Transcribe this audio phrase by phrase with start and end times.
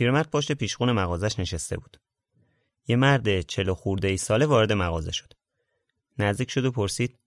[0.00, 2.00] پیرمرد پشت پیشخون مغازش نشسته بود.
[2.88, 5.32] یه مرد چلو خورده ای ساله وارد مغازه شد.
[6.18, 7.18] نزدیک شد و پرسید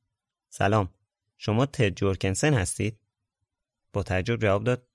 [0.50, 0.94] سلام
[1.38, 3.00] شما تد جورکنسن هستید؟
[3.94, 4.88] با تعجب جواب داد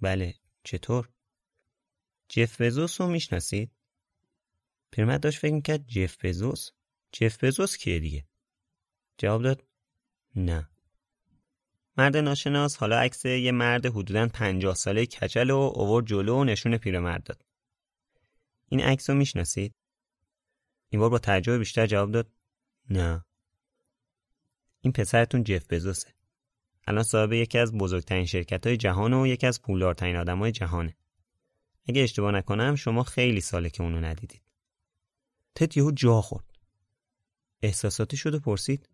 [0.00, 1.08] بله چطور؟
[2.28, 3.70] جف بزوس رو می‌شناسید؟
[4.90, 6.70] پیرمرد داشت فکر می‌کرد جف بزوس؟
[7.12, 8.26] جف بزوس کیه دیگه؟
[9.18, 9.64] جواب داد
[10.36, 10.68] نه
[11.96, 16.76] مرد ناشناس حالا عکس یه مرد حدوداً پنجاه ساله کچل و اوور جلو و نشون
[16.76, 17.44] پیرمرد داد.
[18.68, 19.74] این عکس رو می‌شناسید؟
[20.88, 22.32] این بار با تعجب بیشتر جواب داد
[22.90, 23.24] نه.
[24.80, 26.14] این پسرتون جف بزوسه.
[26.86, 30.96] الان صاحب یکی از بزرگترین شرکت های جهان و یکی از پولدارترین آدم های جهانه.
[31.86, 34.42] اگه اشتباه نکنم شما خیلی ساله که اونو ندیدید.
[35.54, 36.44] تت یهو جا خورد.
[37.62, 38.88] احساساتی شد و پرسید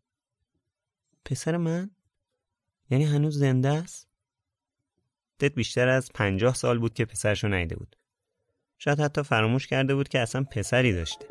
[1.25, 1.91] پسر من؟
[2.91, 4.09] یعنی هنوز زنده است؟
[5.39, 7.97] تد بیشتر از پنجاه سال بود که پسرش رو نیده بود.
[8.79, 11.27] شاید حتی فراموش کرده بود که اصلا پسری داشته.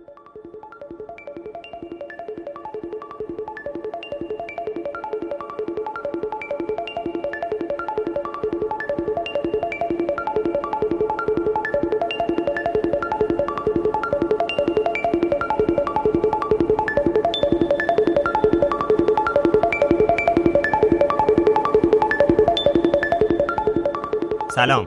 [24.58, 24.86] سلام.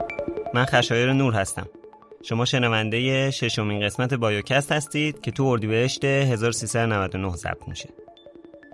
[0.53, 1.67] من خشایر نور هستم.
[2.23, 7.89] شما شنونده ششمین قسمت بایوکست هستید که تو اردیبهشت 1399 ضبط میشه.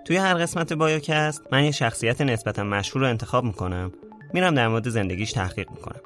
[0.06, 3.92] توی هر قسمت بایوکست من یه شخصیت نسبتا مشهور رو انتخاب می‌کنم.
[4.32, 6.00] میرم در مورد زندگیش تحقیق می‌کنم.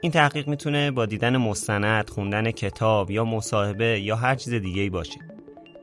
[0.00, 4.90] این تحقیق می‌تونه با دیدن مستند، خوندن کتاب یا مصاحبه یا هر چیز دیگه ای
[4.90, 5.20] باشه.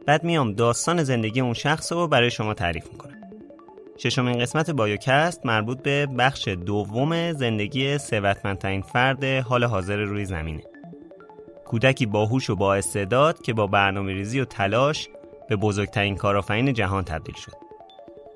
[0.05, 3.12] بعد میام داستان زندگی اون شخص رو برای شما تعریف می‌کنم.
[4.03, 10.63] ششمین قسمت بایوکست مربوط به بخش دوم زندگی ثروتمندترین فرد حال حاضر روی زمینه.
[11.65, 15.09] کودکی باهوش و با استعداد که با برنامه ریزی و تلاش
[15.49, 17.51] به بزرگترین کارآفرین جهان تبدیل شد.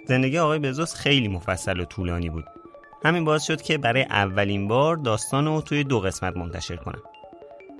[0.07, 2.45] زندگی آقای بزوس خیلی مفصل و طولانی بود.
[3.03, 7.01] همین باعث شد که برای اولین بار داستان رو توی دو قسمت منتشر کنم.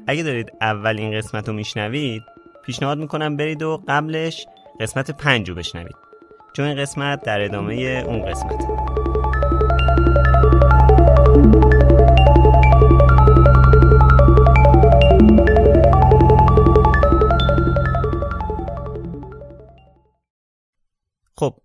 [0.07, 2.23] اگه دارید اولین قسمت رو میشنوید
[2.65, 4.45] پیشنهاد می‌کنم برید و قبلش
[4.79, 6.06] قسمت پنج رو بشنوید.
[6.57, 7.73] چون این قسمت در ادامه
[8.07, 8.61] اون قسمت.
[21.35, 21.55] خب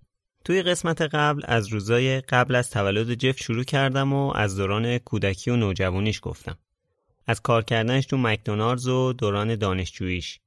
[0.45, 5.51] توی قسمت قبل از روزای قبل از تولد جف شروع کردم و از دوران کودکی
[5.51, 6.59] و نوجوانیش گفتم.
[7.27, 10.41] از کار کردنش تو مکدونالدز و دوران دانشجوییش.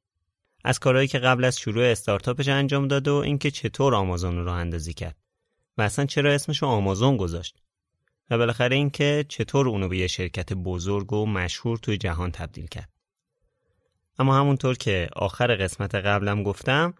[0.68, 4.94] از کارهایی که قبل از شروع استارتاپش انجام داد و اینکه چطور آمازون رو اندازی
[4.94, 5.18] کرد.
[5.78, 7.58] و اصلا چرا اسمش رو آمازون گذاشت؟
[8.30, 12.90] و بالاخره اینکه چطور اونو به یه شرکت بزرگ و مشهور توی جهان تبدیل کرد.
[14.20, 16.94] اما همونطور که آخر قسمت قبلم گفتم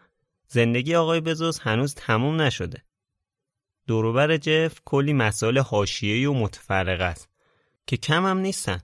[0.48, 2.84] زندگی آقای بزوس هنوز تموم نشده.
[3.88, 7.30] دوروبر جف کلی مسائل حاشیه‌ای و متفرق است
[7.88, 8.80] که کم هم نیستن.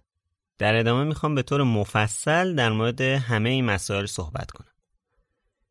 [0.57, 4.70] در ادامه می‌خوام به طور مفصل در مورد همه این مسائل صحبت کنم.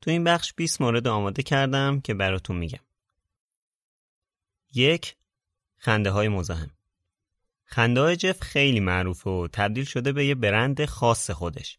[0.01, 2.81] تو این بخش 20 مورد آماده کردم که براتون میگم.
[4.75, 5.17] یک
[5.77, 6.71] خنده های مزاحم.
[7.65, 11.79] خنده های جف خیلی معروفه و تبدیل شده به یه برند خاص خودش.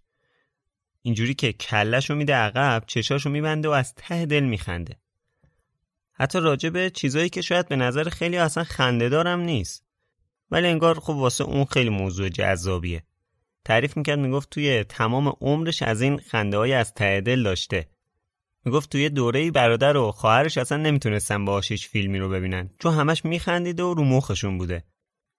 [1.01, 4.97] اینجوری که کلش رو میده عقب چشاشو میبنده و از ته دل میخنده.
[6.13, 9.83] حتی راجع به چیزایی که شاید به نظر خیلی اصلا خنده دارم نیست.
[10.51, 13.03] ولی انگار خب واسه اون خیلی موضوع جذابیه.
[13.65, 17.87] تعریف می‌کرد می‌گفت توی تمام عمرش از این خنده های از ته دل داشته.
[18.65, 22.69] می‌گفت توی دوره برادر و خواهرش اصلا نمی‌تونستن باهاش هیچ فیلمی رو ببینن.
[22.79, 24.83] چون همش میخندیده و رو مخشون بوده.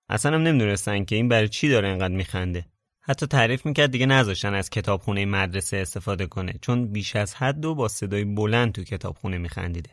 [0.09, 2.67] اصلا هم نمی‌دونستن که این برای چی داره انقدر میخنده.
[3.01, 6.55] حتی تعریف می‌کرد دیگه نذاشتن از کتابخونه مدرسه استفاده کنه.
[6.63, 9.91] چون بیش از حد و با صدای بلند تو کتابخونه میخندیده.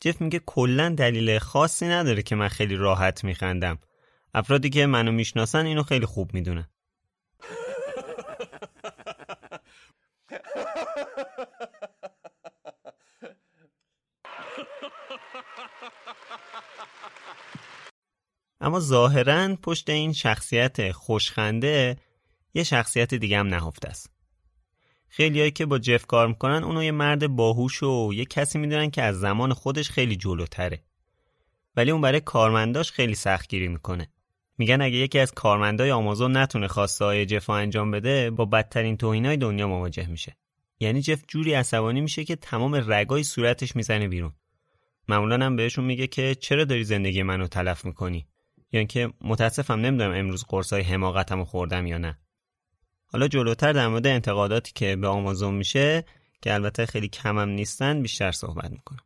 [0.00, 3.78] جف میگه کلا دلیل خاصی نداره که من خیلی راحت میخندم.
[4.34, 6.68] افرادی که منو می‌شناسن اینو خیلی خوب می‌دونن.
[18.62, 21.96] اما ظاهرا پشت این شخصیت خوشخنده
[22.54, 24.10] یه شخصیت دیگه هم نهفته است.
[25.08, 29.02] خیلیایی که با جف کار می‌کنن اونو یه مرد باهوش و یه کسی می‌دونن که
[29.02, 30.82] از زمان خودش خیلی جلوتره.
[31.76, 34.08] ولی اون برای کارمنداش خیلی سختگیری می‌کنه.
[34.58, 39.36] میگن اگه یکی از کارمندای آمازون نتونه خواسته های جف انجام بده با بدترین توهینای
[39.36, 40.36] دنیا مواجه میشه.
[40.80, 44.32] یعنی جف جوری عصبانی میشه که تمام رگای صورتش می‌زنه بیرون.
[45.08, 48.26] معمولا هم بهشون میگه که چرا داری زندگی منو تلف می‌کنی؟
[48.72, 52.18] یا اینکه متاسفم نمی‌دونم امروز قرصای حماقتمو خوردم یا نه.
[53.06, 56.04] حالا جلوتر در مورد انتقاداتی که به آمازون میشه
[56.42, 59.04] که البته خیلی کمم نیستن بیشتر صحبت می‌کنم.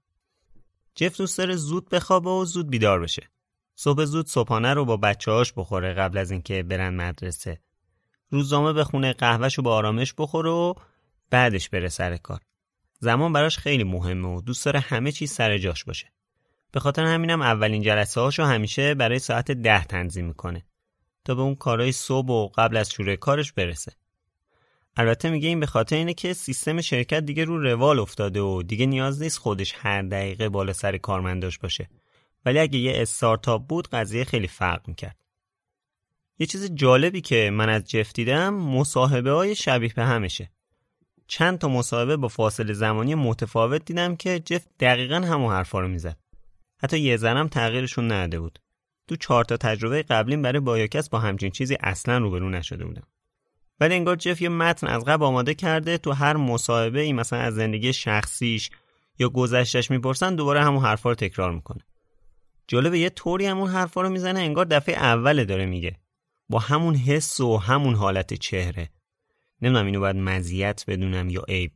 [0.95, 3.31] جف دوست داره زود بخوابه و زود بیدار بشه.
[3.75, 7.61] صبح زود صبحانه رو با بچه‌هاش بخوره قبل از اینکه برن مدرسه.
[8.31, 10.75] روزنامه بخونه قهوهشو با آرامش بخوره و
[11.31, 12.41] بعدش بره سر کار.
[12.99, 16.13] زمان براش خیلی مهمه و دوست داره همه چیز سر جاش باشه.
[16.73, 20.65] به خاطر همینم اولین جلسه هاشو همیشه برای ساعت ده تنظیم می‌کنه
[21.25, 23.93] تا به اون کارهای صبح و قبل از شروع کارش برسه.
[24.97, 28.87] البته میگه این به خاطر اینه که سیستم شرکت دیگه رو روال افتاده و دیگه
[28.87, 31.89] نیاز نیست خودش هر دقیقه بالا سر کارمنداش باشه.
[32.45, 35.17] ولی اگه یه استارتاپ بود قضیه خیلی فرق می‌کرد.
[36.39, 40.51] یه چیز جالبی که من از جف دیدم مصاحبه های شبیه به همشه.
[41.27, 46.17] چند تا مصاحبه با فاصله زمانی متفاوت دیدم که جف دقیقا همون حرفا رو می‌زد.
[46.79, 48.59] حتی یه زنم تغییرشون نده بود.
[49.09, 53.07] تو چهار تا تجربه قبلیم برای بایوکس با همچین چیزی اصلا روبرو نشده بودم.
[53.81, 57.55] ولی انگار جف یه متن از قبل آماده کرده تو هر مصاحبه ای مثلا از
[57.55, 58.71] زندگی شخصیش
[59.19, 61.81] یا گذشتش می‌پرسن دوباره همون حرفا رو تکرار می‌کنه.
[62.69, 65.97] جالب یه طوری همون حرفا رو می‌زنه انگار دفعه اوله داره میگه.
[66.49, 68.91] با همون حس و همون حالت چهره.
[69.63, 71.73] نمی‌دونم اینو باید مزیت بدونم یا عیب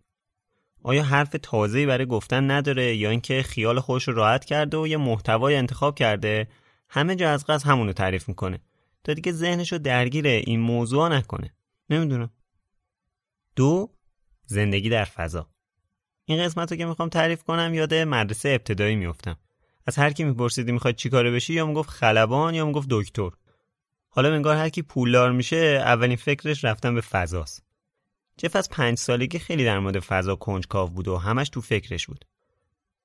[0.82, 4.97] آیا حرف تازه‌ای برای گفتن نداره یا اینکه خیال خودش رو راحت کرده و یه
[4.97, 6.49] محتوای انتخاب کرده؟
[6.88, 8.61] همه جا از قصد همونو تعریف می‌کنه.
[9.05, 11.55] تا دیگه ذهنشو درگیر این موضوع نکنه.
[11.91, 12.31] نمی‌دونم.
[13.56, 13.91] دو
[14.47, 15.47] زندگی در فضا.
[16.25, 19.37] این قسمت رو که می‌خوام تعریف کنم یاد مدرسه ابتدایی میفتم
[19.87, 23.31] از هر کی میپرسیدی می‌خواد چیکاره بشی یا می‌گفت خلبان یا می‌گفت دکتر.
[24.09, 27.69] حالا انگار هر کی پولدار میشه اولین فکرش رفتن به فضاست.
[28.43, 32.25] جف از پنج سالگی خیلی در مورد فضا کنجکاو بود و همش تو فکرش بود.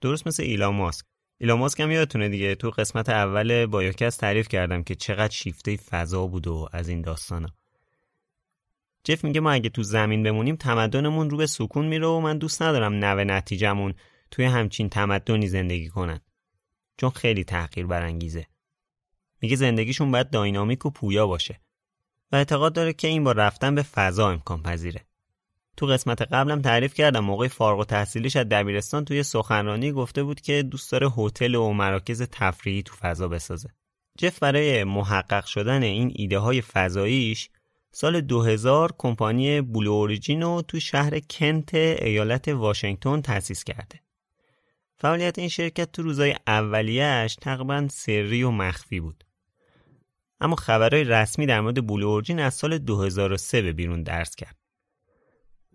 [0.02, 1.06] درست مثل ایلان ماسک.
[1.38, 6.27] ایلان ماسک هم یادتونه دیگه تو قسمت اول بایوکس تعریف کردم که چقدر شیفته فضا
[6.27, 7.50] بود و از این داستانا.
[9.04, 12.62] جف میگه ما اگه تو زمین بمونیم تمدنمون رو به سکون میره و من دوست
[12.62, 13.94] ندارم نوه نتیجمون
[14.32, 16.20] توی همچین تمدنی زندگی کنن.
[16.98, 18.48] چون خیلی تحقیر برانگیزه.
[19.42, 21.60] میگه زندگیشون باید داینامیک و پویا باشه
[22.32, 25.06] و اعتقاد داره که این با رفتن به فضا امکان پذیره
[25.77, 30.41] تو قسمت قبلم تعریف کردم موقع فارغ و تحصیلیش از دبیرستان توی سخنرانی گفته بود
[30.41, 33.70] که دوست داره هتل و مراکز تفریحی تو فضا بسازه.
[34.17, 37.50] جف برای محقق شدن این ایده های فضاییش
[37.91, 44.00] سال 2000 کمپانی بلو اوریجین رو تو شهر کنت ایالت واشنگتن تأسیس کرده.
[44.98, 49.24] فعالیت این شرکت تو روزای اولیهش تقریبا سری و مخفی بود.
[50.39, 54.64] اما خبرهای رسمی در مورد بلو اوریجین از سال 2003 به بیرون درس کرد.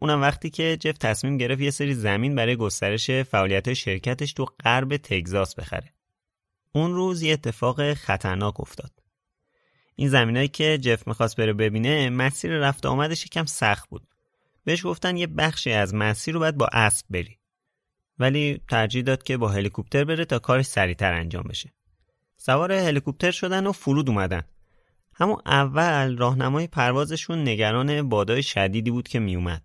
[0.01, 4.97] اونم وقتی که جف تصمیم گرفت یه سری زمین برای گسترش فعالیت شرکتش تو غرب
[4.97, 5.93] تگزاس بخره.
[6.73, 8.93] اون روز یه اتفاق خطرناک افتاد.
[9.97, 14.09] این زمینایی که جف می‌خواست بره ببینه مسیر رفت آمدش یکم سخت بود.
[14.65, 17.39] بهش گفتن یه بخشی از مسیر رو باید با اسب بری.
[18.19, 21.73] ولی ترجیح داد که با هلیکوپتر بره تا کارش سریعتر انجام بشه.
[22.37, 24.43] سوار هلیکوپتر شدن و فرود اومدن.
[25.15, 29.63] همون اول راهنمای پروازشون نگران بادای شدیدی بود که میومد.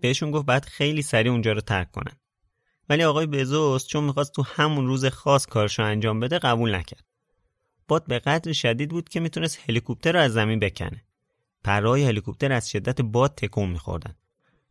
[0.00, 2.16] بهشون گفت بعد خیلی سریع اونجا رو ترک کنن
[2.88, 7.04] ولی آقای بزوس چون می‌خواست تو همون روز خاص کارشو انجام بده قبول نکرد
[7.88, 11.04] باد به قدر شدید بود که می‌تونست هلیکوپتر رو از زمین بکنه.
[11.64, 14.14] پرهای هلیکوپتر از شدت باد تکون میخوردن.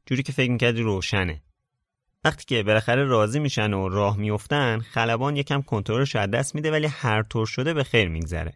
[0.06, 1.42] جوری که فکر می‌کردی روشنه.
[2.24, 6.88] وقتی که بالاخره راضی میشن و راه میفتن خلبان یکم کنترلش از دست میده ولی
[6.88, 8.54] هر طور شده به خیر میگذره.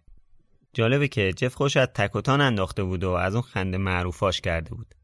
[0.73, 4.95] جالبه که جف خوش از تکوتان انداخته بود و از اون خنده معروفاش کرده بود.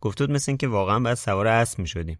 [0.00, 2.18] گفته بود مثل اینکه واقعا باید سوار اسب می‌شدیم.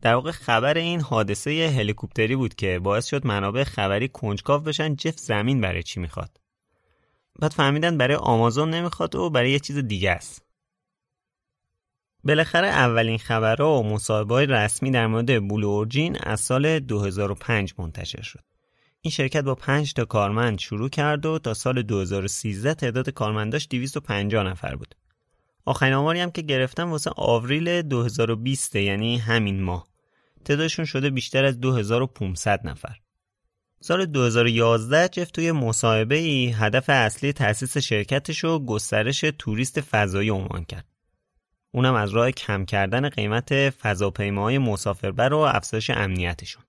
[0.00, 5.18] در واقع خبر این حادثه هلیکوپتری بود که باعث شد منابع خبری کنجکاو بشن جف
[5.18, 6.40] زمین برای چی می‌خواد.
[7.38, 10.42] بعد فهمیدن برای آمازون نمی‌خواد و برای یه چیز دیگه است.
[12.24, 18.40] بالاخره اولین خبرها و مصاحبه رسمی در مورد بلو اورجین از سال 2005 منتشر شد.
[19.00, 24.44] این شرکت با 5 تا کارمند شروع کرد و تا سال 2013 تعداد کارمنداش 250
[24.44, 24.94] نفر بود.
[25.64, 29.86] آخرین آماری هم که گرفتم واسه آوریل 2020 یعنی همین ماه.
[30.44, 32.96] تعدادشون شده بیشتر از 2500 نفر.
[33.80, 40.64] سال 2011 جف توی مصاحبه ای هدف اصلی تأسیس شرکتش رو گسترش توریست فضایی عنوان
[40.64, 40.86] کرد.
[41.70, 46.64] اونم از راه کم کردن قیمت فضاپیماهای مسافربر و افزایش امنیتشون.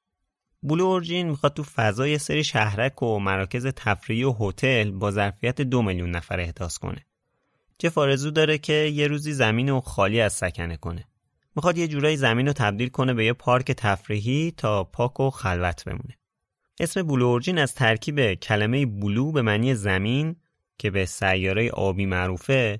[0.63, 5.81] بلو اورجین می‌خواد تو فضای سری شهرک و مراکز تفریحی و هتل با ظرفیت دو
[5.81, 7.05] میلیون نفر احداث کنه.
[7.83, 11.07] جف آرزو داره که یه روزی زمین رو خالی از سکنه کنه.
[11.55, 15.83] می‌خواد یه جورایی زمین رو تبدیل کنه به یه پارک تفریحی تا پاک و خلوت
[15.85, 16.17] بمونه.
[16.79, 20.35] اسم بلو اورجین از ترکیب کلمه بلو به معنی زمین
[20.77, 22.79] که به سیاره آبی معروفه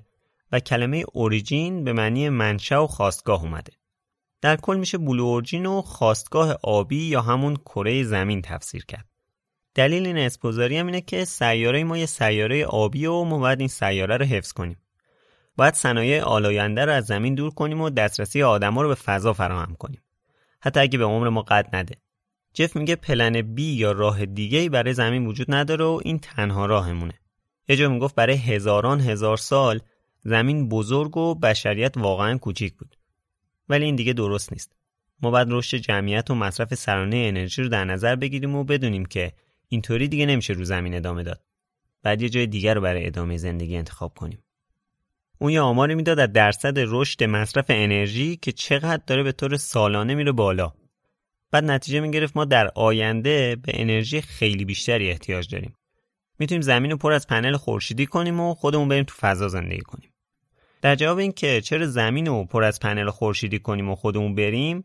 [0.52, 3.72] و کلمه اوریجین به معنی منشأ و خواستگاه اومده.
[4.40, 9.08] در کل میشه بلو اورجین و خواستگاه آبی یا همون کره زمین تفسیر کرد.
[9.74, 13.68] دلیل این اسپوزاری هم اینه که سیاره ما یه سیاره آبی و ما باید این
[13.68, 14.76] سیاره رو حفظ کنیم.
[15.56, 19.74] باید صنایع آلاینده رو از زمین دور کنیم و دسترسی آدما رو به فضا فراهم
[19.74, 20.02] کنیم.
[20.60, 21.94] حتی اگه به عمر ما قد نده.
[22.54, 27.14] جف میگه پلن بی یا راه دیگه برای زمین وجود نداره و این تنها راهمونه.
[27.68, 29.80] یه جا می‌گفت برای هزاران هزار سال
[30.20, 32.96] زمین بزرگ و بشریت واقعا کوچیک بود.
[33.68, 34.72] ولی این دیگه درست نیست.
[35.22, 39.32] ما باید رشد جمعیت و مصرف سرانه انرژی رو در نظر بگیریم و بدونیم که
[39.68, 41.40] اینطوری دیگه نمیشه رو زمین ادامه داد.
[42.02, 44.43] بعد یه جای دیگر رو برای ادامه زندگی انتخاب کنیم.
[45.38, 50.14] اون یه آماری می‌داد از درصد رشد مصرف انرژی که چقدر داره به طور سالانه
[50.14, 50.72] میره بالا.
[51.50, 55.74] بعد نتیجه می‌گرفت ما در آینده به انرژی خیلی بیشتری احتیاج داریم.
[56.38, 60.10] می‌تونیم زمین رو پر از پنل خورشیدی کنیم و خودمون بریم تو فضا زندگی کنیم.
[60.82, 64.84] در جواب اینکه چرا زمین رو پر از پنل خورشیدی کنیم و خودمون بریم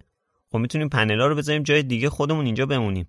[0.51, 3.07] خب می‌تونیم پنل ها رو بذاریم جای دیگه خودمون اینجا بمونیم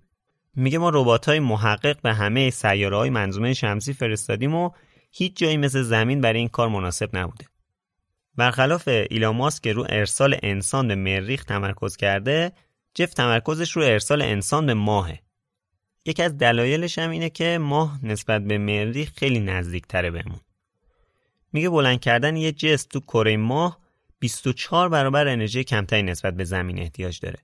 [0.55, 4.69] میگه ما ربات های محقق به همه سیاره های منظومه شمسی فرستادیم و
[5.11, 7.45] هیچ جایی مثل زمین برای این کار مناسب نبوده
[8.35, 12.51] برخلاف ایلاماس که رو ارسال انسان به مریخ تمرکز کرده
[12.93, 15.19] جف تمرکزش رو ارسال انسان به ماهه
[16.05, 20.39] یکی از دلایلش هم اینه که ماه نسبت به مریخ خیلی نزدیک تره بهمون
[21.53, 23.79] میگه بلند کردن یه جست تو کره ماه
[24.19, 27.39] 24 برابر انرژی کمتری نسبت به زمین احتیاج داره.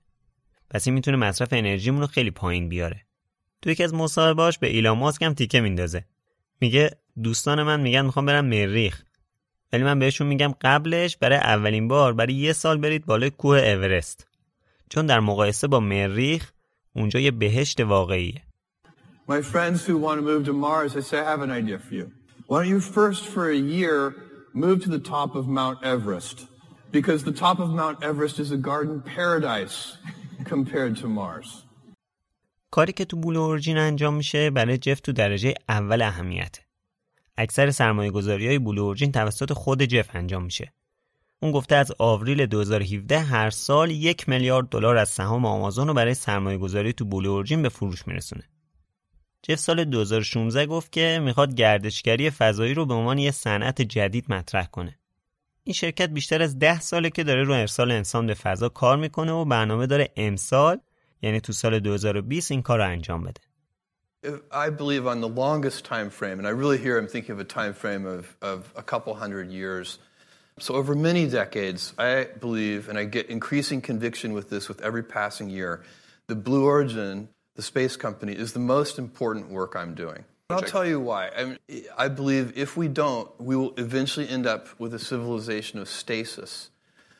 [0.70, 3.06] پس این می‌تونه مصرف انرژیمون رو خیلی پایین بیاره.
[3.62, 6.06] تو یکی از مصاحبه‌هاش به ایلان ماسک هم تیکه میندازه.
[6.62, 6.92] میگه
[7.24, 9.02] دوستان من میگن می‌خوام برم مریخ.
[9.74, 14.28] ولی من بهشون میگم قبلش برای اولین بار برای یه سال برید بالای کوه اورست.
[14.90, 16.52] چون در مقایسه با مریخ
[16.96, 18.42] اونجا یه بهشت واقعیه.
[19.30, 21.94] My friends who want to move to Mars, I say I have an idea for
[22.00, 22.12] you.
[22.48, 23.98] Why don't you first for a year
[24.54, 26.38] move to the top of Mount Everest?
[26.98, 29.78] Because the top of Mount Everest is a garden paradise
[30.54, 31.64] compared to Mars.
[32.72, 36.67] کاری که تو بلو اورجین انجام میشه برای جف تو درجه اول اهمیته.
[37.38, 40.74] اکثر سرمایه گذاری های بلو اورجین توسط خود جف انجام میشه.
[41.40, 46.14] اون گفته از آوریل 2017 هر سال یک میلیارد دلار از سهام آمازون رو برای
[46.14, 48.44] سرمایه گذاری تو بلو اورجین به فروش میرسونه.
[49.44, 54.66] جف سال 2016 گفت که می‌خواد گردشگری فضایی رو به عنوان یه صنعت جدید مطرح
[54.66, 55.00] کنه.
[55.64, 59.32] این شرکت بیشتر از ده ساله که داره رو ارسال انسان به فضا کار می‌کنه
[59.32, 60.80] و برنامه داره امسال
[61.22, 63.42] یعنی تو سال 2020 این کار رو انجام بده.
[64.52, 67.46] I believe on the longest time frame, and I really here I'm thinking of a
[67.46, 70.00] time frame of, of a couple hundred years.
[70.60, 75.04] So over many decades, I believe, and I get increasing conviction with this with every
[75.04, 75.84] passing year,
[76.28, 80.24] the Blue Origin the space company is the most important work I'm doing.
[80.50, 81.30] And I'll tell you why.
[81.36, 81.58] I, mean,
[81.98, 86.70] I believe if we don't, we will eventually end up with a civilization of stasis,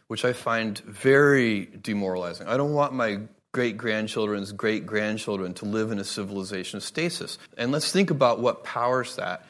[0.08, 2.48] which I find very demoralizing.
[2.48, 7.38] I don't want my great grandchildren's great grandchildren to live in a civilization of stasis.
[7.58, 9.46] And let's think about what powers that.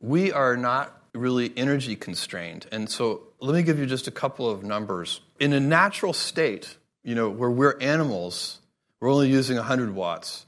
[0.00, 2.66] We are not really energy constrained.
[2.70, 5.20] And so let me give you just a couple of numbers.
[5.40, 8.58] In a natural state, you know, where we're animals,
[9.00, 10.46] we're only using 100 watts.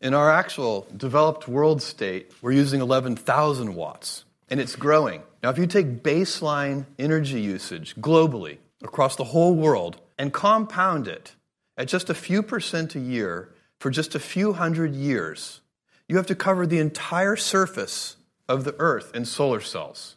[0.00, 5.22] In our actual developed world state, we're using 11,000 watts, and it's growing.
[5.42, 11.34] Now, if you take baseline energy usage globally across the whole world and compound it
[11.78, 15.60] at just a few percent a year for just a few hundred years,
[16.08, 18.16] you have to cover the entire surface
[18.48, 20.16] of the Earth in solar cells.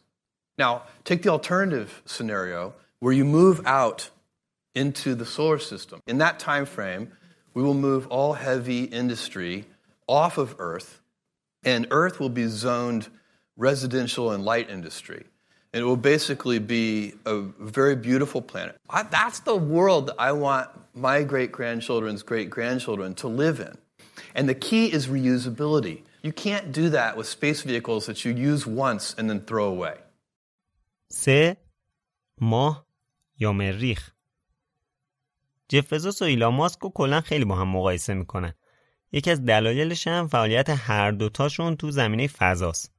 [0.57, 4.09] Now, take the alternative scenario where you move out
[4.73, 6.01] into the solar system.
[6.07, 7.11] In that time frame,
[7.53, 9.65] we will move all heavy industry
[10.07, 11.01] off of Earth,
[11.63, 13.07] and Earth will be zoned
[13.57, 15.25] residential and light industry
[15.72, 17.40] And it will basically be a
[17.78, 18.76] very beautiful planet.
[18.88, 23.76] I, that's the world that I want my great grandchildren's great grandchildren to live in.
[24.34, 26.02] And the key is reusability.
[26.22, 29.96] You can't do that with space vehicles that you use once and then throw away.
[31.08, 31.56] سه
[32.40, 32.86] ماه
[33.38, 34.10] یا مریخ
[35.68, 38.54] جف بزوس و ایلان ماسک رو کلا خیلی با هم مقایسه میکنن
[39.12, 42.92] یکی از دلایلش هم فعالیت هر دوتاشون تو زمینه فضاست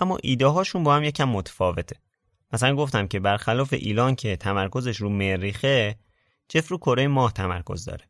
[0.00, 1.96] اما ایده هاشون با هم یکم متفاوته.
[2.52, 5.98] مثلا گفتم که برخلاف ایلان که تمرکزش رو مریخه
[6.48, 8.04] جف رو کره ماه تمرکز داره.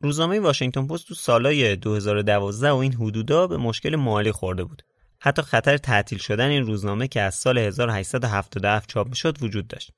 [0.00, 4.82] روزنامه واشنگتن پست تو سالای 2012 و این حدودا به مشکل مالی خورده بود.
[5.20, 9.92] حتی خطر تعطیل شدن این روزنامه که از سال 1877 چاپ شد وجود داشت.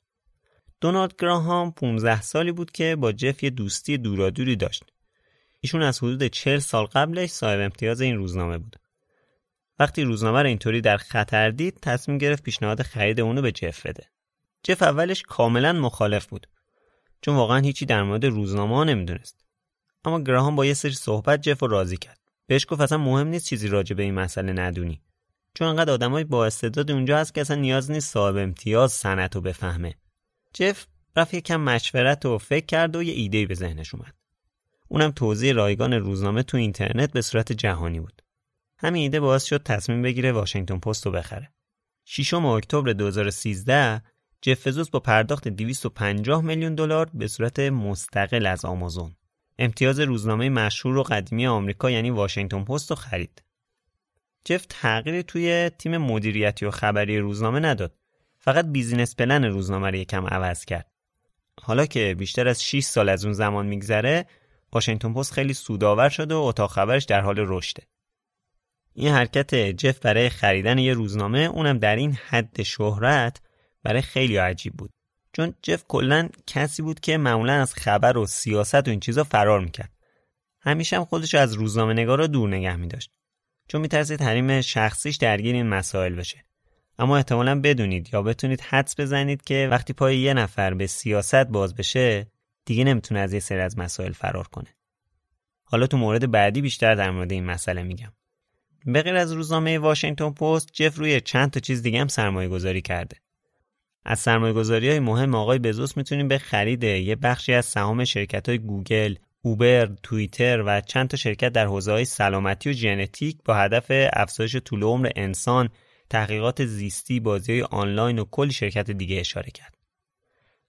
[0.81, 4.85] دونالد گراهام 15 سالی بود که با جف یه دوستی دورادوری داشت.
[5.61, 8.77] ایشون از حدود 40 سال قبلش صاحب امتیاز این روزنامه بود.
[9.79, 14.07] وقتی روزنامه رو اینطوری در خطر دید تصمیم گرفت پیشنهاد خرید اونو به جف بده.
[14.65, 16.47] جف اولش کاملا مخالف بود
[17.23, 19.45] چون واقعا هیچی در مورد روزنامه ها نمی‌دونست.
[20.05, 22.19] اما گراهام با یه سری صحبت جف رو راضی کرد.
[22.47, 25.03] بهش گفت اصلا مهم نیست چیزی راجع به این مسئله ندونی.
[25.55, 29.41] چون انقدر آدمای با استعداد اونجا هست که اصلا نیاز نیست صاحب امتیاز سنت رو
[29.41, 29.95] بفهمه
[30.55, 34.15] جف رفت یکم مشورت و فکر کرد و یه ایده به ذهنش اومد
[34.93, 38.23] اونم توضیح رایگان روزنامه تو اینترنت به صورت جهانی بود
[38.79, 41.53] همین ایده باعث شد تصمیم بگیره واشنگتن پست رو بخره
[42.05, 44.03] 6 اکتبر 2013
[44.43, 49.17] جف فزوس با پرداخت 250 میلیون دلار به صورت مستقل از آمازون
[49.59, 53.43] امتیاز روزنامه مشهور و قدیمی آمریکا یعنی واشنگتن پست رو خرید
[54.45, 57.95] جف تغییری توی تیم مدیریتی و خبری روزنامه نداد.
[58.39, 60.87] فقط بیزینس پلن روزنامه رو یکم عوض کرد.
[61.63, 64.27] حالا که بیشتر از 6 سال از اون زمان میگذره،
[64.73, 67.83] واشنگتن پست خیلی سودآور شده و اتاق خبرش در حال رشده.
[68.95, 73.41] این حرکت جف برای خریدن یه روزنامه اونم در این حد شهرت
[73.83, 74.91] برای خیلی عجیب بود.
[75.33, 79.61] چون جف کلا کسی بود که معمولا از خبر و سیاست و این چیزا فرار
[79.61, 79.93] می‌کرد.
[80.61, 82.89] همیشه هم خودش از روزنامه نگار دور نگه می
[83.69, 86.45] چون میترسید حریم شخصیش درگیر این مسائل بشه
[86.99, 91.75] اما احتمالا بدونید یا بتونید حدس بزنید که وقتی پای یه نفر به سیاست باز
[91.75, 92.27] بشه
[92.65, 94.75] دیگه نمی‌تونه از یه سری از مسائل فرار کنه.
[95.65, 98.13] حالا تو مورد بعدی بیشتر در مورد این مسئله میگم.
[98.87, 102.83] به غیر از روزنامه واشنگتن پست جف روی چند تا چیز دیگه هم سرمایه گذاری
[102.83, 103.17] کرده.
[104.05, 108.49] از سرمایه گذاری های مهم آقای بزوس می‌تونیم به خرید یه بخشی از سهام شرکت
[108.49, 113.87] های گوگل، اوبر، توییتر و چند تا شرکت در حوزه سلامتی و ژنتیک با هدف
[114.13, 115.69] افزایش طول عمر انسان،
[116.11, 119.80] تحقیقات زیستی، بازی آنلاین و کلی شرکت دیگه اشاره کرد.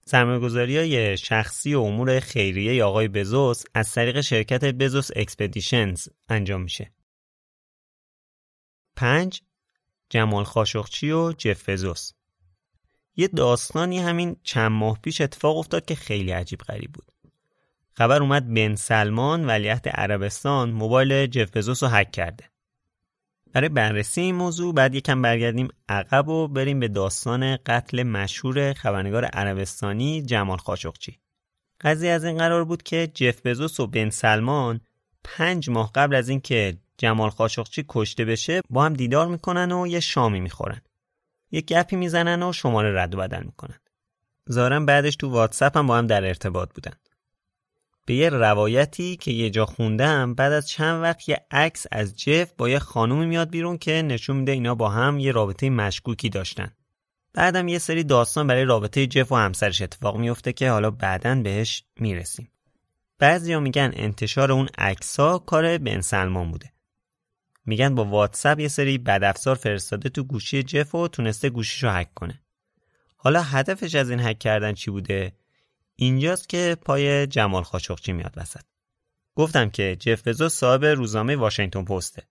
[0.04, 6.92] سرمایه‌گذاری های شخصی و امور خیریه آقای بزوس از طریق شرکت Bezos Expeditions انجام میشه.
[8.96, 9.42] 5.
[10.10, 12.12] جمال خاشقچی و جف بزوس
[13.16, 17.12] یه داستانی همین چند ماه پیش اتفاق افتاد که خیلی عجیب غریب بود.
[17.92, 22.51] خبر اومد بن سلمان ولیعهد عربستان موبایل جف بزوس رو هک کرده
[23.52, 29.24] برای بررسی این موضوع بعد یکم برگردیم عقب و بریم به داستان قتل مشهور خبرنگار
[29.24, 31.18] عربستانی جمال خاشقچی.
[31.80, 34.80] قضیه از این قرار بود که جف بزوس و بن سلمان
[35.24, 40.00] پنج ماه قبل از اینکه جمال خاشقچی کشته بشه با هم دیدار می‌کنن و یه
[40.00, 40.80] شامی می‌خورن.
[41.50, 43.78] یه گپی می‌زنن و شماره رد و بدل می‌کنن.
[44.52, 46.92] ظاهرا بعدش تو واتساپ هم با هم در ارتباط بودن.
[48.06, 52.52] به یه روایتی که یه جا خوندم بعد از چند وقت یه عکس از جف
[52.58, 56.72] با یه خانومی میاد بیرون که نشون میده اینا با هم یه رابطه مشکوکی داشتن.
[57.34, 61.84] بعدم یه سری داستان برای رابطه جف و همسرش اتفاق میفته که حالا بعدا بهش
[61.96, 62.48] می‌رسیم.
[63.18, 66.72] بعضیا میگن انتشار اون عکس‌ها کار بن سلمان بوده.
[67.66, 72.42] میگن با واتساپ یه سری بدافزار فرستاده تو گوشی جف و تونسته گوشیشو هک کنه.
[73.16, 75.32] حالا هدفش از این هک کردن چی بوده؟
[75.96, 78.60] اینجاست که پای جمال خاشقچی میاد وسط.
[79.34, 82.22] گفتم که جف بزوس صاحب روزنامه واشنگتن پسته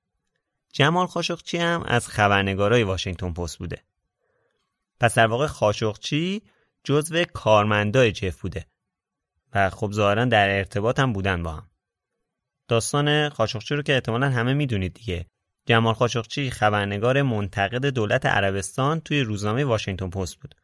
[0.74, 3.84] جمال خاشقچی هم از خبرنگارای واشنگتن پست بوده.
[5.00, 6.42] پس در واقع خاشقچی
[6.84, 8.66] جزو کارمندای جف بوده.
[9.54, 11.70] و خب ظاهرا در ارتباط هم بودن با هم.
[12.68, 15.26] داستان خاشقچی رو که احتمالا همه می‌دونید دیگه.
[15.66, 20.56] جمال خاشقچی خبرنگار منتقد دولت عربستان توی روزنامه واشنگتن پست بود.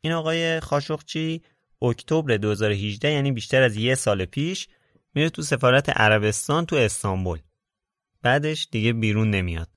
[0.00, 1.42] این آقای خاشقچی
[1.82, 4.68] اکتبر 2018 یعنی بیشتر از یه سال پیش
[5.14, 7.38] میره تو سفارت عربستان تو استانبول.
[8.22, 9.68] بعدش دیگه بیرون نمیاد.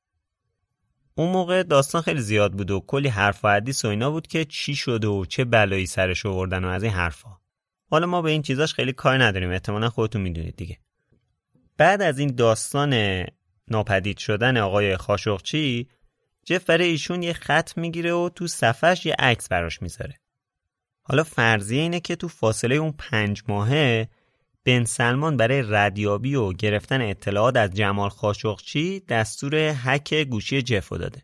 [1.16, 4.46] اون موقع داستان خیلی زیاد بود و کلی حرف و حدیث و اینا بود که
[4.46, 7.30] چی شده و چه بلایی سرش آوردن و از این حرفا.
[7.90, 10.78] حالا ما به این چیزاش خیلی کار نداریم احتمالا خودتون می‌دونید دیگه.
[11.78, 13.24] بعد از این داستان
[13.68, 15.90] ناپدید شدن آقای خاشقچی
[16.46, 20.20] جف برای ایشون یه خط می‌گیره و تو صفحش یه عکس براش می‌ذاره.
[21.10, 24.10] حالا فرضیه اینه که تو فاصله اون پنج ماهه
[24.66, 31.24] بن سلمان برای ردیابی و گرفتن اطلاعات از جمال خاشقچی دستور هک گوشی جفو داده.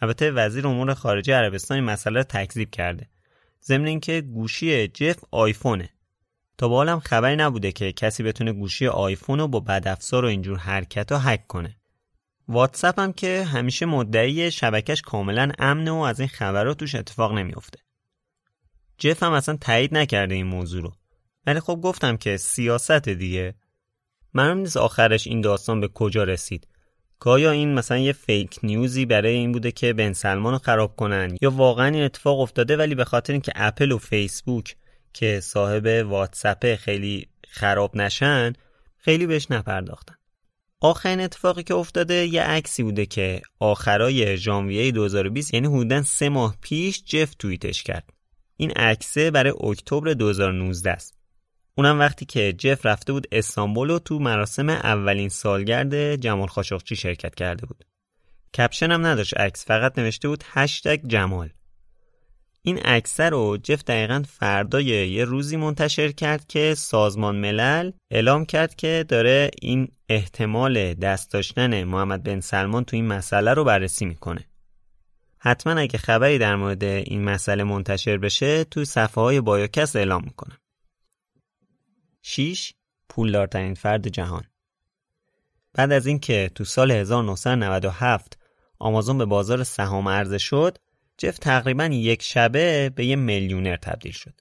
[0.00, 3.08] البته وزیر امور خارجه عربستان این مسئله رو تکذیب کرده.
[3.64, 5.88] ضمن اینکه گوشی جف آیفونه.
[6.58, 10.58] تا به حالم خبری نبوده که کسی بتونه گوشی آیفون رو با بدافزار و اینجور
[10.58, 11.76] حرکت ها هک کنه.
[12.48, 17.85] واتساپ هم که همیشه مدعی شبکش کاملا امنه و از این خبرات توش اتفاق نمیافته.
[18.98, 20.92] جف هم اصلا تایید نکرده این موضوع رو.
[21.46, 23.54] ولی خب گفتم که سیاست دیگه.
[24.34, 26.66] معلوم نیست آخرش این داستان به کجا رسید.
[27.20, 30.58] که آیا این مثلا یه fake news ی برای این بوده که بن سلمان رو
[30.58, 34.76] خراب کنن یا واقعا این اتفاق افتاده ولی به خاطر اینکه اپل و فیسبوک
[35.12, 38.52] که صاحب واتساپ خیلی خراب نشن
[38.96, 40.14] خیلی بهش نپرداختن.
[40.80, 46.56] آخرین اتفاقی که افتاده یه عکسی بوده که آخرای ژانویه 2020 یعنی حدودا سه ماه
[46.60, 48.15] پیش جف توییتش کرد.
[48.56, 51.14] این عکسه برای اکتبر 2019 است.
[51.74, 57.34] اونم وقتی که جف رفته بود استانبول و تو مراسم اولین سالگرد جمال خاشقچی شرکت
[57.34, 57.84] کرده بود.
[58.56, 61.48] کپشن هم نداشت عکس فقط نوشته بود هشتگ جمال.
[62.62, 68.74] این عکس رو جف دقیقا فردای یه روزی منتشر کرد که سازمان ملل اعلام کرد
[68.74, 74.44] که داره این احتمال دست داشتن محمد بن سلمان تو این مسئله رو بررسی می‌کنه.
[75.46, 80.58] حتما اگه خبری در مورد این مسئله منتشر بشه تو صفحه های بایوکس اعلام می‌کنم.
[82.22, 82.72] 6.
[83.08, 84.44] پولدارترین فرد جهان
[85.74, 88.38] بعد از اینکه تو سال 1997
[88.78, 90.78] آمازون به بازار سهام عرضه شد،
[91.18, 94.40] جف تقریبا یک شبه به یه میلیونر تبدیل شد.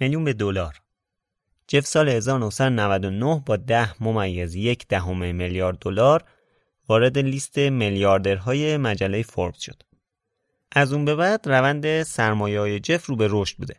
[0.00, 0.80] میلیون به دلار.
[1.68, 6.24] جف سال 1999 با ده ممیز یک دهم میلیارد دلار
[6.88, 9.85] وارد لیست میلیاردرهای مجله فوربس شد.
[10.72, 13.76] از اون به بعد روند سرمایه های جف رو به رشد بوده.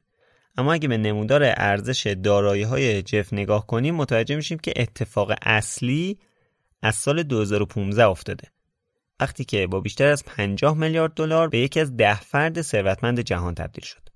[0.57, 6.19] اما اگه به نمودار ارزش دارایی های جف نگاه کنیم متوجه میشیم که اتفاق اصلی
[6.81, 8.47] از سال 2015 افتاده.
[9.19, 13.55] وقتی که با بیشتر از 50 میلیارد دلار به یکی از ده فرد ثروتمند جهان
[13.55, 14.09] تبدیل شد.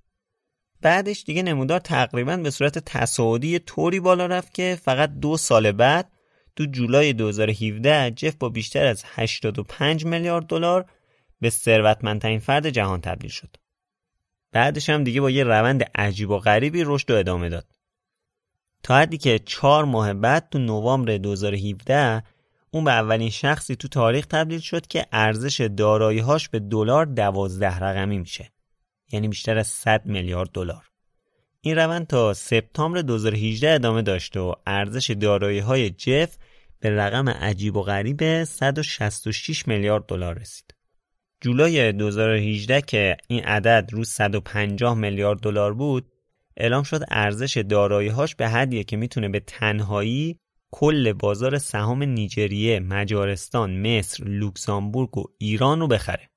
[0.82, 6.12] بعدش دیگه نمودار تقریبا به صورت تصاعدی طوری بالا رفت که فقط دو سال بعد
[6.56, 10.86] تو جولای 2017 جف با بیشتر از 85 میلیارد دلار
[11.42, 13.58] به ثروتمندترین فرد جهان تبدیل شد.
[14.52, 17.66] بعدش هم دیگه با یه روند عجیب و غریبی رشد و ادامه داد.
[18.84, 22.24] تا حدی که چهار ماه بعد تو نوامبر 2017
[22.72, 28.18] اون به اولین شخصی تو تاریخ تبدیل شد که ارزش دارایی‌هاش به دلار دوازده رقمی
[28.18, 28.52] میشه.
[29.12, 30.92] یعنی بیشتر از 100 میلیارد دلار.
[31.62, 36.38] این روند تا سپتامبر 2018 ادامه داشت و ارزش دارایی‌های جف
[36.80, 40.74] به رقم عجیب و غریب 166 میلیارد دلار رسید.
[41.42, 46.06] جولای 2018 که این عدد رو 150 میلیارد دلار بود
[46.58, 50.40] اعلام شد ارزش دارایی‌هاش به حدیه که می‌تونه به تنهایی
[50.72, 56.30] کل بازار سهام نیجریه، مجارستان، مصر، لوکزامبورگ و ایران رو بخره.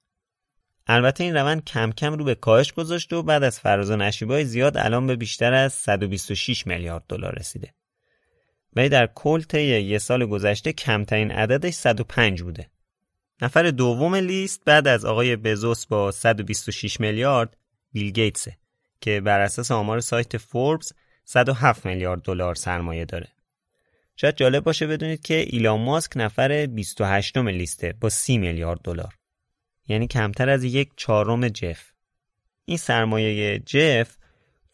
[0.87, 4.45] البته این روند کم کم رو به کاهش گذاشت و بعد از فراز و نشیبای
[4.45, 7.75] زیاد الان به بیشتر از 126 میلیارد دلار رسیده.
[8.77, 12.74] ولی در کل طی یه سال گذشته کمترین عددش 105 بوده.
[13.45, 17.57] نفر دوم لیست بعد از آقای بزوس با 126 میلیارد
[17.93, 18.57] بیل گیتسه
[19.01, 20.93] که بر اساس آمار سایت فوربس
[21.25, 23.29] 107 میلیارد دلار سرمایه داره.
[24.17, 29.15] شاید جالب باشه بدونید که ایلان ماسک نفر 28 م لیسته با 30 میلیارد دلار.
[29.89, 31.93] یعنی کمتر از یک چهارم جف.
[32.65, 34.17] این سرمایه جف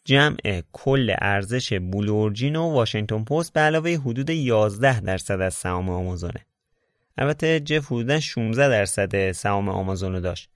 [0.05, 6.47] جمع کل ارزش بلورجین و واشنگتن پست به علاوه حدود 11 درصد از سهام آمازونه.
[7.21, 10.51] البته جف حدودا 16 درصد سهام آمازون رو داشت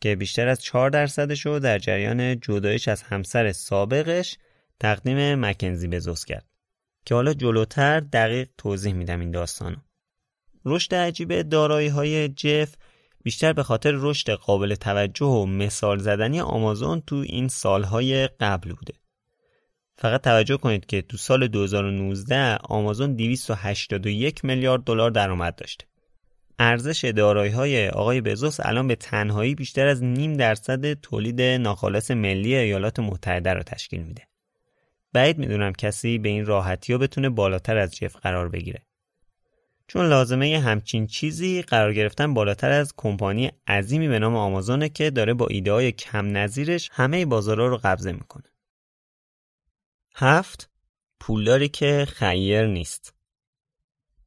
[0.00, 4.36] که بیشتر از 4 درصدش رو در جریان جدایش از همسر سابقش
[4.80, 6.46] تقدیم مکنزی بزوس کرد
[7.04, 9.76] که حالا جلوتر دقیق توضیح میدم این داستانو.
[10.64, 12.74] رشد عجیب دارایی های جف
[13.22, 18.94] بیشتر به خاطر رشد قابل توجه و مثال زدنی آمازون تو این سالهای قبل بوده.
[19.96, 25.89] فقط توجه کنید که تو سال 2019 آمازون 281 میلیارد دلار درآمد داشته.
[26.62, 32.56] ارزش دارایی های آقای بزوس الان به تنهایی بیشتر از نیم درصد تولید ناخالص ملی
[32.56, 34.22] ایالات متحده را تشکیل میده.
[35.12, 38.82] بعید می‌دونم کسی به این راحتی ها بتونه بالاتر از جف قرار بگیره.
[39.86, 45.34] چون لازمه همچین چیزی قرار گرفتن بالاتر از کمپانی عظیمی به نام آمازونه که داره
[45.34, 48.44] با ایده های کم نظیرش همه بازارها رو قبضه می‌کنه.
[50.14, 50.70] هفت
[51.20, 53.19] پولداری که خیر نیست.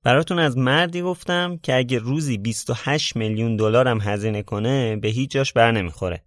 [0.03, 5.31] براتون از مردی گفتم که اگه روزی 28 میلیون دلار هم هزینه کنه به هیچ
[5.31, 6.23] جاش بر نمی‌خوره.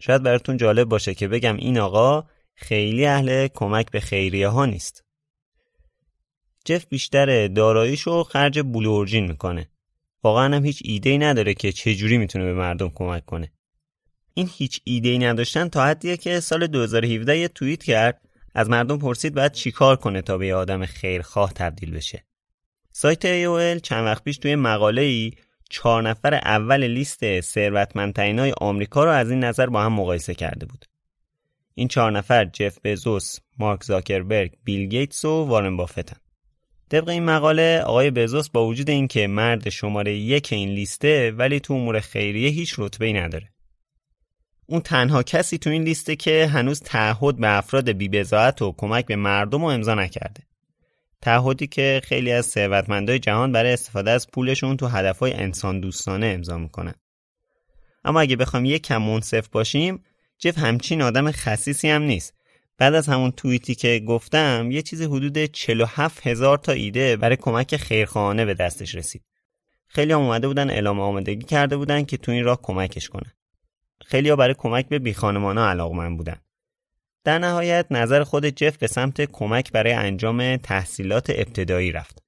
[0.00, 5.04] شاید براتون جالب باشه که بگم این آقا خیلی اهل کمک به خیریه ها نیست.
[6.64, 9.70] جف بیشتر داراییشو خرج بلورجین می‌کنه.
[10.24, 13.52] واقعا هم هیچ ایده ای نداره که چجوری می‌تونه به مردم کمک کنه.
[14.34, 18.20] این هیچ ایده ای نداشتن تا حدیه که سال 2017 یه توییت کرد
[18.54, 22.25] از مردم پرسید باید چیکار کنه تا به آدم خیرخواه تبدیل بشه.
[22.98, 25.32] سایت AOL چند وقت پیش توی مقاله ای
[25.70, 30.66] چهار نفر اول لیست ثروتمندترین های آمریکا رو از این نظر با هم مقایسه کرده
[30.66, 30.84] بود.
[31.74, 36.16] این چهار نفر جف بزوس، مارک زاکربرگ، بیل گیتس و وارن بافتن.
[36.90, 41.74] طبق این مقاله آقای بزوس با وجود اینکه مرد شماره یک این لیسته ولی تو
[41.74, 43.52] امور خیریه هیچ رتبه ای نداره.
[44.66, 49.16] اون تنها کسی تو این لیسته که هنوز تعهد به افراد بی‌بضاعت و کمک به
[49.16, 50.42] مردم رو امضا نکرده.
[51.22, 56.58] تعهدی که خیلی از ثروتمندای جهان برای استفاده از پولشون تو هدفهای انسان دوستانه امضا
[56.58, 56.94] می‌کنن.
[58.04, 60.04] اما اگه بخوام یک کم منصف باشیم،
[60.38, 62.34] جف همچین آدم خصیصی هم نیست.
[62.78, 67.76] بعد از همون توییتی که گفتم یه چیز حدود 47 هزار تا ایده برای کمک
[67.76, 69.22] خیرخواهانه به دستش رسید.
[69.86, 73.32] خیلی هم اومده بودن اعلام آمادگی کرده بودن که تو این راه کمکش کنن.
[74.04, 76.36] خیلی برای کمک به بیخانمان ها علاقمند بودن.
[77.26, 82.22] در نهایت نظر خود جف به سمت کمک برای انجام تحصیلات ابتدایی رفت.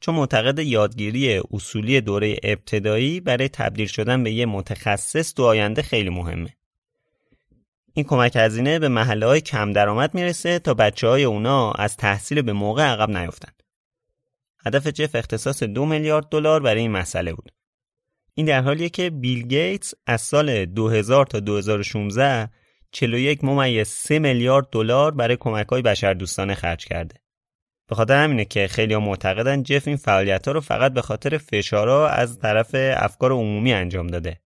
[0.00, 6.10] چون معتقد یادگیری اصولی دوره ابتدایی برای تبدیل شدن به یه متخصص تو آینده خیلی
[6.10, 6.56] مهمه.
[7.92, 12.42] این کمک هزینه به محله های کم درآمد می‌رسه تا بچه های اونا از تحصیل
[12.42, 13.62] به موقع عقب نیفتند.
[14.66, 17.52] هدف جف اختصاص دو میلیارد دلار برای این مسئله بود.
[18.34, 22.50] این در حالیه که بیل گیتس از سال 2000 تا 2016
[22.92, 27.14] 41 ممیز 3 میلیارد دلار برای کمک های بشردوستانه خرج کرده.
[27.88, 32.08] به خاطر همینه که خیلی معتقدن جف این فعالیت ها رو فقط به خاطر فشارها
[32.08, 34.40] از طرف افکار عمومی انجام داده.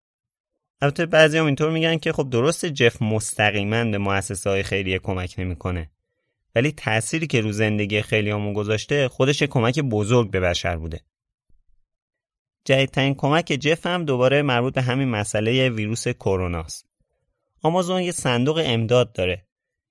[0.80, 5.34] البته بعضی هم اینطور میگن که خب درست جف مستقیما به مؤسسه های خیریه کمک
[5.38, 5.90] نمی‌کنه.
[6.54, 11.00] ولی تأثیری که رو زندگی خیلی همون گذاشته خودش کمک بزرگ به بشر بوده.
[12.64, 16.85] جدیدترین کمک جف هم دوباره مربوط به همین مسئله ویروس کروناست.
[17.66, 19.46] آمازون یه صندوق امداد داره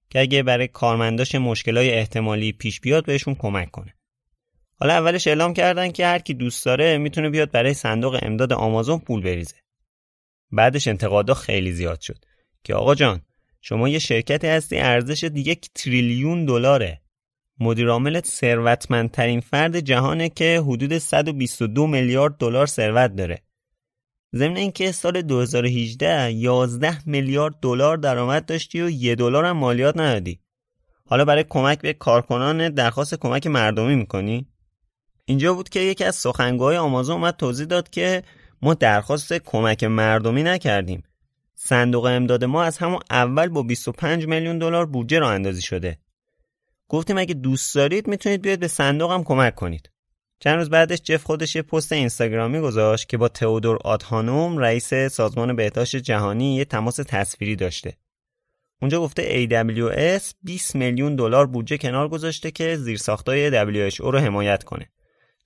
[0.10, 3.94] که اگه برای کارمنداش مشکلای احتمالی پیش بیاد بهشون کمک کنه.
[4.80, 9.00] حالا اولش اعلام کردن که هر کی دوست داره می‌تونه بیاد برای صندوق امداد آمازون
[9.00, 9.56] پول بریزه.
[10.52, 12.26] بعدش انتقادا خیلی زیاد شد
[12.64, 13.22] که آقا جان
[13.62, 17.02] شما یه شرکتی هستی ارزش یک تریلیون دلاره
[17.60, 23.45] مدیر عاملت ثروتمندترین فرد جهانه که حدود 122 میلیارد دلار ثروت داره
[24.34, 30.40] ضمن اینکه سال 2018 11 میلیارد دلار درآمد داشتی و یه دلار هم مالیات ندادی.
[31.06, 34.48] حالا برای کمک به کارکنان درخواست کمک مردمی می‌کنی؟
[35.26, 38.24] اینجا بود که یکی از سخنگوهای آمازون اومد توضیح داد که
[38.62, 41.04] ما درخواست کمک مردمی نکردیم.
[41.56, 45.98] صندوق امداد ما از همون اول با 25 میلیون دلار بودجه را اندازی شده.
[46.88, 49.90] گفتیم اگه دوست دارید می‌تونید بیاید به صندوقم کمک کنید.
[50.46, 55.56] چند روز بعدش جف خودش یه پست اینستاگرامی گذاشت که با تئودور آدهانوم رئیس سازمان
[55.56, 57.98] بهداشت جهانی یه تماس تصویری داشته
[58.82, 64.90] اونجا گفته AWS 20 میلیون دلار بودجه کنار گذاشته که زیرساختای WHO رو حمایت کنه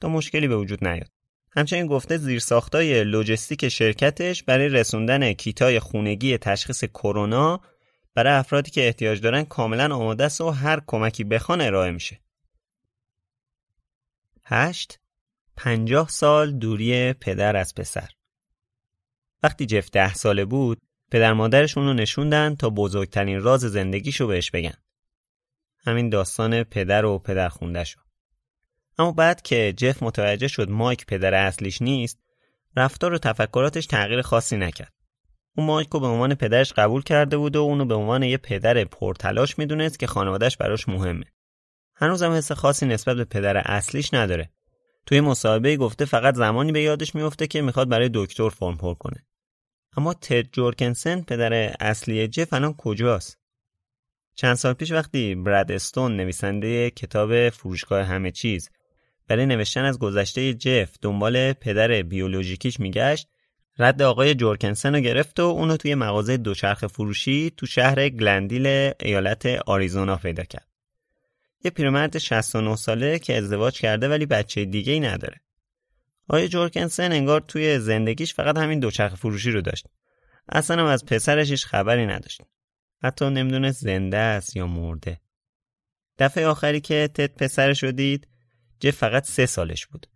[0.01, 1.09] تا مشکلی به وجود نیاد.
[1.51, 7.61] همچنین گفته زیرساختای لوجستیک شرکتش برای رسوندن کیتای خونگی تشخیص کرونا
[8.15, 12.19] برای افرادی که احتیاج دارن کاملا آماده است و هر کمکی بخوان ارائه میشه.
[14.51, 14.99] 8.
[15.55, 18.09] 50 سال دوری پدر از پسر
[19.43, 20.81] وقتی جف ده ساله بود
[21.11, 24.73] پدر مادرشون رو نشوندن تا بزرگترین راز زندگیشو بهش بگن.
[25.85, 27.99] همین داستان پدر و پدر شد.
[28.97, 32.19] اما بعد که جف متوجه شد مایک پدر اصلیش نیست
[32.75, 34.93] رفتار و تفکراتش تغییر خاصی نکرد.
[35.57, 38.83] اون مایک رو به عنوان پدرش قبول کرده بود و اونو به عنوان یه پدر
[38.83, 41.25] پرتلاش می‌دونست که خانوادهش براش مهمه.
[42.01, 44.49] هنوزم حس خاصی نسبت به پدر اصلیش نداره.
[45.05, 49.25] توی مصاحبه گفته فقط زمانی به یادش میفته که می‌خواد برای دکتر فرم پر کنه.
[49.97, 53.37] اما تد جورکنسن پدر اصلی جف الان کجاست؟
[54.35, 58.69] چند سال پیش وقتی براد استون نویسنده کتاب فروشگاه همه چیز
[59.27, 63.27] برای نوشتن از گذشته جف دنبال پدر بیولوژیکیش میگشت
[63.79, 69.45] رد آقای جورکنسن رو گرفت و اونو توی مغازه دوچرخه فروشی تو شهر گلندیل ایالت
[69.45, 70.68] آریزونا پیدا کرد.
[71.63, 75.41] یه پیرمرد 69 ساله که ازدواج کرده ولی بچه دیگه ای نداره.
[76.29, 79.85] آقای جورکنسن انگار توی زندگیش فقط همین دوچرخه فروشی رو داشت.
[80.49, 82.41] اصلا هم از پسرش هیچ خبری نداشت.
[83.03, 85.19] حتی نمی‌دونست زنده است یا مرده.
[86.17, 88.27] دفعه آخری که تد پسرش رو دید
[88.79, 90.07] جف فقط سه سالش بود.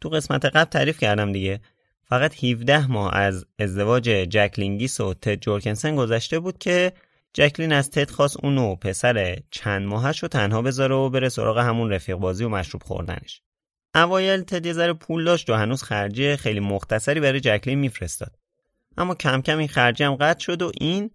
[0.00, 1.60] تو قسمت قبل تعریف کردم دیگه
[2.04, 6.92] فقط 17 ماه از ازدواج جکلینگیس و تد جورکنسن گذشته بود که
[7.34, 11.90] جکلین از تد خواست اونو پسر چند ماهش رو تنها بذاره و بره سراغ همون
[11.90, 13.42] رفیق بازی و مشروب خوردنش.
[13.94, 18.38] اوایل تد یه ذره پول داشت و هنوز خرجی خیلی مختصری برای جکلین میفرستاد.
[18.96, 21.10] اما کم کم این خرجی هم قطع شد و این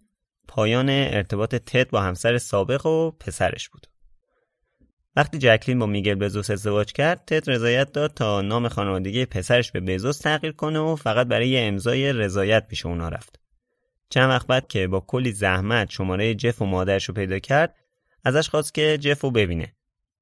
[0.48, 3.86] پایان ارتباط تد با همسر سابق و پسرش بود.
[5.16, 9.80] وقتی جکلین با میگل بزوس ازدواج کرد تد رضایت داد تا نام خانوادگی پسرش به
[9.80, 13.39] بزوس تغییر کنه و فقط برای امضای رضایت پیش اونا رفت
[14.10, 17.74] چند وقت بعد که با کلی زحمت شماره جف و مادرش رو پیدا کرد
[18.24, 19.74] ازش خواست که جف رو ببینه.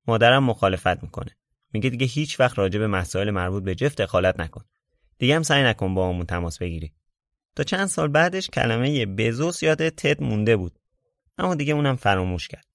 [0.06, 1.36] مادرم مخالفت می‌کنه.
[1.72, 4.64] میگه دیگه هیچ وقت راجع به مسائل مربوط به جف دخالت نکن.
[5.18, 6.92] دیگه هم سعی نکن با همون تماس بگیری.
[7.56, 10.78] تا چند سال بعدش کلمه بزوس یاد تد مونده بود.
[11.38, 12.66] اما دیگه اونم فراموش کرد.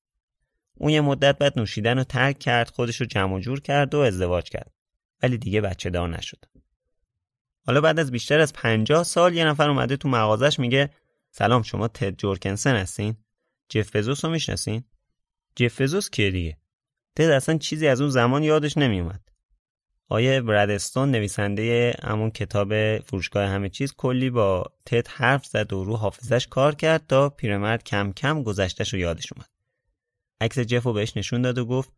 [0.78, 4.49] اون یه مدت بعد نوشیدن رو ترک کرد خودش رو جمع جور کرد و ازدواج
[4.49, 4.71] کرد.
[5.23, 6.45] ولی دیگه بچه دار نشد.
[7.65, 10.89] حالا بعد از بیشتر از پنجاه سال یه نفر اومده تو مغازش میگه
[11.36, 13.15] سلام شما تد جورکنسن هستین؟
[13.69, 14.84] جف بزوس رو می‌شناسین؟
[15.56, 16.58] جف بزوس کیه؟ دیگه
[17.15, 19.22] تد اصلا چیزی از اون زمان یادش نمیومد
[20.10, 25.96] آیه برادستون نویسنده همون کتاب فروشگاه همه چیز کلی با تد حرف زد و رو
[25.96, 29.50] حافظش کار کرد تا پیرمرد کم کم گذشتش رو یادش اومد.
[30.41, 31.91] عکس جف رو بهش نشون داد و گفت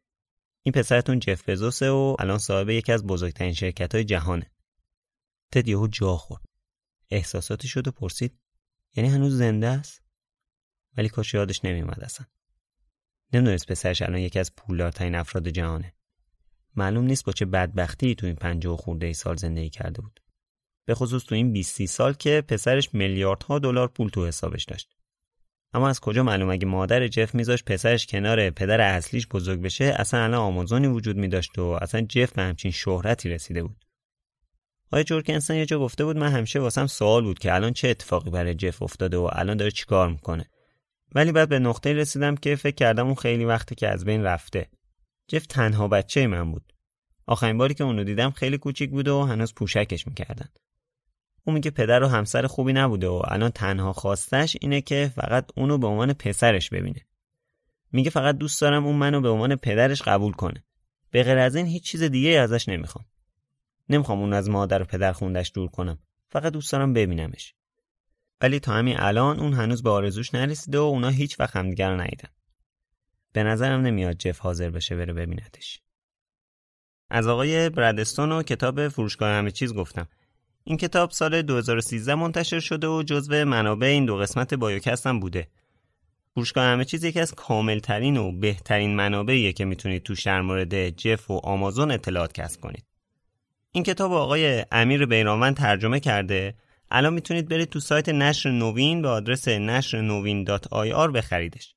[0.61, 4.51] این پسرتون جف بزوسه و الان صاحب یکی از بزرگترین شرکت های جهانه.
[5.51, 6.45] تد یهو جا خورد.
[7.09, 8.44] احساساتی شد و پرسید
[8.95, 10.01] یعنی هنوز زنده است؟
[10.97, 12.25] ولی کاش یادش نمیومد اصلا.
[13.33, 15.93] نمی‌دونست پسرش الان یکی از پولدارترین افراد جهانه.
[16.75, 20.19] معلوم نیست با چه بدبختی تو این پنجاه خورده ای سال زندگی کرده بود.
[20.85, 24.95] به خصوص تو این 20 سال که پسرش میلیاردها دلار پول تو حسابش داشت.
[25.73, 30.23] اما از کجا معلوم اگه مادر جف میذاش پسرش کنار پدر اصلیش بزرگ بشه اصلا
[30.23, 33.84] الان آمازونی وجود میداشت و اصلا جف به همچین شهرتی رسیده بود
[34.91, 38.29] آیا جورکنسن یه جا گفته بود من همیشه واسم سوال بود که الان چه اتفاقی
[38.29, 40.45] برای جف افتاده و الان داره چیکار می‌کنه.
[41.15, 44.69] ولی بعد به نقطه رسیدم که فکر کردم اون خیلی وقته که از بین رفته.
[45.27, 46.73] جف تنها بچه من بود.
[47.27, 50.49] آخرین باری که اونو دیدم خیلی کوچیک بود و هنوز پوشکش می‌کردن.
[51.43, 55.77] اون میگه پدر و همسر خوبی نبوده و الان تنها خواستش اینه که فقط اونو
[55.77, 57.01] به عنوان پسرش ببینه.
[57.91, 60.63] میگه فقط دوست دارم اون منو به عنوان پدرش قبول کنه.
[61.11, 63.05] به غیر از این هیچ چیز دیگه ازش نمی‌خوام.
[63.89, 65.99] نمی‌خوام اون از مادر و پدر خوندش دور کنم.
[66.29, 67.53] فقط دوست دارم ببینمش.
[68.41, 72.07] ولی تا همین الان اون هنوز به آرزوش نرسیده و اونا هیچ وقت همدیگر رو
[73.33, 75.81] به نظرم نمیاد جف حاضر بشه بره ببینتش
[77.09, 80.07] از آقای برادستون و کتاب فروشگاه همه چیز گفتم.
[80.63, 85.47] این کتاب سال 2013 منتشر شده و جزو منابع این دو قسمت بایوکست هم بوده.
[86.33, 91.31] فروشگاه همه چیز یکی از کاملترین و بهترین منابعیه که می‌تونید تو در مورد جف
[91.31, 92.85] و آمازون اطلاعات کسب کنید.
[93.75, 96.55] این کتاب آقای امیر بیرانوند ترجمه کرده.
[96.91, 101.75] الان می‌تونید برید تو سایت نشر نوین به آدرس نشر نوین .ir بخریدش.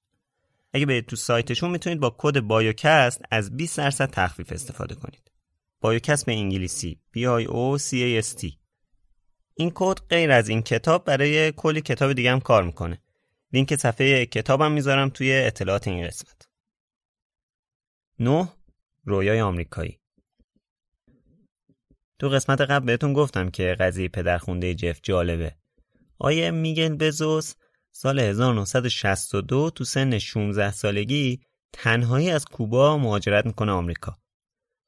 [0.72, 5.30] اگه برید تو سایتشون می‌تونید با کد BIOCAST از 20 درصد تخفیف استفاده کنید.
[5.80, 8.52] BIOCAST به انگلیسی B I O C A S T
[9.54, 13.02] این کد غیر از این کتاب برای کلی کتاب دیگه هم کار می‌کنه
[13.52, 16.48] لینک صفحه کتابم می‌ذارم توی اطلاعات این قسمت.
[18.18, 18.48] 9.
[19.04, 19.97] رویای آمریکایی
[22.18, 25.54] تو قسمت قبل بهتون گفتم که قضیه پدرخونده جف جالبه.
[26.18, 27.54] آیه میگل بزوس
[27.90, 31.40] سال 1962 تو سن 16 سالگی
[31.72, 34.18] تنهایی از کوبا مهاجرت می‌کنه آمریکا.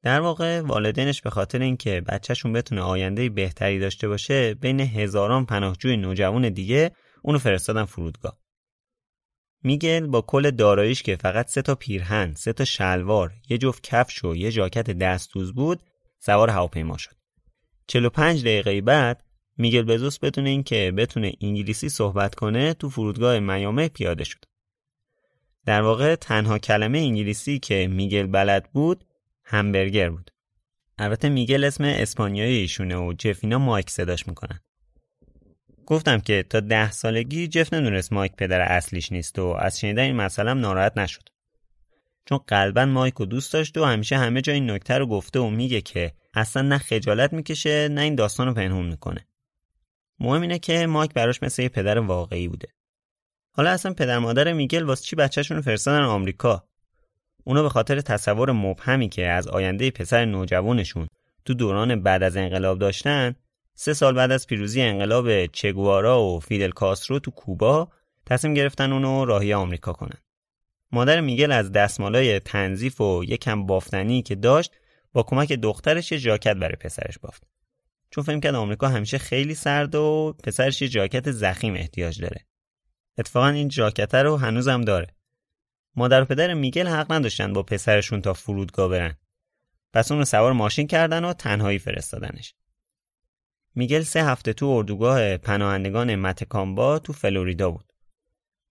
[0.02, 5.96] در واقع والدینش به خاطر اینکه بچهشون بتونه آینده بهتری داشته باشه بین هزاران پناهجوی
[5.96, 6.90] نوجوان دیگه
[7.22, 8.38] اونو فرستادن فرودگاه.
[9.62, 14.24] میگل با کل داراییش که فقط سه تا پیرهن، سه تا شلوار، یه جفت کفش
[14.24, 15.82] و یه ژاکت دستوز بود،
[16.18, 17.19] سوار هواپیما شد.
[17.90, 19.24] 45 دقیقه بعد
[19.56, 24.44] میگل بزوس بدون اینکه بتونه انگلیسی صحبت کنه تو فرودگاه میامه پیاده شد.
[25.66, 29.04] در واقع تنها کلمه انگلیسی که میگل بلد بود
[29.44, 30.30] همبرگر بود.
[30.98, 34.60] البته میگل اسم اسپانیایی ایشونه و جفینا مایک صداش می‌کنن.
[35.86, 40.16] گفتم که تا ده سالگی جف ندونست مایک پدر اصلیش نیست و از شنیدن این
[40.16, 41.28] مسئله ناراحت نشد.
[42.24, 45.50] چون قلبا مایک رو دوست داشت و همیشه همه جا این نکته رو گفته و
[45.50, 49.26] میگه که اصلا نه خجالت می‌کشه نه این داستان رو پنهون می‌کنه.
[50.20, 52.68] مهم اینه که مایک براش مثل یه پدر واقعی بوده.
[53.52, 56.64] حالا اصلا پدر مادر میگل واسه چی بچهشون رو فرستادن آمریکا؟
[57.44, 61.08] اونا به خاطر تصور مبهمی که از آینده پسر نوجوانشون
[61.44, 63.34] تو دوران بعد از انقلاب داشتن
[63.74, 67.88] سه سال بعد از پیروزی انقلاب چگوارا و فیدل کاسترو تو کوبا
[68.26, 70.18] تصمیم گرفتن اونو راهی آمریکا کنن.
[70.92, 74.72] مادر میگل از دستمالای تنظیف و یکم بافتنی که داشت
[75.12, 77.42] با کمک دخترش یه جاکت برای پسرش بافت.
[78.10, 82.46] چون فهم کرد آمریکا همیشه خیلی سرد و پسرش یه جاکت زخیم احتیاج داره.
[83.18, 85.06] اتفاقا این جاکت رو هنوزم داره.
[85.96, 89.16] مادر و پدر میگل حق نداشتن با پسرشون تا فرودگاه برن.
[89.92, 92.54] پس اون رو سوار ماشین کردن و تنهایی فرستادنش.
[93.74, 97.92] میگل سه هفته تو اردوگاه پناهندگان متکامبا تو فلوریدا بود.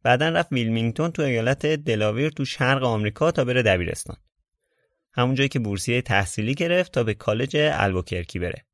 [0.03, 4.17] بعدا رفت ویلمینگتون تو ایالت دلاویر تو شرق آمریکا تا بره دبیرستان.
[5.11, 8.65] همون جایی که بورسیه تحصیلی گرفت تا به کالج البوکرکی بره.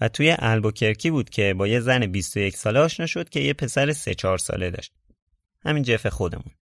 [0.00, 3.92] و توی البوکرکی بود که با یه زن 21 ساله آشنا شد که یه پسر
[3.92, 4.92] 3 4 ساله داشت.
[5.64, 6.54] همین جف خودمون.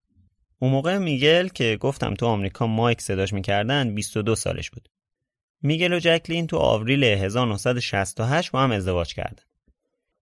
[0.59, 4.89] اون موقع میگل که گفتم تو آمریکا مایک صداش می‌کردن 22 سالش بود.
[5.63, 9.43] میگل و جکلین تو آوریل 1968 با هم ازدواج کردن.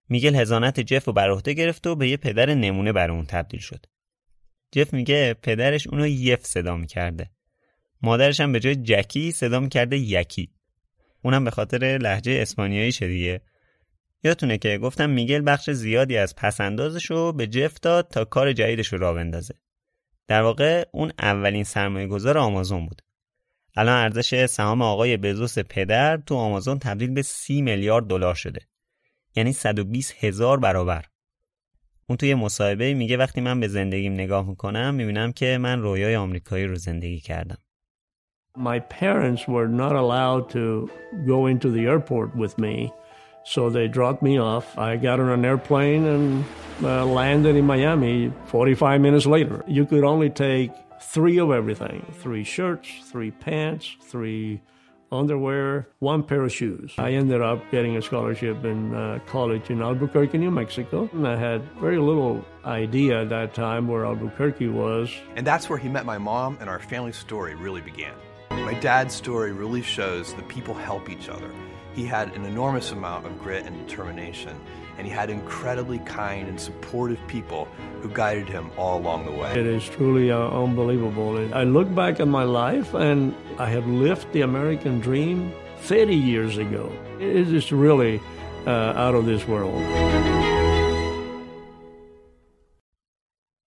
[0.09, 3.61] میگل هزانت جف رو بر عهده گرفت و به یه پدر نمونه بر اون تبدیل
[3.61, 3.87] شد.
[4.73, 7.31] جف میگه پدرش اونو یف صدا می‌کرده.
[8.03, 10.51] مادرش هم به جای جکی صدا می‌کرده یکی.
[11.23, 13.41] اونم به خاطر لحجه اسپانیایی دیگه.
[14.25, 18.99] یادتونه که گفتم میگل بخش زیادی از پسندازش به جف داد تا کار جدیدش رو
[18.99, 19.55] را بندازه.
[20.27, 23.03] در واقع اون اولین سرمایه گذار آمازون بود.
[23.77, 28.61] الان ارزش سهام آقای بزوس پدر تو آمازون تبدیل به سی میلیارد دلار شده.
[29.37, 31.05] یعنی 120 هزار برابر.
[32.07, 36.67] اون توی مصاحبه میگه وقتی من به زندگیم نگاه می‌کنم می‌بینم که من رویای آمریکایی
[36.67, 37.59] رو زندگی کردم.
[38.59, 40.91] My parents were not allowed to
[41.25, 42.93] go into the airport with me.
[43.45, 44.77] So they dropped me off.
[44.77, 46.45] I got on an airplane and
[46.83, 49.65] uh, landed in Miami 45 minutes later.
[49.67, 54.61] You could only take three of everything three shirts, three pants, three
[55.11, 56.93] underwear, one pair of shoes.
[56.99, 61.09] I ended up getting a scholarship in uh, college in Albuquerque, New Mexico.
[61.13, 65.11] And I had very little idea at that time where Albuquerque was.
[65.37, 68.15] And that's where he met my mom, and our family story really began.
[68.50, 71.52] My dad's story really shows that people help each other.
[71.94, 74.60] He had an enormous amount of grit and determination,
[74.98, 77.68] and he had incredibly kind and supportive people
[78.02, 79.52] who guided him all along the way.
[79.52, 81.38] It is truly uh, unbelievable.
[81.54, 86.58] I look back at my life and I have lived the American dream 30 years
[86.58, 86.92] ago.
[87.20, 88.20] It is just really
[88.66, 89.82] uh, out of this world.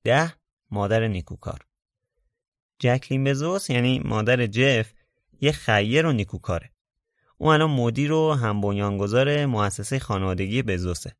[0.04, 0.34] ده
[0.70, 1.58] مادر نیکوکار
[2.81, 4.93] جکلین بزوس یعنی مادر جف
[5.41, 6.71] یه خیر و نیکوکاره
[7.37, 11.15] او الان مدیر و هم بنیانگذار مؤسسه خانوادگی بزوسه.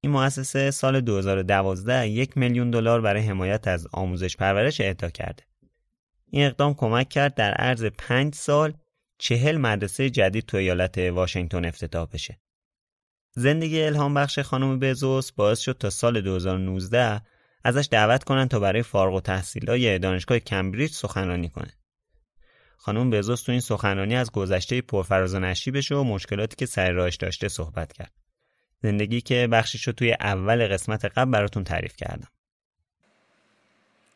[0.00, 5.42] این مؤسسه سال 2012 یک میلیون دلار برای حمایت از آموزش پرورش اهدا کرده.
[6.30, 8.74] این اقدام کمک کرد در عرض پنج سال
[9.18, 12.38] چهل مدرسه جدید تو ایالت واشنگتن افتتاح بشه.
[13.30, 17.22] زندگی الهام بخش خانم بزوس باعث شد تا سال 2019
[17.64, 21.72] ازش دعوت کنن تا برای فارغ و تحصیلای دانشگاه کمبریج سخنرانی کنه.
[22.76, 27.16] خانم بزوس تو این سخنرانی از گذشته پرفراز و نشیبش و مشکلاتی که سر راهش
[27.16, 28.12] داشته صحبت کرد.
[28.82, 32.28] زندگی که بخشش رو توی اول قسمت قبل براتون تعریف کردم.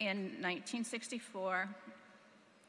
[0.00, 1.68] In 1964,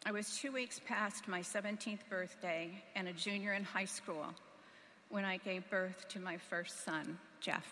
[0.05, 4.25] I was two weeks past my 17th birthday and a junior in high school
[5.09, 7.67] when I gave birth to my first son, Jeff.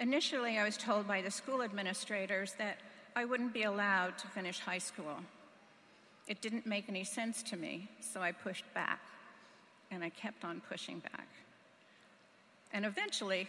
[0.00, 2.78] Initially, I was told by the school administrators that
[3.14, 5.16] I wouldn't be allowed to finish high school.
[6.26, 9.00] It didn't make any sense to me, so I pushed back,
[9.90, 11.28] and I kept on pushing back.
[12.72, 13.46] And eventually,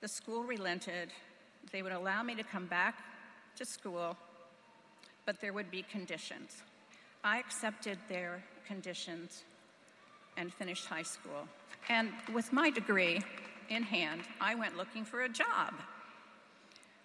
[0.00, 1.10] the school relented.
[1.72, 2.94] They would allow me to come back
[3.56, 4.16] to school,
[5.26, 6.62] but there would be conditions.
[7.22, 9.44] I accepted their conditions
[10.38, 11.46] and finished high school.
[11.90, 13.20] And with my degree
[13.70, 15.74] in hand, I went looking for a job.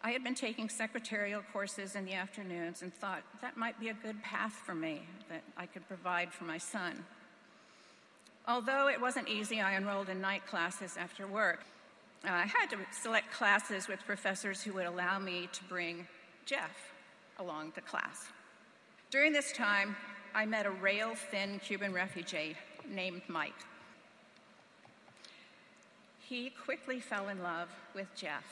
[0.03, 3.93] I had been taking secretarial courses in the afternoons and thought that might be a
[3.93, 7.05] good path for me that I could provide for my son.
[8.47, 11.63] Although it wasn't easy, I enrolled in night classes after work.
[12.25, 16.07] Uh, I had to select classes with professors who would allow me to bring
[16.45, 16.91] Jeff
[17.37, 18.27] along to class.
[19.11, 19.95] During this time,
[20.33, 22.55] I met a rail thin Cuban refugee
[22.89, 23.53] named Mike.
[26.31, 28.47] He quickly fell in love with Jeff.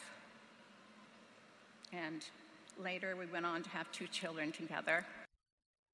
[2.08, 2.22] And
[2.88, 5.06] later we went on to have two children together.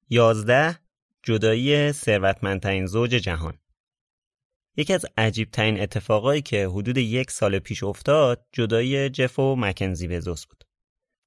[0.08, 0.78] یازده
[1.22, 3.58] جدایی ثروتمندترین زوج جهان
[4.76, 10.46] یکی از عجیبترین اتفاقایی که حدود یک سال پیش افتاد جدایی جف و مکنزی بزوس
[10.46, 10.64] بود.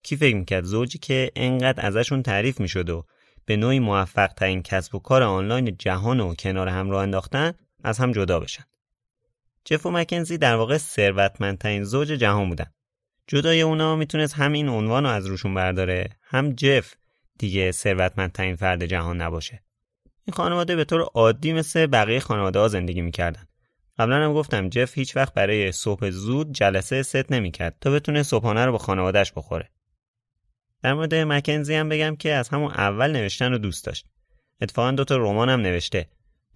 [0.03, 3.05] کی فکر می‌کرد زوجی که انقدر ازشون تعریف می‌شد و
[3.45, 7.53] به نوعی موفق ترین کسب و کار آنلاین جهان و کنار هم راه انداختن
[7.83, 8.63] از هم جدا بشن.
[9.65, 12.71] جف و مکنزی در واقع ثروتمندترین زوج جهان بودن.
[13.27, 16.93] جدای اونا می‌تونست هم این عنوان رو از روشون برداره هم جف
[17.39, 19.63] دیگه ثروتمندترین فرد جهان نباشه.
[20.25, 23.45] این خانواده به طور عادی مثل بقیه خانواده ها زندگی می‌کردن.
[23.97, 28.65] قبلا هم گفتم جف هیچ وقت برای صبح زود جلسه ست نمی‌کرد تا بتونه صبحانه
[28.65, 29.69] رو با خانوادهش بخوره.
[30.83, 34.05] در مورد مکنزی هم بگم که از همون اول نوشتن رو دوست داشت.
[34.61, 36.09] اتفاقا دو تا رمان هم نوشته.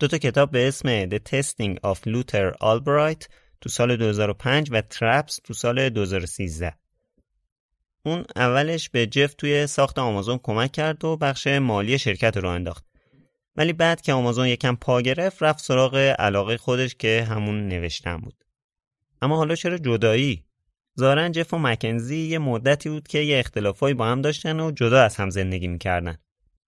[0.03, 3.27] دو تا کتاب به اسم The Testing of Luther Albright
[3.61, 6.73] تو سال 2005 و Traps تو سال 2013.
[8.05, 12.85] اون اولش به جف توی ساخت آمازون کمک کرد و بخش مالی شرکت رو انداخت.
[13.55, 18.43] ولی بعد که آمازون یکم پا گرفت رفت سراغ علاقه خودش که همون نوشتن بود.
[19.21, 20.43] اما حالا چرا جدایی؟
[20.99, 25.01] ظاهرا جف و مکنزی یه مدتی بود که یه اختلافایی با هم داشتن و جدا
[25.01, 26.17] از هم زندگی می‌کردن.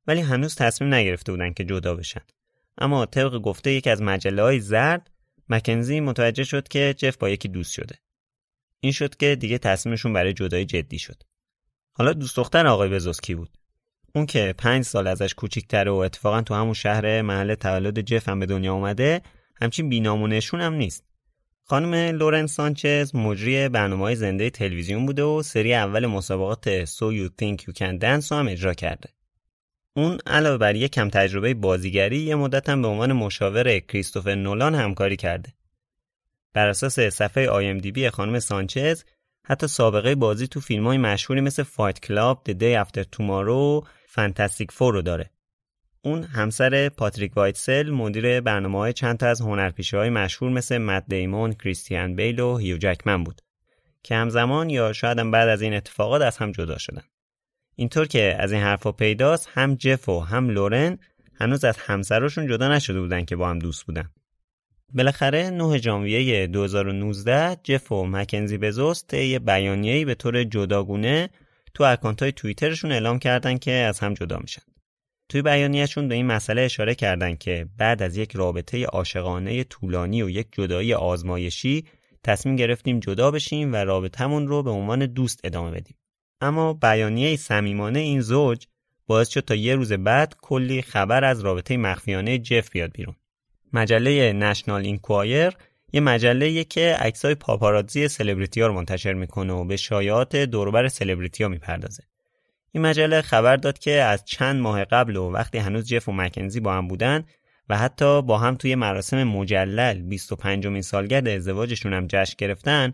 [0.08, 2.22] ولی هنوز تصمیم نگرفته بودن که جدا بشن.
[2.78, 5.10] اما طبق گفته یکی از مجله های زرد
[5.50, 7.96] مکنزی متوجه شد که جف با یکی دوست شده.
[8.80, 11.24] این شد که دیگه تصمیمشون برای جدایی جدی شد.
[11.94, 13.50] حالا دوست دختر آقای بزوس کی بود؟
[14.16, 18.40] اون که پنج سال ازش کوچیکتره و اتفاقا تو همون شهر محل تولد جف هم
[18.40, 19.22] به دنیا اومده
[19.62, 21.04] همچین بینامونشون هم نیست.
[21.64, 27.62] خانم لورن سانچز مجری برنامه زنده تلویزیون بوده و سری اول مسابقات So You Think
[27.62, 29.10] You Can Dance رو هم اجرا کرده.
[29.98, 34.76] اون علاوه بر یک کم تجربه بازیگری یه مدت هم به عنوان مشاور کریستوفر نولان
[34.76, 35.54] همکاری کرده.
[36.54, 39.04] بر اساس صفحه IMDb خانم سانچز
[39.46, 44.72] حتی سابقه بازی تو فیلم های مشهوری مثل Fight Club، The Day After Tomorrow Fantastic
[44.72, 45.30] Four رو داره.
[46.02, 51.04] اون همسر پاتریک وایتسل مدیر برنامه های چند تا از هنرپیشه های مشهور مثل مت
[51.08, 53.41] دیمون، کریستیان بیل و هیو جکمن بود
[54.04, 57.04] که همزمان یا شاید هم بعد از این اتفاقات از هم جدا شدن.
[57.76, 60.98] اینطور که از این حرفا پیداست هم جف و هم لورن
[61.34, 64.10] هنوز از همسرشون جدا نشده بودن که با هم دوست بودن.
[64.94, 71.30] بالاخره 9 ژانویه 2019 جف و مکنزی بزوس یه بیانیه‌ای به طور جداگونه
[71.74, 74.62] تو اکانت های توییترشون اعلام کردن که از هم جدا میشن.
[75.30, 80.30] توی بیانیهشون به این مسئله اشاره کردن که بعد از یک رابطه عاشقانه طولانی و
[80.30, 81.86] یک جدایی آزمایشی
[82.24, 85.96] تصمیم گرفتیم جدا بشیم و رابطمون رو به عنوان دوست ادامه بدیم.
[86.42, 88.68] اما بیانیه صمیمانه این زوج
[89.08, 93.16] باعث شد تا یه روز بعد کلی خبر از رابطه مخفیانه جف بیاد بیرون.
[93.74, 95.54] مجله نشنال اینکوایر
[95.94, 101.44] یه مجله که عکسای پاپاراتزی سلبریتی ها رو منتشر می‌کنه و به شایعات دوربر سلبریتی
[101.44, 102.04] ها می‌پردازه.
[102.72, 106.60] این مجله خبر داد که از چند ماه قبل و وقتی هنوز جف و مکنزی
[106.60, 107.24] با هم بودن
[107.70, 112.94] و حتی با هم توی مراسم مجلل 25 مین سالگرد ازدواجشون هم جشن گرفتن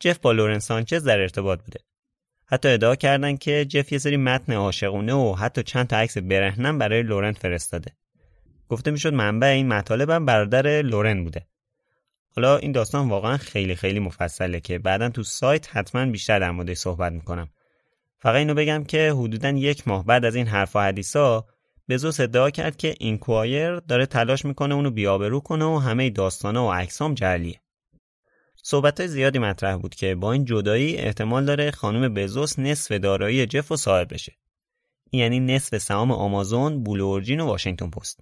[0.00, 1.80] جف با لورن سانچز در ارتباط بوده
[2.48, 6.78] حتی ادعا کردن که جف یه سری متن عاشقونه و حتی چند تا عکس برهنم
[6.78, 7.92] برای لورن فرستاده.
[8.68, 11.46] گفته می‌شد منبع این مطالب هم برادر لورن بوده.
[12.36, 16.76] حالا این داستان واقعا خیلی خیلی مفصله که بعدا تو سایت حتما بیشتر در موردش
[16.76, 17.48] صحبت می‌کنم.
[18.18, 21.46] فقط اینو بگم که حدودا یک ماه بعد از این حرف و حدیثا
[21.88, 26.72] بزوس ادعا کرد که اینکوایر داره تلاش می‌کنه اونو بیابرو کنه و همه داستانا و
[26.72, 27.60] عکسام جعلیه.
[28.68, 33.72] صحبت زیادی مطرح بود که با این جدایی احتمال داره خانم بزوس نصف دارایی جف
[33.72, 34.32] و صاحب بشه.
[35.12, 38.20] یعنی نصف سهام آمازون، بولورجین و واشنگتن پست.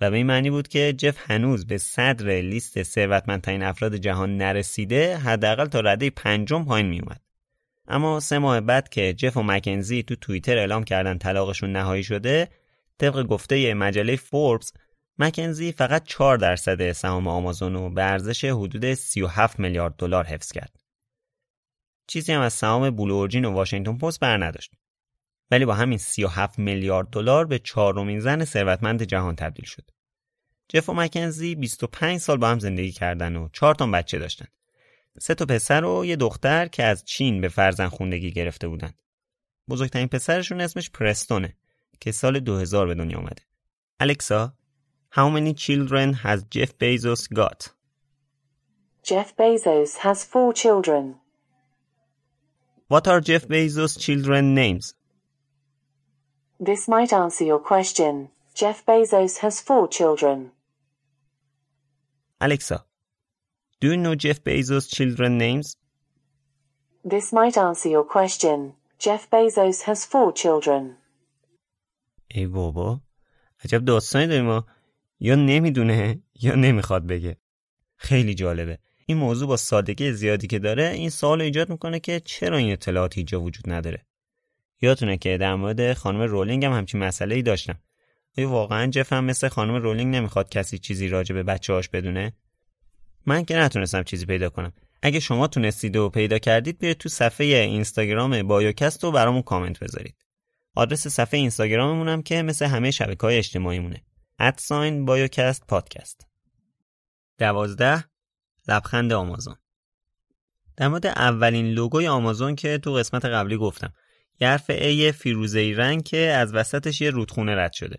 [0.00, 5.16] و به این معنی بود که جف هنوز به صدر لیست ثروتمندترین افراد جهان نرسیده
[5.16, 7.20] حداقل تا رده پنجم پایین میومد
[7.88, 12.48] اما سه ماه بعد که جف و مکنزی تو توییتر اعلام کردن طلاقشون نهایی شده
[12.98, 14.72] طبق گفته مجله فوربس
[15.18, 20.80] مکنزی فقط 4 درصد سهام آمازون رو به ارزش حدود 37 میلیارد دلار حفظ کرد.
[22.06, 24.72] چیزی هم از سهام بلورجین و واشنگتن پست بر نداشت.
[25.50, 29.90] ولی با همین 37 میلیارد دلار به چهارمین زن ثروتمند جهان تبدیل شد.
[30.68, 34.46] جف و مکنزی 25 سال با هم زندگی کردن و 4 تا بچه داشتن.
[35.20, 38.92] سه تا پسر و یه دختر که از چین به فرزن خوندگی گرفته بودن.
[39.68, 41.56] بزرگترین پسرشون اسمش پرستونه
[42.00, 43.42] که سال 2000 به دنیا اومده.
[44.00, 44.57] الکسا
[45.17, 47.69] How many children has Jeff Bezos got?
[49.03, 51.15] Jeff Bezos has four children.
[52.87, 54.95] What are Jeff Bezos' children names?
[56.59, 58.29] This might answer your question.
[58.55, 60.51] Jeff Bezos has four children.
[62.39, 62.83] Alexa,
[63.79, 65.75] do you know Jeff Bezos' children names?
[67.03, 68.73] This might answer your question.
[68.97, 70.97] Jeff Bezos has four children.
[72.35, 73.01] ای بابا
[73.65, 74.63] عجب داستانی داریم ما
[75.20, 77.36] یا نمی‌دونه یا نمی‌خواد بگه.
[77.96, 78.78] خیلی جالبه.
[79.06, 83.18] این موضوع با سادگی زیادی که داره این سوال ایجاد می‌کنه که چرا این اطلاعات
[83.18, 84.06] اینجا وجود نداره.
[84.82, 87.78] یادتونه که در مورد خانم رولینگ هم همچین مسئله ای داشتم.
[88.38, 92.32] آیا واقعا جف مثل خانم رولینگ نمی‌خواد کسی چیزی راجع به بچه هاش بدونه؟
[93.26, 94.72] من که نتونستم چیزی پیدا کنم.
[95.02, 100.14] اگه شما تونستید و پیدا کردید بیاید تو صفحه اینستاگرام بایوکست و برامون کامنت بذارید.
[100.74, 104.02] آدرس صفحه اینستاگراممون هم که مثل همه شبکه های اجتماعی مونه
[104.38, 106.26] ادساین بایوکست پادکست.
[107.38, 108.04] دوازده
[108.68, 109.56] لبخند آمازون.
[110.76, 113.92] در مورد اولین لوگوی آمازون که تو قسمت قبلی گفتم.
[114.40, 117.98] یه حرف ای فیروزه‌ای رنگ که از وسطش یه رودخونه رد شده.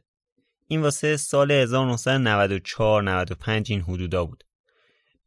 [0.67, 4.43] این واسه سال 1994 95 این حدودا بود.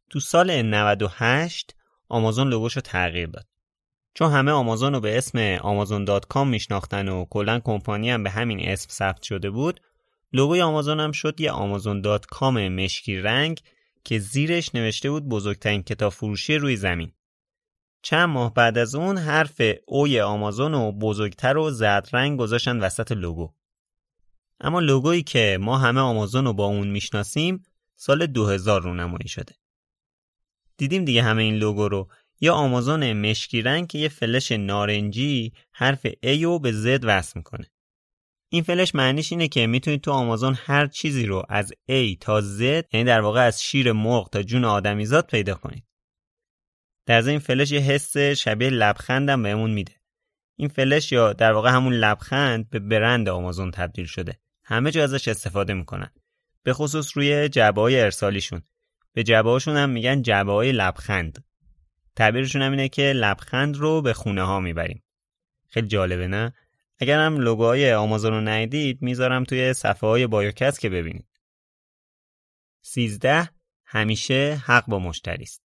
[0.09, 1.75] تو سال 98
[2.09, 3.47] آمازون لوگوشو تغییر داد.
[4.13, 8.29] چون همه آمازون رو به اسم آمازون dot com میشناختن و کلا کمپانی هم به
[8.29, 9.79] همین اسم ثبت شده بود
[10.33, 13.61] لوگوی آمازون هم شد یه آمازون dot com مشکی رنگ
[14.03, 17.11] که زیرش نوشته بود بزرگترین کتاب فروشی روی زمین.
[18.01, 23.11] چند ماه بعد از اون حرف O ی آمازونو بزرگتر و زرد رنگ گذاشتن وسط
[23.11, 23.53] لوگو.
[24.59, 27.63] اما لوگویی که ما همه آمازون رو با اون می‌شناسیم
[27.95, 29.55] سال 2000 رونمایی شده.
[30.77, 32.09] دیدیم دیگه همه این لوگو رو.
[32.41, 37.72] یا آمازون مشکی رنگ که یه فلش نارنجی حرف A رو به Z وصل می‌کنه.
[38.53, 42.61] این فلش معنیش اینه که می‌تونید تو آمازون هر چیزی رو از A تا Z
[42.61, 45.83] یعنی در واقع از شیر مرغ تا جون آدمیزاد پیدا کنید.
[47.05, 49.91] در این فلش یه حس شبیه لبخندم بهمون میده.
[50.55, 54.39] این فلش یا در واقع همون لبخند به برند آمازون تبدیل شده.
[54.63, 56.09] همه جا ازش استفاده می‌کنن.
[56.63, 58.61] به خصوص روی جعبه های ارسالیشون.
[59.13, 61.45] به جعبه هم میگن جعبه های لبخند.
[62.15, 65.03] تعبیرشون هم اینه که لبخند رو به خونه ها می‌بریم
[65.67, 66.53] خیلی جالبه نه
[66.99, 71.27] اگر هم لوگوهای آمازون رو ندید می‌ذارم توی صفحه های بایوکست که ببینید.
[72.81, 73.49] 13
[73.85, 75.63] همیشه حق با مشتری است.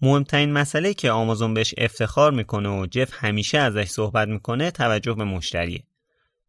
[0.00, 5.24] مهمترین مسئله که آمازون بهش افتخار می‌کنه و جف همیشه ازش صحبت می‌کنه توجه به
[5.24, 5.84] مشتریه.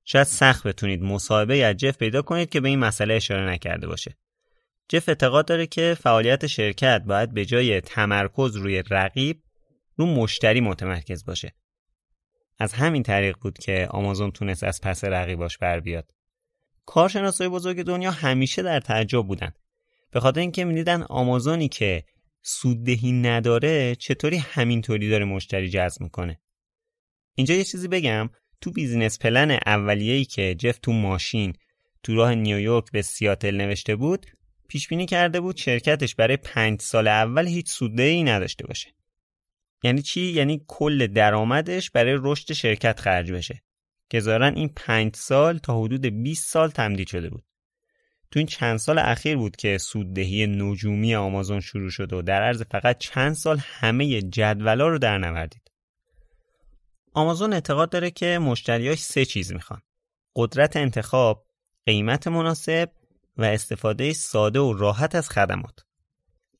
[0.05, 4.17] شاید سخت بتونید مصاحبه از جف پیدا کنید که به این مسئله اشاره نکرده باشه.
[4.89, 9.43] جف اعتقاد داره که فعالیت شرکت باید به جای تمرکز روی رقیب
[9.95, 11.53] رو مشتری متمرکز باشه.
[12.59, 16.11] از همین طریق بود که آمازون تونست از پس رقیباش بر بیاد.
[16.85, 19.51] کارشناسای بزرگ دنیا همیشه در تعجب بودن.
[20.11, 22.03] به خاطر اینکه می‌دیدن آمازونی که
[22.41, 26.39] سوددهی نداره چطوری همینطوری داره مشتری جذب می‌کنه.
[27.35, 28.29] اینجا یه چیزی بگم
[28.61, 31.53] تو business plan اولیه‌ای که جف تو ماشین
[32.03, 34.25] تو راه نیویورک به سیاتل نوشته بود
[34.67, 38.93] پیش بینی کرده بود شرکتش برای پنج سال اول هیچ سوددهی ای نداشته باشه.
[39.83, 43.63] یعنی چی؟ یعنی کل درآمدش برای رشد شرکت خرج بشه.
[44.09, 47.43] که ظاهرا این پنج سال تا حدود 20 سال تمدید شده بود.
[48.31, 52.63] تو این چند سال اخیر بود که سوددهی نجومی آمازون شروع شد و در عرض
[52.71, 55.71] فقط چند سال همه جدولا رو در نوردید.
[57.13, 59.81] آمازون اعتقاد داره که مشتریاش سه چیز می‌خوان.
[60.35, 61.45] قدرت انتخاب،
[61.85, 62.91] قیمت مناسب
[63.37, 65.82] و استفاده ساده و راحت از خدمات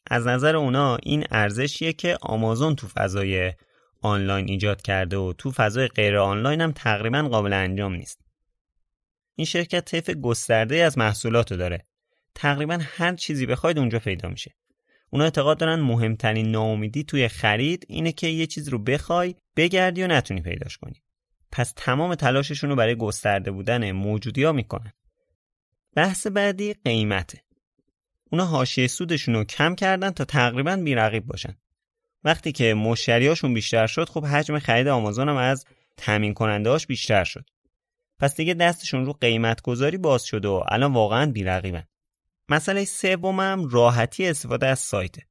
[0.08, 3.54] از نظر اونا این ارزشیه که آمازون تو فضای
[4.01, 8.20] آنلاین ایجاد کرده و تو فضای غیر آنلاین هم تقریبا قابل انجام نیست.
[9.36, 11.86] این شرکت طیف گسترده از محصولات داره.
[12.36, 14.56] تقریبا هر چیزی بخواید اونجا پیدا میشه.
[15.10, 20.08] اونا اعتقاد دارن مهمترین ناامیدی توی خرید اینه که یه چیز رو بخوای بگردی و
[20.08, 21.04] نتونی پیداش کنی.
[21.51, 24.91] پس تمام تلاششون رو برای گسترده بودن موجودی ها می‌کنن.
[25.95, 27.41] بحث بعدی قیمته.
[28.34, 31.58] اونا حاشیه سودشون رو کم کردن تا تقریبا بیرقیب باشن.
[32.24, 35.66] وقتی که مشتریاشون بیشتر شد خب حجم خرید آمازون هم از
[35.98, 37.46] تامین کنندهاش بیشتر شد.
[38.20, 41.84] پس دیگه دستشون رو قیمت گذاری باز شده و الان واقعا بیرقیبن.
[42.50, 45.22] مسئله سومم راحتی استفاده از سایته.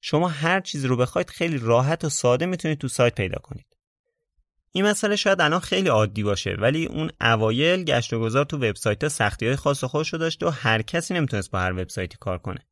[0.00, 3.69] شما هر چیزی رو بخواید خیلی راحت و ساده می‌تونید تو سایت پیدا کنید.
[4.72, 9.02] این مسئله شاید الان خیلی عادی باشه ولی اون اوایل گشت و گذار تو وبسایت
[9.02, 12.38] ها سختی های خاص خودش رو داشته و هر کسی نمی‌تونست با هر وبسایتی کار
[12.38, 12.66] کنه.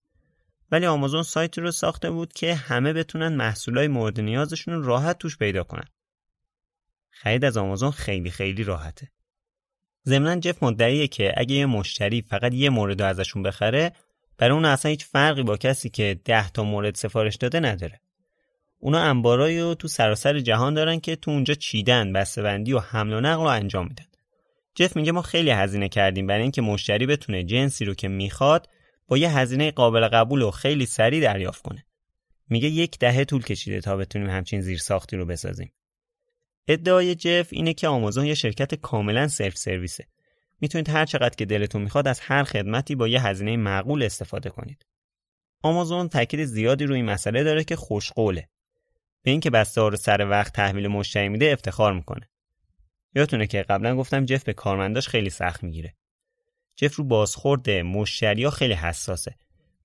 [0.71, 5.39] ولی آمازون سایتی رو ساخته بود که همه بتونن محصولای مورد نیازشون رو راحت توش
[5.39, 5.89] پیدا کنن.
[7.11, 9.11] خرید از آمازون خیلی خیلی راحته.
[10.07, 13.93] ضمنا جف مدعیه که اگه یه مشتری فقط یه مورد ازشون بخره
[14.39, 18.01] برای اون اصلا هیچ فرقی با کسی که ده تا مورد سفارش داده نداره.
[18.79, 23.21] اونا انبارایی رو تو سراسر جهان دارن که تو اونجا چیدن بسته‌بندی و حمل و
[23.21, 24.05] نقل رو انجام میدن.
[24.75, 28.69] جف میگه ما خیلی هزینه کردیم برای اینکه مشتری بتونه جنسی رو که می‌خواد
[29.09, 31.85] با یه هزینه قابل قبول و خیلی سریع دریافت کنه.
[32.51, 35.73] میگه یک دهه طول کشیده تا بتونیم همچین زیرساختی رو بسازیم.
[36.69, 40.07] ادعای جف اینه که آمازون یه شرکت کاملا سلف سرویسه
[40.61, 44.87] می‌تونید هر چقدر که دلتون می‌خواد از هر خدمتی با یه هزینه معقول استفاده کنید.
[45.63, 48.49] آمازون تاکید زیادی روی این مسئله داره که خوشقوله.
[49.29, 52.29] به اینکه بسته ها رو سر وقت تحویل مشتری میده افتخار می‌کنه.
[53.15, 55.95] یادتونه که قبلا گفتم جف به کارمنداش خیلی سخت می‌گیره.
[56.77, 59.35] جف رو بازخورد مشتریا خیلی حساسه.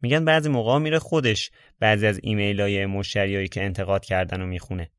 [0.01, 4.91] میگن بعضی موقع میره خودش بعضی از ایمیل های مشتریایی که انتقاد کردن و می‌خونه.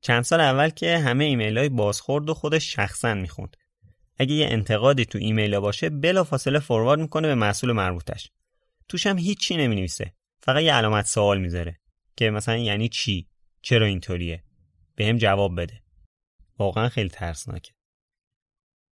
[0.00, 3.56] چند سال اول که همه ایمیل های بازخورد و خودش شخصا می‌خوند.
[4.18, 8.30] اگه یه انتقادی تو ایمیل باشه بلا فاصله فوروارد می‌کنه به مسئول مربوطش.
[8.88, 10.12] توش هم هیچی نمی‌نویسه.
[10.42, 11.80] فقط یه علامت سوال می‌ذاره.
[12.16, 13.29] که مثلا یعنی چی؟
[13.62, 14.44] چرا اینطوریه؟
[14.96, 15.82] بهم جواب بده.
[16.58, 17.72] واقعا خیلی ترسناکه.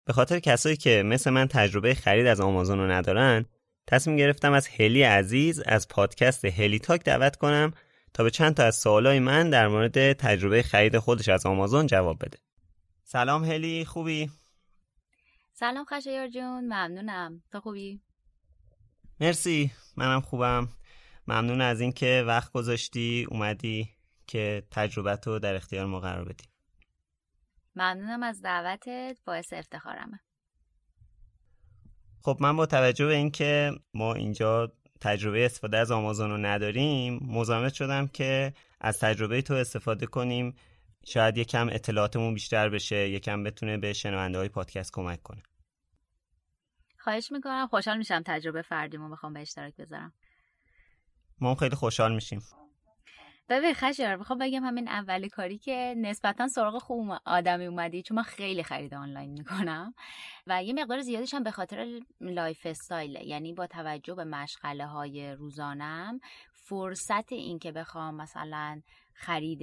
[0.04, 3.46] به خاطر کسایی که مثل من تجربه خرید از آمازون رو ندارن
[3.86, 7.72] تصمیم گرفتم از هلی عزیز از پادکست هلی تاک دعوت کنم
[8.14, 12.24] تا به چند تا از سوالای من در مورد تجربه خرید خودش از آمازون جواب
[12.24, 12.38] بده.
[13.04, 14.30] سلام هلی خوبی؟
[15.52, 17.42] سلام خشایار جون ممنونم.
[17.52, 18.00] تو خوبی؟
[19.20, 20.68] مرسی منم خوبم.
[21.26, 23.88] ممنون از اینکه وقت گذاشتی اومدی.
[24.30, 26.44] که تجربت رو در اختیار ما قرار بدی.
[27.76, 29.18] ممنونم از دعوتت.
[29.24, 30.20] باعث افتخارمه.
[32.22, 37.74] خب من با توجه به اینکه ما اینجا تجربه استفاده از آمازون رو نداریم مزاحمت
[37.74, 40.54] شدم که از تجربه تو استفاده کنیم.
[41.04, 45.42] شاید یکم اطلاعاتمون بیشتر بشه یکم بتونه به شنونده های پادکست کمک کنه.
[46.98, 47.66] خواهش می‌کنم.
[47.66, 50.12] خوشحال میشم تجربه فردیمو بخوام به اشتراک بذارم.
[51.40, 52.42] ما خیلی خوشحال میشیم.
[53.50, 58.22] ببین خشر می‌خوام بگم همین اولی کاری که نسبتا سراغ خوب آدمی اومدی چون من
[58.22, 59.94] خیلی خرید آنلاین می‌کنم
[60.46, 66.20] و یه مقدار زیادش هم به خاطر lifestyle یعنی با توجه به مشغله های روزانم
[66.52, 68.80] فرصت این که بخوام مثلا
[69.20, 69.62] خرید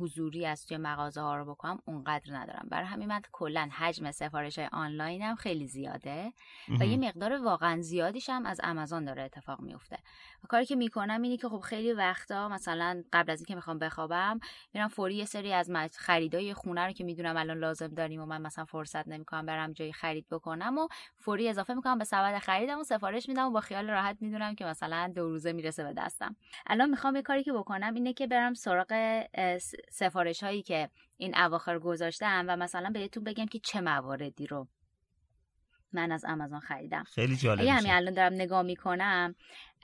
[0.00, 2.68] حضوری از توی مغازه ها رو بکنم اونقدر ندارم.
[2.70, 6.32] برای همین من کلا حجم سفارش های آنلاین هم خیلی زیاده
[6.80, 9.98] و یه مقدار واقعا زیادیش هم از آمازون داره اتفاق میفته
[10.44, 14.40] و کاری که می‌کنم اینه که خب خیلی وقتا مثلا قبل از اینکه می‌خوام بخوابم
[14.74, 18.42] میرم فوری یه سری از خریدای خونه رو که می‌دونم الان لازم داریم و من
[18.42, 22.84] مثلا فرصت نمی‌کنم برم جای خرید بکنم و فوری اضافه می‌کنم به سبد خریدم و
[22.84, 26.36] سفارش میدم و با خیال راحت می‌دونم که مثلا دو روزه می‌رسه به دستم.
[26.66, 29.26] الان می‌خوام یه کاری که بکنم اینه که برم سراغ
[29.90, 34.68] سفارش هایی که این اواخر گذاشتم و مثلا بهتون بگم که چه مواردی رو
[35.92, 37.04] من از آمازون خریدم.
[37.04, 39.34] خیلی جالب همین الان دارم نگاه می‌کنم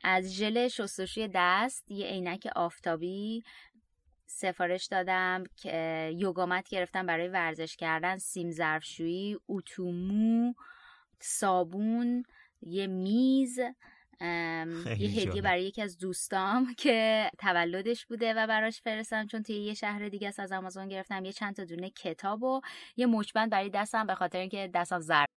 [0.04, 3.42] از ژل شستشوی دست یه عینک آفتابی
[4.26, 10.52] سفارش دادم که یوگامت گرفتم برای ورزش کردن سیم ظرفشویی اتومو
[11.20, 12.22] صابون
[12.62, 13.60] یه میز
[14.20, 19.74] یه هدیه برای یکی از دوستام که تولدش بوده و براش فرستم چون توی یه
[19.74, 22.60] شهر دیگه از آمازون گرفتم یه چند تا دونه کتاب و
[22.96, 25.28] یه مچبند برای دستم به خاطر اینکه دستم زرد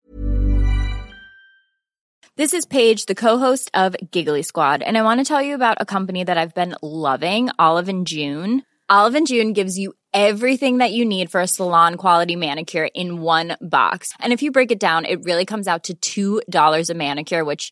[2.38, 5.78] This is Paige, the co-host of Giggly Squad, and I want to tell you about
[5.82, 8.64] a company that I've been loving, Olive and June.
[8.90, 13.22] Olive and June gives you everything that you need for a salon quality manicure in
[13.22, 14.14] one box.
[14.20, 17.72] And if you break it down, it really comes out to $2 a manicure, which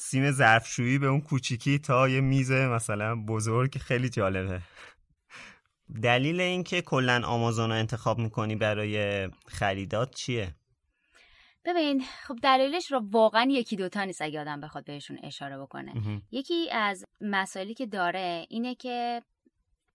[0.00, 4.60] سیم ظرفشویی به اون کوچیکی تا یه میز مثلا بزرگ خیلی جالبه.
[6.02, 10.54] دلیل اینکه کلا آمازون رو انتخاب می‌کنی برای خریدات چیه؟
[11.64, 16.22] ببین خب دلیلش رو واقعا یکی دوتا نیست اگه آدم بخواد بهشون اشاره بکنه.
[16.30, 19.22] یکی از مسائلی که داره اینه که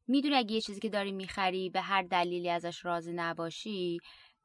[0.07, 3.99] می‌دونی اگه یه چیزی که داری می‌خری به هر دلیلی ازش راضی نباشی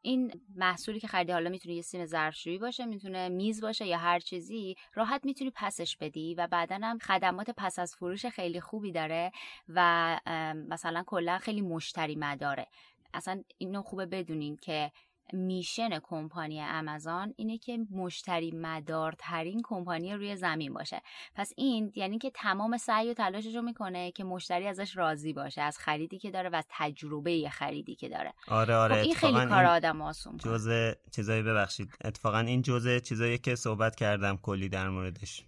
[0.08, 4.18] این محصولی که خریدی حالا می‌تونه یه سیم ظرفشویی باشه می‌تونه میز باشه یا هر
[4.20, 9.32] چیزی راحت می‌تونی پسش بدی و بعدا هم خدمات پس از فروش خیلی خوبی داره
[9.68, 10.20] و
[10.68, 12.66] مثلا کلا خیلی مشتری مداره.
[13.14, 14.92] اصلا اینو خوبه بدونین که
[15.32, 21.02] میشن کمپانی امازون اینه که مشتری مدارترین کمپانی روی زمین باشه.
[21.34, 25.60] پس این یعنی که تمام سعی و تلاشش رو می‌کنه که مشتری ازش راضی باشه
[25.60, 28.34] از خریدی که داره و از تجربه خریدی که داره.
[28.48, 31.88] آره آره خب این خیلی کار آدم آسون جزء چیزایی ببخشید.
[32.04, 35.44] اتفاقا این جزء چیزایی که صحبت کردم کلی در موردش.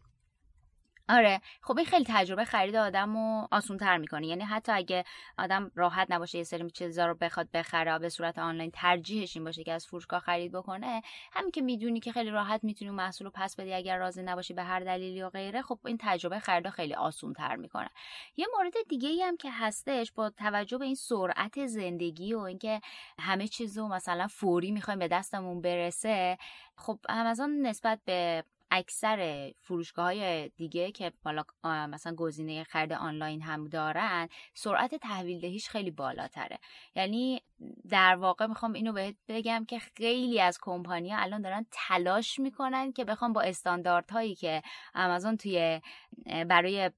[1.10, 4.26] آره خب این خیلی تجربه خرید آدم رو آسون تر می‌کنه.
[4.26, 5.04] یعنی حتی اگه
[5.38, 9.64] آدم راحت نباشه یه سری چیزا رو بخواد بخره به صورت آنلاین ترجیحش این باشه
[9.64, 11.02] که از فروشگاه خرید بکنه
[11.32, 14.62] همین که می‌دونی که خیلی راحت می‌تونی محصول رو پس بدی اگر راضی نباشی به
[14.62, 17.90] هر دلیلی و غیره خب این تجربه خرید خیلی آسون تر می‌کنه.
[18.36, 22.80] یه مورد دیگه ای هم که هستش با توجه به این سرعت زندگی و اینکه
[23.20, 26.38] همه چیزو مثلا فوری می‌خوایم به دستمون برسه
[26.76, 33.68] خب آمازون نسبت به اکثر فروشگاه های دیگه که بالا مثلا گزینه خرید آنلاین هم
[33.68, 36.58] دارن سرعت تحویل دهیش خیلی بالاتره.
[36.96, 37.42] یعنی
[37.90, 43.04] در واقع می‌خوام اینو بهت بگم که خیلی از کمپانی الان دارن تلاش می‌کنن که
[43.04, 44.62] بخوام با استانداردهایی که
[44.94, 45.80] آمازون توی
[46.26, 46.90] برای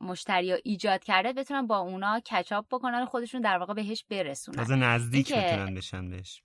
[0.00, 4.58] مشتری ایجاد کرده بتونن با اونا کچاپ بکنن و خودشون در واقع بهش برسونن.
[4.58, 6.42] از نزدیک بتونن بشن بهش.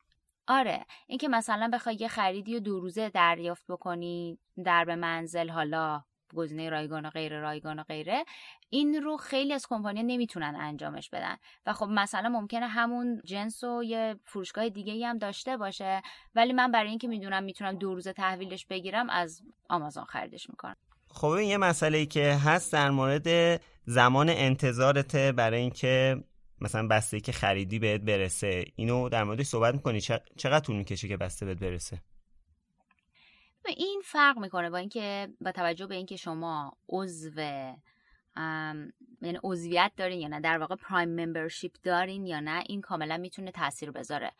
[0.48, 6.04] آره اینکه مثلا بخوای یه خریدی و دو روزه دریافت بکنی در به منزل حالا
[6.36, 8.24] گزینه رایگان و غیر رایگان و غیره
[8.70, 11.38] این رو خیلی از کمپانی نمی‌تونن انجامش بدن.
[11.66, 16.02] و خب مثلا ممکنه همون جنس و یه فروشگاه دیگه هم داشته باشه
[16.36, 20.76] ولی من برای اینکه می‌دونم می‌تونم دو روزه تحویلش بگیرم از آمازون خریدش می‌کنم.
[21.08, 26.24] خب این یه مسئله ای که هست در مورد زمان انتظارته برای اینکه
[26.64, 28.66] مثلا بسته که خریدی بهت برسه.
[28.76, 30.02] اینو در موردش صحبت می‌کنی؟
[30.38, 32.02] چقدر طول می‌کشه که بسته بهت برسه؟
[33.78, 37.32] این فرق می‌کنه با اینکه با توجه به اینکه شما عضو
[39.22, 43.52] یعنی عضویت دارین یا نه در واقع پرایم ممبرشیپ دارین یا نه این کاملا می‌تونه
[43.52, 44.32] تاثیر بذاره.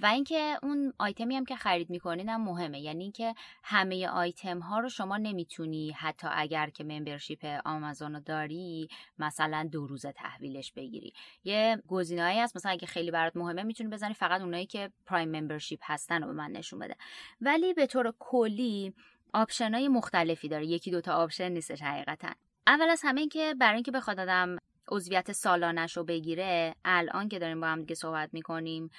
[0.00, 2.80] و اینکه اون آیتمی هم که خرید می‌کنین هم مهمه.
[2.80, 8.88] یعنی اینکه همه آیتم ها رو شما نمی‌تونی حتی اگر که ممبرشیپ آمازون رو داری
[9.18, 11.12] مثلا دو روزه تحویلش بگیری.
[11.44, 15.80] یه گزینه‌ای هست مثلا اگه خیلی برات مهمه می‌تونی بزنی فقط اونایی که پرایم ممبرشیپ
[15.82, 16.96] هستن رو به من نشون بده.
[17.40, 18.94] ولی به طور کلی
[19.34, 20.66] option های مختلفی داره.
[20.66, 22.34] یکی دوتا آپشن نیستش حقیقتا.
[22.66, 24.56] اول از همه که برای اینکه بخواد آدم
[24.88, 28.90] عضویت سالانش رو بگیره الان که داریم با هم دیگه صحبت می‌کنیم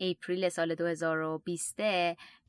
[0.00, 1.80] April سال 2020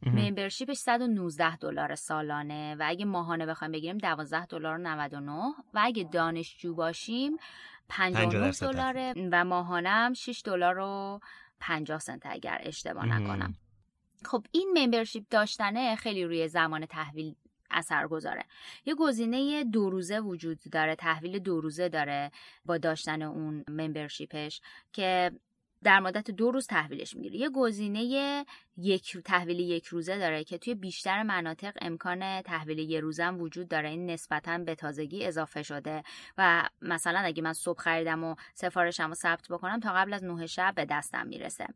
[0.05, 5.31] membership ش 119 دلار سالانه و اگه ماهانه بخوایم بگیریم 12 دلار 99
[5.73, 7.37] و اگه دانشجو باشیم
[7.89, 11.19] 59 دلاره و ماهانه هم 6 دلار و
[11.59, 13.53] 50 سنت اگر اشتباه نکنم.
[14.25, 17.35] خب این ممبرشیپ داشتنه خیلی روی زمان تحویل
[17.71, 18.45] اثر گذاره.
[18.85, 22.31] یه گزینه دو روزه وجود داره تحویل دو روزه داره
[22.65, 24.61] با داشتن اون ممبرشیپش
[24.93, 25.31] که
[25.83, 27.35] در مدت دو روز تحویلش می‌گیره.
[27.35, 28.45] یه گزینه
[28.77, 33.67] یک تحویل یک روزه داره که توی بیشتر مناطق امکان تحویل یه روزه هم وجود
[33.67, 33.89] داره.
[33.89, 36.03] این نسبتا به تازگی اضافه شده
[36.37, 40.45] و مثلا اگه من صبح خریدم و سفارشم رو ثبت بکنم تا قبل از نه
[40.47, 41.67] شب به دستم می‌رسه.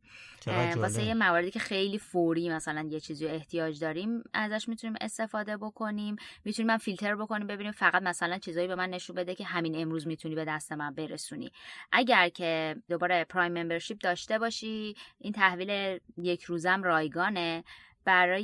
[0.76, 6.16] واسه یه مواردی که خیلی فوری مثلا یه چیزی احتیاج داریم ازش می‌تونیم استفاده بکنیم.
[6.46, 10.08] می‌تونیم من فیلتر بکنیم ببینیم فقط مثلا چیزایی به من نشون بده که همین امروز
[10.08, 11.52] می‌تونی به دست من برسونی.
[11.92, 13.54] اگر که دوباره پرایم
[14.00, 17.64] داشته باشی این تحویل یک روزم رایگانه.
[18.06, 18.44] برای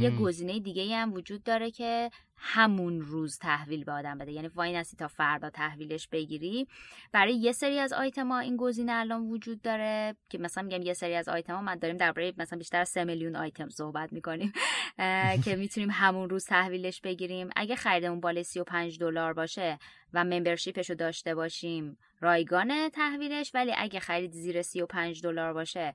[0.00, 4.32] یه گزینه دیگه هم وجود داره که همون روز تحویل به آدم بده.
[4.32, 6.66] یعنی وای نستی تا فردا تحویلش بگیری.
[7.12, 11.14] برای یه سری از آیتما این گزینه الان وجود داره که مثلا میگم یه سری
[11.14, 14.52] از آیتما من داریم درباره مثلا بیشتر 3 میلیون آیتم صحبت می‌کنیم
[15.44, 17.50] که می‌تونیم همون روز تحویلش بگیریم.
[17.56, 19.78] اگه خریدمون بالای 35 دلار باشه
[20.12, 23.50] و ممبرشیپش رو داشته باشیم رایگان تحویلش.
[23.54, 25.94] ولی اگه خرید زیر 35 دلار باشه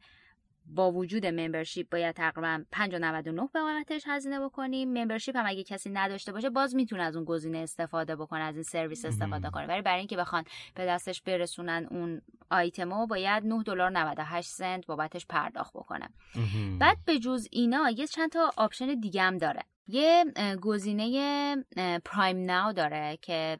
[0.76, 4.94] با وجود ممبرشیپ باید تقریبا 5.99 به قیمتش هزینه بکنیم.
[4.94, 8.64] ممبرشیپ هم اگه کسی نداشته باشه باز می‌تونه از اون گزینه استفاده بکنه از این
[8.64, 9.66] سرویس استفاده کنه.
[9.66, 10.44] ولی برای اینکه بخوان
[10.76, 16.10] به دستش برسونن اون آیتمو باید 9 دلار 98 سنت بابتش پرداخت بکنه.
[16.80, 19.62] بعد به جز اینا یه چند تا option دیگه هم داره.
[19.88, 20.26] یه
[20.62, 21.56] گزینه
[22.06, 23.60] Prime Now داره که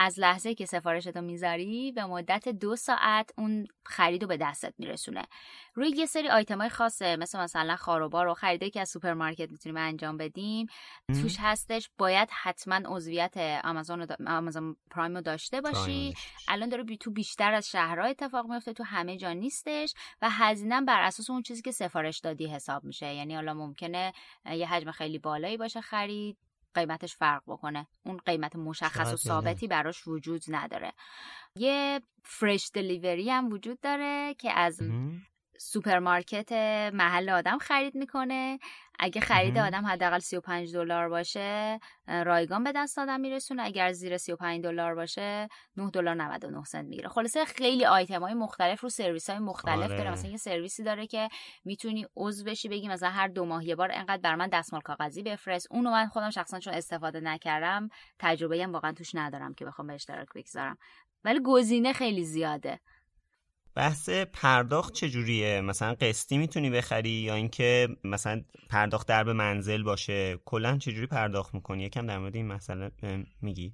[0.00, 5.22] از لحظه که سفارشتو می‌ذاری به مدت دو ساعت اون خرید رو به دستت میرسونه.
[5.74, 9.76] روی یه سری آیتم های خاصه مثل مثلا خواروبار و خریده که از سوپرمارکت می‌تونیم
[9.76, 10.66] انجام بدیم
[11.22, 11.90] توش هستش.
[11.98, 16.14] باید حتما عضویت آمازون آمازون Prime رو داشته باشی.
[16.48, 20.80] الان داره بی تو بیشتر از شهرها اتفاق میفته تو همه جا نیستش و هزینه
[20.80, 23.14] بر اساس اون چیزی که سفارش دادی حساب میشه.
[23.14, 24.12] یعنی حالا ممکنه
[24.46, 26.38] یه حجم خیلی بالایی باشه خرید.
[26.78, 27.86] قیمتش فرق بکنه.
[28.04, 30.92] اون قیمت مشخص و ثابتی براش وجود نداره.
[31.54, 34.80] یه fresh delivery هم وجود داره که از
[35.58, 36.52] سوپرمارکت
[36.92, 38.58] محل آدم خرید می‌کنه.
[39.00, 43.62] اگه خرید آدم حداقل 35 دلار باشه رایگان به دست آدم میرسونه.
[43.62, 47.08] اگر زیر 35 دلار باشه 9 دلار 99 سنت می‌گیره.
[47.08, 49.96] خلاصه خیلی آیتم های مختلف رو سرویس های مختلف آره.
[49.96, 51.28] داره مثلا یه سرویسی داره که
[51.64, 55.22] می‌تونی عضو بشی بگی مثلا هر دو ماه یه بار انقدر بر من دستمال کاغذی
[55.22, 55.66] بفرست.
[55.70, 57.88] اونو من خودم شخصا چون استفاده نکردم
[58.18, 60.78] تجربه هم واقعا توش ندارم که بخوام به اشتراک بگذارم.
[61.24, 62.80] ولی گزینه خیلی زیاده.
[63.74, 70.38] بحث پرداخت چجوریه؟ مثلا قسطی می‌تونی بخری یا اینکه مثلا پرداخت در به منزل باشه؟
[70.44, 72.90] کلا چجوری پرداخت می‌کنی؟ یکم در مورد این مسئله
[73.42, 73.72] میگی.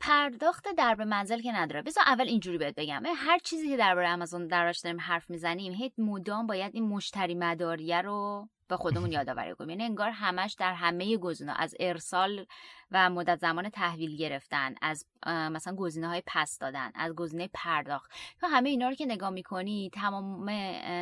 [0.00, 1.82] پرداخت در به منزل که نداره.
[1.82, 3.02] بذار اول اینجوری بهت بگم.
[3.16, 8.00] هر چیزی که درباره آمازون دراش داریم حرف می‌زنیم هیچ مدام باید این مشتری مداریه
[8.00, 9.70] رو به خودمون یادآوری کنیم.
[9.70, 12.46] یعنی انگار همش در همه گزینه از ارسال
[12.90, 18.10] و مدت زمان تحویل گرفتن از مثلا گزینه های پس دادن از گزینه پرداخت.
[18.40, 20.50] تو همه اینا رو که نگاه می‌کنی تمام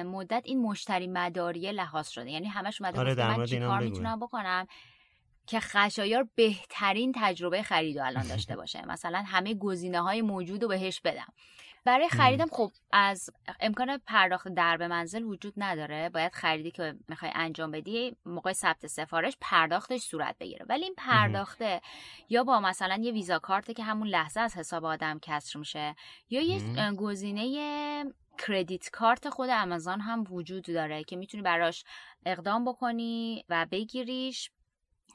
[0.03, 2.31] مدت این مشتری مداریه لحاظ شده.
[2.31, 4.67] یعنی همش اومده آره من چیکار می‌تونم بکنم
[5.47, 8.87] که خشایار بهترین تجربه خرید الان داشته باشه.
[8.93, 11.33] مثلا همه گزینه های موجود رو بهش بدم.
[11.85, 16.09] برای خریدم خب از امکان پرداخت در به منزل وجود نداره.
[16.09, 20.67] باید خریدی که می‌خوای انجام بدی موقع ثبت سفارش پرداختش صورت بگیره.
[20.69, 21.81] ولی این پرداخته
[22.29, 25.95] یا با مثلا یه ویزا کارت که همون لحظه از حساب آدم کسر میشه
[26.31, 28.05] یا یه گزینه
[28.39, 31.85] کردیت کارت خود آمازون هم وجود داره که می‌تونی براش
[32.27, 34.51] اقدام بکنی و بگیریش.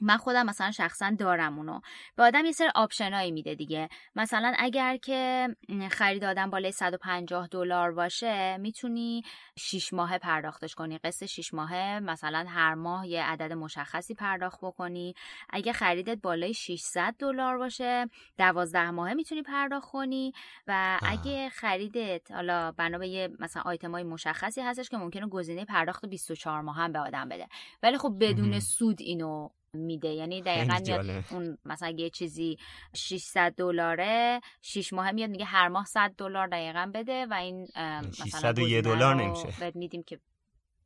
[0.00, 1.80] من خودم مثلا شخصا دارم اونو.
[2.16, 3.88] به آدم یه سر آپشنایی میده دیگه.
[4.16, 5.48] مثلا اگر که
[5.90, 9.22] خرید آدم بالای 150 دلار باشه می‌تونی
[9.58, 10.98] 6 ماه پرداختش کنی.
[10.98, 15.14] قسط 6 ماهه مثلا هر ماه یه عدد مشخصی پرداخت بکنی.
[15.50, 18.06] اگه خریدت بالای 600 دلار باشه
[18.38, 20.32] 12 ماهه می‌تونی پرداخت کنی.
[20.66, 26.06] و اگه خریدت حالا بنا به یه مثلا آیتمای مشخصی هستش که ممکنه گزینه پرداخت
[26.06, 27.48] 24 ماه هم به آدم بده.
[27.82, 30.08] ولی خب بدون سود اینو میده.
[30.08, 32.58] یعنی دقیقا میاد اون مثلا یه چیزی
[32.94, 37.68] 600 دلاره 6 ماه میاد میگه هر ماه 100 دلار دقیقا بده و این
[38.26, 39.72] مثلا دلار نمیشه.
[39.74, 40.20] میدیم که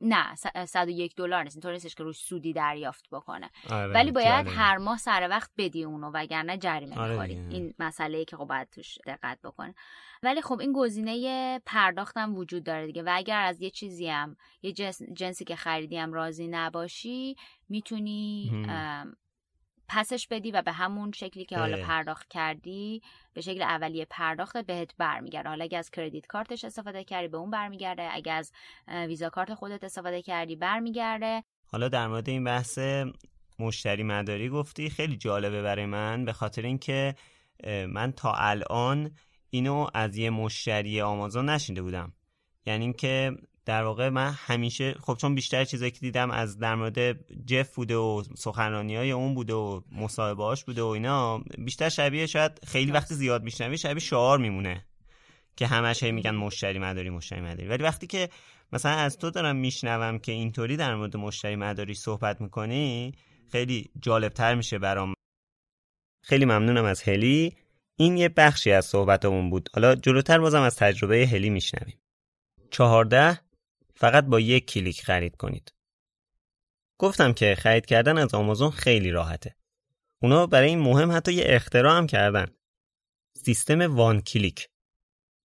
[0.01, 0.35] نه
[0.67, 1.57] 101 دلار نیست.
[1.57, 3.51] اینطور نیستش که روش سودی دریافت بکنه.
[3.71, 7.35] آره ولی باید هر ماه سر وقت بدی اونو وگرنه جریمه آره می‌خوری.
[7.35, 9.75] این مسئله ای که خب باید توش دقت بکنه.
[10.23, 13.03] ولی خب این گزینه پرداختم وجود داره دیگه.
[13.03, 14.73] و اگر از یه چیزی هم یه
[15.13, 17.37] جنسی که خریدی هم راضی نباشی
[17.69, 18.53] می‌تونی
[19.93, 23.03] پسش بدی و به همون شکلی که حالا پرداخت کردی
[23.35, 25.49] به شکل اولیه پرداخت بهت برمیگرده.
[25.49, 28.09] حالا اگه از کردیت کارتش استفاده کردی به اون برمیگرده.
[28.13, 28.53] اگه از
[28.89, 31.45] ویزا کارت خودت استفاده کردی برمیگرده.
[31.67, 32.79] حالا در مورد این بحث
[33.59, 37.15] مشتری مداری گفتی خیلی جالبه برای من به خاطر اینکه
[37.89, 39.11] من تا الان
[39.51, 42.13] اینو از یه مشتری آمازون نشینده بودم.
[42.67, 43.33] یعنی اینکه
[43.71, 46.99] در واقع من همیشه خب چون بیشتر چیزایی که دیدم از در مورد
[47.47, 52.27] جف بوده و سخنرانی های اون بوده و مصاحبه هاش بوده و اینا بیشتر شبیه
[52.27, 54.87] شاید خیلی وقت زیاد میشنوی شبیه شعار میمونه.
[55.57, 57.69] که همش هی میگن مشتری مداری مشتری مداری.
[57.69, 58.29] ولی وقتی که
[58.73, 63.15] مثلا از تو دارم میشنوم که اینطوری در مورد مشتری مداری صحبت می‌کنی
[63.53, 65.15] خیلی جالبتر میشه برام.
[66.25, 67.57] خیلی ممنونم از هلی.
[67.97, 69.69] این یه بخشی از صحبتمون بود.
[69.75, 71.99] حالا جلوتر بازم از تجربه هلی میشنویم.
[72.71, 73.41] چهارده
[74.01, 75.75] فقط با یک کلیک خرید کنید
[76.99, 79.57] گفتم که خرید کردن از آمازون خیلی راحته.
[80.23, 82.47] اونا برای این مهم حتی یه اختراع هم کردن.
[83.45, 84.69] سیستم وان کلیک.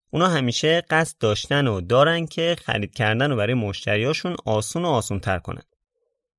[0.09, 5.19] اونا همیشه قصد داشتن و دارن که خرید کردن رو برای مشتریاشون آسون و آسون
[5.19, 5.63] تر کنن.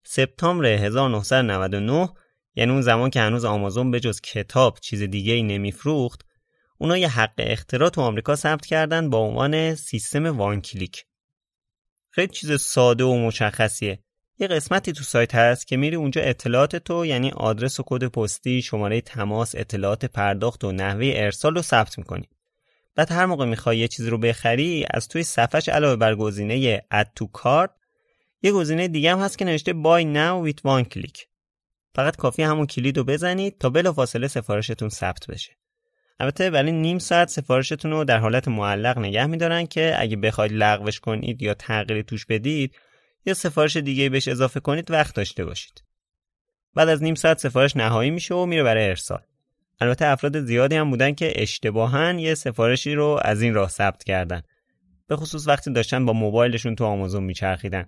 [0.05, 2.09] سپتامبر 1999
[2.55, 6.21] یعنی اون زمان که هنوز آمازون به جز کتاب چیز دیگه ای نمیفروخت
[6.79, 11.05] اونا یه حق اختراع تو آمریکا ثبت کردن با عنوان سیستم وان کلیک.
[12.17, 13.99] خیلی چیز ساده و مشخصیه.
[14.39, 18.63] یه قسمتی تو سایت هست که میری اونجا اطلاعات تو یعنی آدرس و کد پستی،
[18.63, 22.29] شماره تماس، اطلاعات پرداخت و نحوه ارسال رو ثبت می‌کنی.
[22.95, 27.07] بعد هر موقع می‌خوای یه چیزی رو بخری از توی صفحش علاوه بر گزینه add
[27.21, 27.71] to cart
[28.43, 31.27] یه گزینه دیگه هم هست که نوشته buy now with one click.
[31.95, 35.57] فقط کافی همون کلید رو بزنید تا بلافاصله سفارشتون ثبت بشه.
[36.21, 41.01] البته ولی نیم ساعت سفارشتون رو در حالت معلق نگه میدارن که اگه بخواید لغوش
[41.01, 42.75] کنید یا تغییری توش بدید
[43.27, 45.83] یا سفارش دیگه بهش اضافه کنید وقت داشته باشید.
[46.75, 49.21] بعد از نیم ساعت سفارش نهایی میشه و میره برای ارسال.
[49.81, 54.43] البته افراد زیادی هم بودن که اشتباها یه سفارشی رو از این راه ثبت کردن.
[55.09, 57.87] به خصوص وقتی داشتن با موبایلشون تو آمازون میچرخیدن.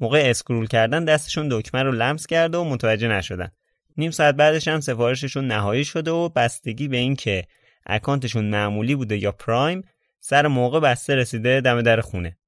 [0.00, 3.48] موقع اسکرول کردن دستشون دکمه رو لمس کرده و متوجه نشدن.
[3.96, 7.44] نیم ساعت بعدش هم سفارششون نهایی شده و بستگی به این که
[7.86, 9.82] اکانتشون معمولی بوده یا پرایم
[10.20, 12.38] سر موقع بسته رسیده دم در خونه.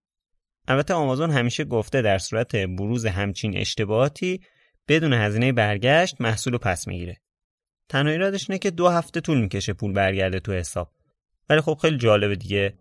[0.68, 4.40] البته آمازون همیشه گفته در صورت بروز همچین اشتباهاتی
[4.88, 7.20] بدون هزینه برگشت محصول پس می‌گیره.
[7.88, 10.90] تنها ایرادش اینه که دو هفته طول می‌کشه پول برگرده تو حساب.
[11.48, 12.74] ولی خب خیلی جالبه دیگه.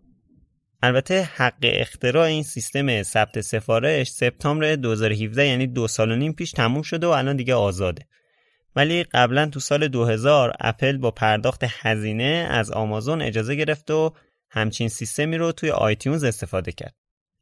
[0.82, 6.52] البته حق اختراع این سیستم ثبت سفارش سپتامبر 2017 یعنی دو سال و نیم پیش
[6.52, 8.06] تموم شده و الان دیگه آزاده.
[8.76, 14.14] ولی قبلا تو سال 2000 اپل با پرداخت هزینه از آمازون اجازه گرفت و
[14.50, 16.94] همچین سیستمی رو توی آیتیونز استفاده کرد.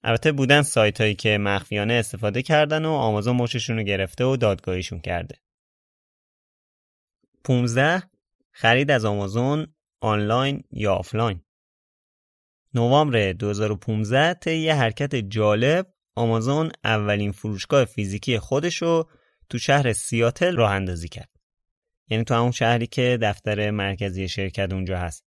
[0.04, 5.00] البته بودن سایت هایی که مخفیانه استفاده کردن و آمازون مچشون رو گرفته و دادگاهیشون
[5.00, 5.34] کرده.
[7.44, 8.02] 15
[8.52, 9.66] خرید از آمازون
[10.00, 11.40] آنلاین یا آفلاین
[12.74, 19.08] نوامبر 2015 طی یه حرکت جالب آمازون اولین فروشگاه فیزیکی خودش رو
[19.52, 21.28] تو شهر سیاتل راه اندازی کرد.
[22.08, 25.24] یعنی تو همون شهری که دفتر مرکزی شرکت اونجا هست.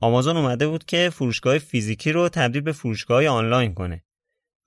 [0.00, 4.04] آمازون اومده بود که فروشگاه فیزیکی رو تبدیل به فروشگاه آنلاین کنه.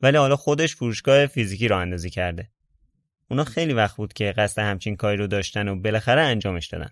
[0.01, 2.49] ولی حالا خودش فروشگاه فیزیکی راه اندازی کرده.
[3.29, 6.89] اونا خیلی وقت بود که قصد همچین کاری رو داشتن و بالاخره انجامش دادن.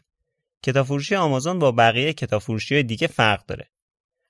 [0.63, 3.69] کتاب فروشی آمازون با بقیه کتاب فروشی دیگه فرق داره.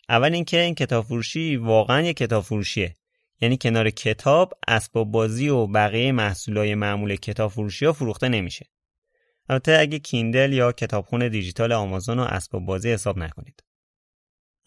[0.10, 2.96] اول اینکه این کتاب فروشی واقعا یه کتاب فروشیه.
[3.42, 8.70] یعنی کنار کتاب، اسباب بازی و بقیه محصولای معمول کتاب فروشی ها فروخته نمیشه.
[9.50, 13.64] البته اگه کیندل یا کتابخونه دیجیتال آمازون و اسباب بازی حساب نکنید.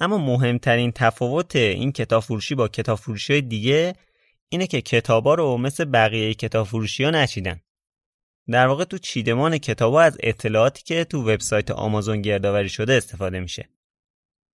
[0.00, 3.94] اما مهمترین تفاوت این کتاب فروشی با کتاب فروشی دیگه
[4.48, 7.60] اینه که کتابا رو مثل بقیه کتاب فروشی ها نچیدن.
[8.50, 13.68] در واقع تو چیدمان کتابا از اطلاعاتی که تو وبسایت آمازون گردآوری شده استفاده میشه.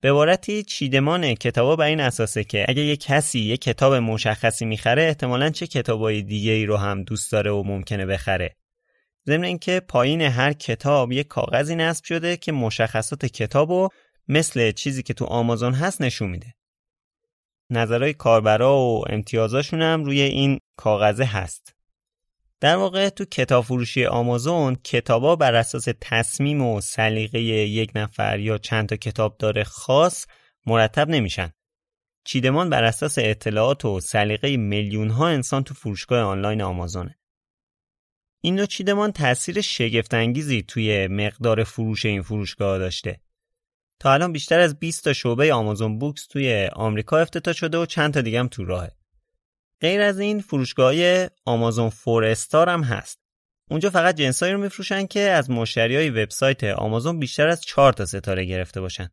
[0.04, 5.02] به عبارتی چیدمان کتابا بر این اساسه که اگه یه کسی یه کتاب مشخصی می‌خره
[5.02, 8.56] احتمالا چه کتابای دیگه ای رو هم دوست داره و ممکنه بخره.
[9.26, 13.88] ضمن اینکه پایین هر کتاب یه کاغذی نصب شده که مشخصات کتاب و
[14.28, 16.54] مثل چیزی که تو آمازون هست نشون میده.
[17.70, 21.73] نظرهای کاربرا و امتیازاشون هم روی این کاغذه هست.
[22.60, 28.58] در واقع تو کتاب فروشی آمازون کتابا بر اساس تصمیم و سلیقه یک نفر یا
[28.58, 30.26] چند تا کتاب داره خاص
[30.66, 31.52] مرتب نمیشن.
[32.24, 37.18] چیدمان بر اساس اطلاعات و سلیقه میلیون ها انسان تو فروشگاه آنلاین آمازونه.
[38.40, 43.20] این نوع چیدمان تاثیر شگفتانگیزی توی مقدار فروش این فروشگاه داشته.
[44.00, 48.14] تا الان بیشتر از 20 تا شعبه آمازون بوکس توی آمریکا افتتاح شده و چند
[48.14, 48.96] تا دیگه هم تو راهه.
[49.80, 50.94] غیر از این فروشگاه
[51.44, 53.18] آمازون فور استار هم هست.
[53.70, 58.06] اونجا فقط جنسایی رو میفروشن که از مشتری های وبسایت آمازون بیشتر از 4 تا
[58.06, 59.08] ستاره گرفته باشن.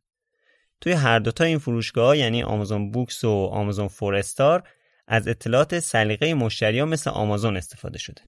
[0.80, 4.68] توی هر دوتا این فروشگاه یعنی آمازون بوکس و آمازون فور استار
[5.06, 8.22] از اطلاعات سلیقه مشتری ها مثل آمازون استفاده شده.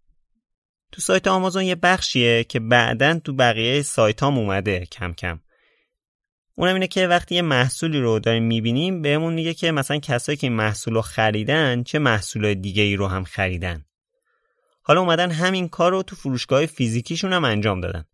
[0.92, 5.40] تو سایت آمازون یه بخشیه که بعدا تو بقیه سایت هم اومده کم کم.
[6.54, 10.46] اونم اینه که وقتی یه محصولی رو داریم می‌بینیم بهمون میگه که مثلا کسایی که
[10.46, 13.84] این محصول رو خریدن چه محصول دیگه ای رو هم خریدن.
[14.82, 18.04] حالا اومدن همین کار رو تو فروشگاه فیزیکیشون هم انجام دادن.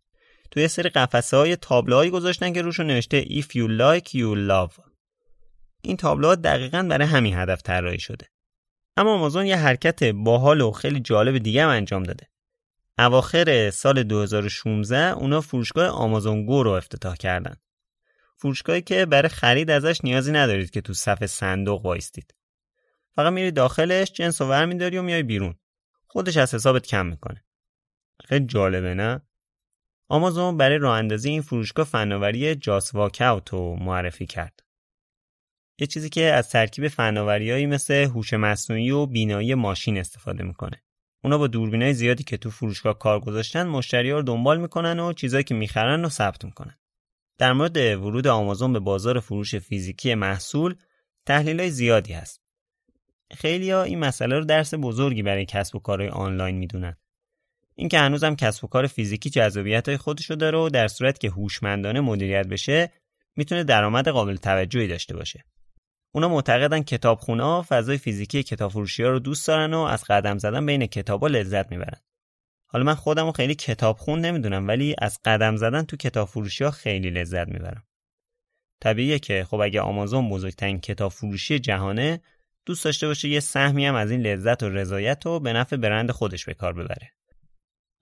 [0.51, 4.81] تو یه سری قفسه های تابلوهایی گذاشتن که روشون نوشته If you like you love.
[5.83, 8.27] این تابلوها دقیقا برای همین هدف طراحی شده.
[8.97, 12.27] اما آمازون یه حرکت باحال و خیلی جالب دیگه هم انجام داده.
[12.99, 17.57] اواخر سال 2016 اونا فروشگاه آمازون گو رو افتتاح کردن.
[18.41, 22.35] فروشگاهی که برای خرید ازش نیازی ندارید که تو صف صندوق وایستید.
[23.15, 25.55] فقط میری داخلش جنس و ور میداری و میای بیرون.
[26.07, 27.45] خودش از حسابت کم می‌کنه.
[28.25, 29.21] خیلی جالبه نه؟
[30.09, 34.61] آمازون برای راه اندازی این فروشگاه فناوری جاس واکاوت رو معرفی کرد.
[35.79, 40.83] یه چیزی که از ترکیب فناوریایی مثل هوش مصنوعی و بینایی ماشین استفاده می‌کنه.
[41.25, 45.45] اونا با دوربینای زیادی که تو فروشگاه کار گذاشتن مشتری رو دنبال می‌کنن و چیزایی
[45.45, 46.80] که می‌خرن رو ثبت می‌کنن.
[47.41, 50.75] در مورد ورود آمازون به بازار فروش فیزیکی محصول
[51.27, 52.41] تحلیل های زیادی هست.
[53.37, 56.97] خیلی ها این مسئله رو درس بزرگی برای کسب و کارهای آنلاین می‌دونن.
[57.75, 62.01] اینکه هنوزم کسب و کار فیزیکی جذابیت های خودشو داره و در صورت که هوشمندانه
[62.01, 62.93] مدیریت بشه
[63.37, 65.45] می‌تونه درآمد قابل توجهی داشته باشه.
[66.12, 70.87] اونا معتقدن کتابخونه فضای فیزیکی کتاب فروشی رو دوست دارن و از قدم زدن بین
[70.87, 72.01] کتابا لذت می‌برن.
[72.72, 76.70] حالا من خودم رو خیلی کتابخون نمی‌دونم ولی از قدم زدن تو کتاب فروشی ها
[76.70, 77.84] خیلی لذت می‌برم.
[78.80, 82.20] طبیعیه که خب اگه آمازون بزرگترین کتاب فروشی جهانه
[82.66, 86.10] دوست داشته باشه یه سهمی هم از این لذت و رضایت رو به نفع برند
[86.10, 87.12] خودش به کار ببره.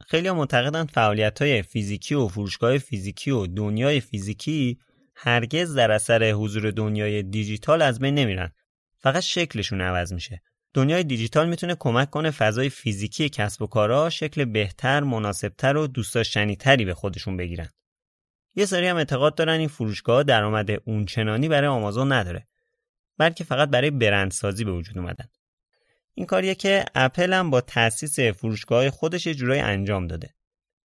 [0.07, 4.79] خیلی معتقدن فعالیت های فیزیکی و فروشگاه فیزیکی و دنیای فیزیکی
[5.17, 8.53] هرگز در اثر حضور دنیای دیجیتال از بین نمیرن
[8.99, 10.43] فقط شکلشون عوض میشه
[10.75, 16.15] دنیای دیجیتال می‌تونه کمک کنه فضای فیزیکی کسب و کارا شکل بهتر مناسبتر و دوست
[16.15, 17.69] داشتنیتری به خودشون بگیرن.
[18.55, 22.47] یه سری هم اعتقاد دارن این فروشگاه درآمد اونچنانی برای آمازون نداره
[23.19, 25.29] بلکه فقط برای برندسازی به وجود اومدن.
[26.15, 30.35] این کاریه که اپل هم با تأسیس فروشگاه خودش یه انجام داده.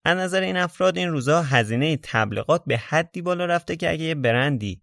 [0.06, 4.16] از نظر این افراد این روزها هزینه تبلیغات به حدی بالا رفته که اگه یه
[4.16, 4.82] برندی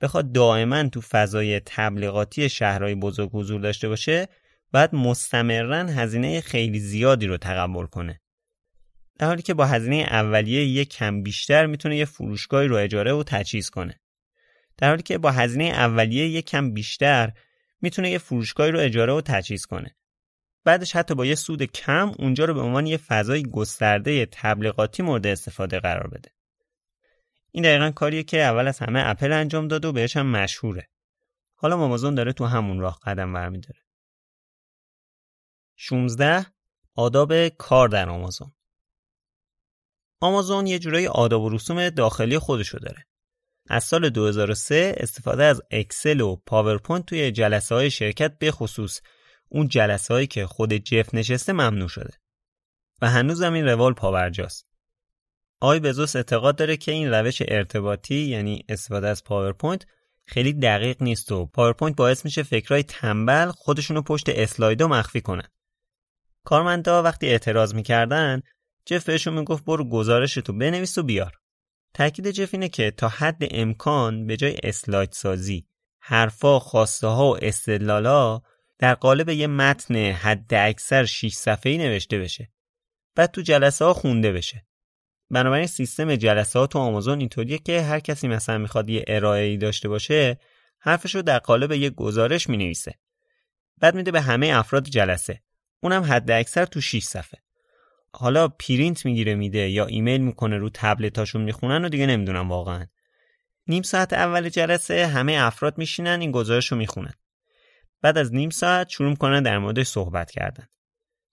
[0.00, 4.28] بخواد دائما تو فضای تبلیغاتی شهرهای بزرگ حضور داشته باشه
[4.72, 8.20] باید مستمرا هزینه خیلی زیادی رو تقبل کنه
[9.18, 13.22] در حالی که با هزینه اولیه یک کم بیشتر می‌تونه یه فروشگاهی رو اجاره و
[13.22, 14.00] تجهیز کنه
[14.78, 17.32] در حالی که با هزینه اولیه یک کم بیشتر
[17.80, 19.96] می‌تونه یه فروشگاهی رو اجاره و تجهیز کنه
[20.64, 25.26] بعدش حتی با یه سود کم اونجا رو به عنوان یه فضای گسترده تبلیغاتی مورد
[25.26, 26.30] استفاده قرار بده.
[27.50, 30.88] این دقیقا کاریه که اول از همه اپل انجام داد و بهش هم مشهوره.
[31.54, 33.80] حالا آمازون داره تو همون راه قدم برمیداره.
[35.84, 36.46] 16
[36.94, 38.52] آداب کار در آمازون.
[40.20, 43.06] آمازون یه جورایی آداب و رسوم داخلی خودشو داره.
[43.68, 49.00] از سال 2003 استفاده از اکسل و پاورپوینت توی جلسه های شرکت به خصوص
[49.48, 52.14] اون جلسه هایی که خود جف نشسته ممنوع شده.
[53.02, 54.66] و هنوزم این روال پابرجاست.
[55.60, 59.86] آقای بزوس اعتقاد داره که این روش ارتباطی یعنی استفاده از پاورپوینت
[60.26, 65.51] خیلی دقیق نیست و پاورپوینت باعث میشه فکرای تنبل خودشونو پشت اسلایدا مخفی کنن.
[66.44, 68.42] کارمندا وقتی اعتراض می‌کردن
[68.86, 71.38] جف بهشون می‌گفت برو گزارش تو بنویس و بیار.
[71.94, 75.66] تاکید جف اینه که تا حد امکان به جای اسلاید سازی
[76.00, 78.40] حرفا خواسته ها و استدلالا
[78.78, 82.52] در قالب یه متن حد اکثر 6 صفحه‌ای نوشته بشه.
[83.14, 84.66] بعد تو جلسه ها خونده بشه.
[85.30, 89.56] بنابراین سیستم جلسه ها تو آمازون اینطوریه که هر کسی مثلا می‌خواد یه ارائه ای
[89.56, 90.38] داشته باشه
[90.78, 92.94] حرفش رو در قالب یه گزارش می نویسه
[93.78, 95.42] بعد میده به همه افراد جلسه.
[95.82, 97.40] اونم حد اکثر تو 6 صفحه
[98.14, 102.86] حالا پرینت می‌گیره میده یا ایمیل می‌کنه رو تبلتاشون می‌خونن و دیگه نمی‌دونم واقعا
[103.66, 107.12] نیم ساعت اول جلسه همه افراد میشینن این گزارش رو می‌خونن
[108.02, 110.66] بعد از نیم ساعت شروع کنن در موردش صحبت کردن.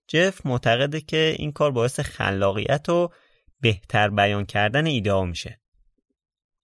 [0.07, 3.09] جف معتقده که این کار باعث خلاقیت و
[3.61, 5.59] بهتر بیان کردن ایده میشه.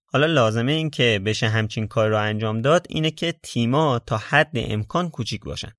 [0.06, 4.50] حالا لازمه این که بشه همچین کار رو انجام داد اینه که تیما تا حد
[4.54, 5.72] امکان کوچیک باشن.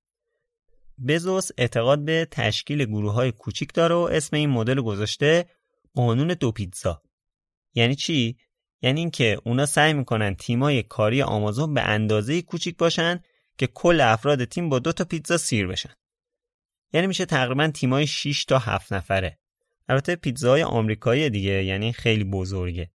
[1.06, 5.48] بزوس اعتقاد به تشکیل گروه های کوچیک داره و اسم این مدل گذاشته
[5.94, 7.02] قانون دو پیتزا.
[7.74, 8.36] یعنی چی؟
[8.82, 13.20] یعنی اینکه اونا سعی می‌کنن تیمای کاری آمازون به اندازه کوچیک باشن
[13.58, 15.94] که کل افراد تیم با دو تا پیتزا سیر بشن.
[16.92, 19.38] یعنی میشه تقریبا تیمای 6 تا 7 نفره.
[19.88, 22.90] البته پیتزاهای آمریکایی دیگه یعنی خیلی بزرگه.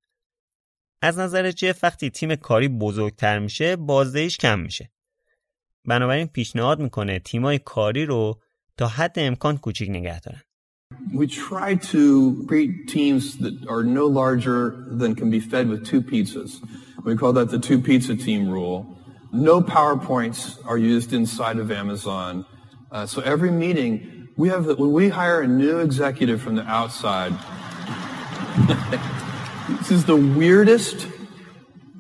[1.02, 4.92] از نظر جف وقتی تیم کاری بزرگتر میشه بازدهیش کم میشه.
[5.89, 8.39] بنابراین پیشنهاد میکنه تیمای کاری رو
[8.77, 10.41] تا حد امکان کوچیک نگه دارن.
[11.13, 12.03] We try to
[12.49, 16.51] create teams that are no larger than can be fed with two pizzas.
[17.05, 18.79] We call that the two pizza team rule.
[19.33, 20.41] No PowerPoints
[20.71, 22.47] are used inside of Amazon.
[22.91, 26.67] Uh, so every meeting, we have the, when we hire a new executive from the
[26.79, 27.33] outside,
[29.79, 31.07] this is the weirdest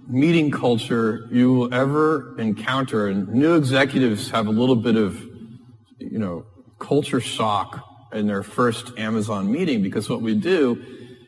[0.07, 3.07] meeting culture you will ever encounter.
[3.07, 5.21] And new executives have a little bit of,
[5.97, 6.45] you know,
[6.79, 10.83] culture shock in their first Amazon meeting because what we do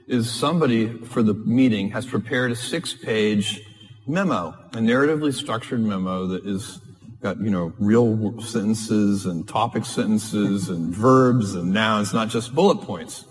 [0.07, 3.61] is somebody for the meeting has prepared a six-page
[4.05, 6.79] memo, a narratively structured memo that is
[7.21, 12.81] got, you know, real sentences and topic sentences and verbs and nouns, not just bullet
[12.81, 13.25] points.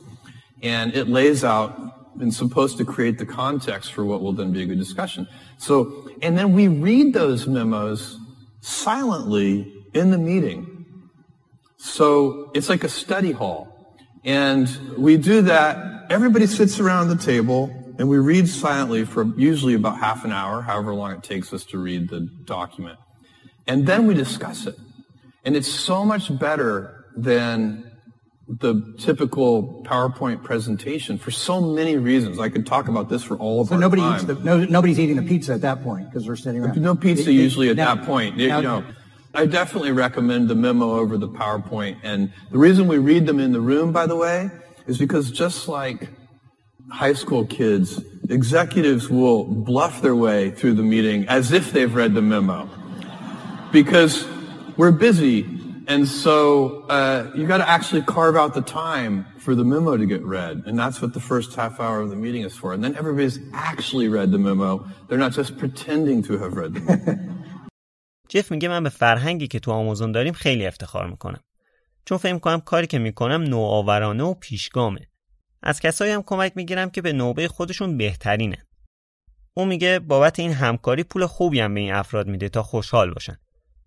[0.62, 4.62] And it lays out and supposed to create the context for what will then be
[4.62, 5.28] a good discussion.
[5.58, 8.18] So, and then we read those memos
[8.60, 10.86] silently in the meeting.
[11.76, 13.96] So it's like a study hall.
[14.24, 16.06] And we do that.
[16.10, 20.62] Everybody sits around the table and we read silently for usually about half an hour,
[20.62, 22.98] however long it takes us to read the document.
[23.66, 24.76] And then we discuss it.
[25.44, 27.90] And it's so much better than
[28.46, 32.38] the typical PowerPoint presentation for so many reasons.
[32.38, 34.14] I could talk about this for all of so our nobody time.
[34.16, 36.76] eats the, no, nobody's eating the pizza at that point because they're sitting around.
[36.80, 38.36] No pizza They- they- usually at now- that point.
[38.38, 38.84] You know,
[39.34, 41.96] I definitely recommend the memo over the PowerPoint.
[42.02, 44.50] And the reason we read them in the room, by the way,
[44.86, 46.10] is because just like
[46.90, 52.14] high school kids, executives will bluff their way through the meeting as if they've read
[52.14, 52.68] the memo.
[53.72, 54.24] Because
[54.76, 55.42] we're busy.
[55.86, 60.06] And so uh, you got to actually carve out the time for the memo to
[60.06, 60.62] get read.
[60.66, 62.72] And that's what the first half hour of the meeting is for.
[62.72, 64.70] And then everybody's actually read the memo.
[65.08, 67.18] They're not just pretending to have read the
[68.28, 71.40] جف میگه من به فرهنگی که تو آمازون داریم خیلی افتخار می‌کنم
[72.04, 75.00] چون فکر می‌کنم کاری که می‌کنم نوآورانه و پیشگامه
[75.62, 78.66] از کسایی هم کمک می‌گیرم که به نوبه خودشون بهترینه
[79.54, 83.36] او میگه بابت این همکاری پول خوبی هم به این افراد میده تا خوشحال باشن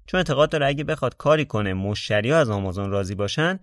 [0.08, 3.60] چون اعتقاد داره اگه بخواد کاری کنه مشتری از آمازون راضی باشن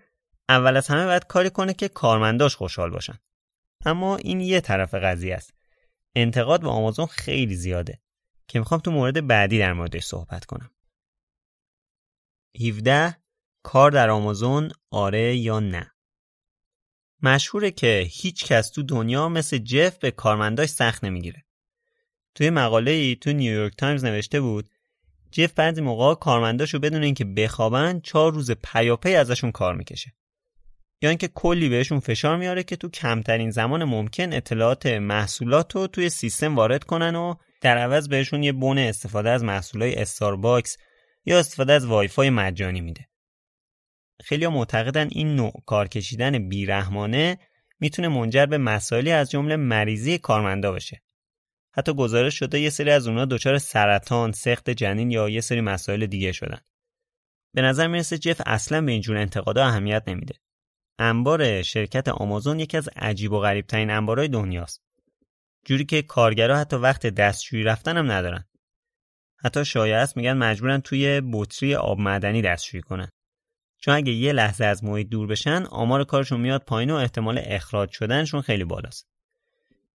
[0.49, 3.19] اول از همه باید کاری کنه که کارمنداش خوشحال باشن.
[3.87, 5.55] اما این یه طرف قضیه است.
[6.15, 8.01] انتقاد به آمازون خیلی زیاده
[8.49, 10.71] که می‌خوام تو مورد بعدی در موردش صحبت کنم.
[12.69, 13.17] 17
[13.63, 15.91] کار در آمازون آره یا نه
[17.23, 21.45] مشهوره که هیچ کس تو دنیا مثل جف به کارمنداش سخت نمی‌گیره.
[22.35, 24.71] توی مقاله ای تو نیویورک تایمز نوشته بود
[25.35, 30.13] جف بعضی موقع کارمنداشو بدون اینکه بخوابن چهار روز پیاپی ازشون کار می‌کشه.
[31.03, 36.11] یا اینکه کلی بهشون فشار میاره که تو کمترین زمان ممکن اطلاعات محصولات رو توی
[36.11, 40.77] سیستم وارد کنن و در عوض بهشون یه بون استفاده از محصولای استارباکس
[41.25, 43.09] یا استفاده از وایفای مجانی میده.
[44.25, 47.39] خیلی معتقدن این نوع کار کشیدن بیرحمانه
[47.81, 51.04] می‌تونه منجر به مسائلی از جمله مریضی کارمندا بشه.
[51.77, 56.07] حتی گزارش شده یه سری از اونا دچار سرطان، سقط جنین یا یه سری مسائل
[56.07, 56.61] دیگه شدن.
[57.55, 60.35] به نظر می‌رسه جف اصلا به اینجور انتقادا اهمیت نمیده.
[60.99, 64.83] انبار شرکت آمازون یکی از عجیب و غریب ترین انبارهای دنیاست.
[65.67, 68.45] جوری که کارگرا حتی وقت دستشویی رفتن هم ندارن.
[69.45, 73.09] حتی شایع است میگن مجبورن توی بطری آب معدنی دستشویی کنن.
[73.79, 77.91] چون اگه یه لحظه از محیط دور بشن آمار کارشون میاد پایین و احتمال اخراج
[77.91, 79.14] شدنشون خیلی بالاست.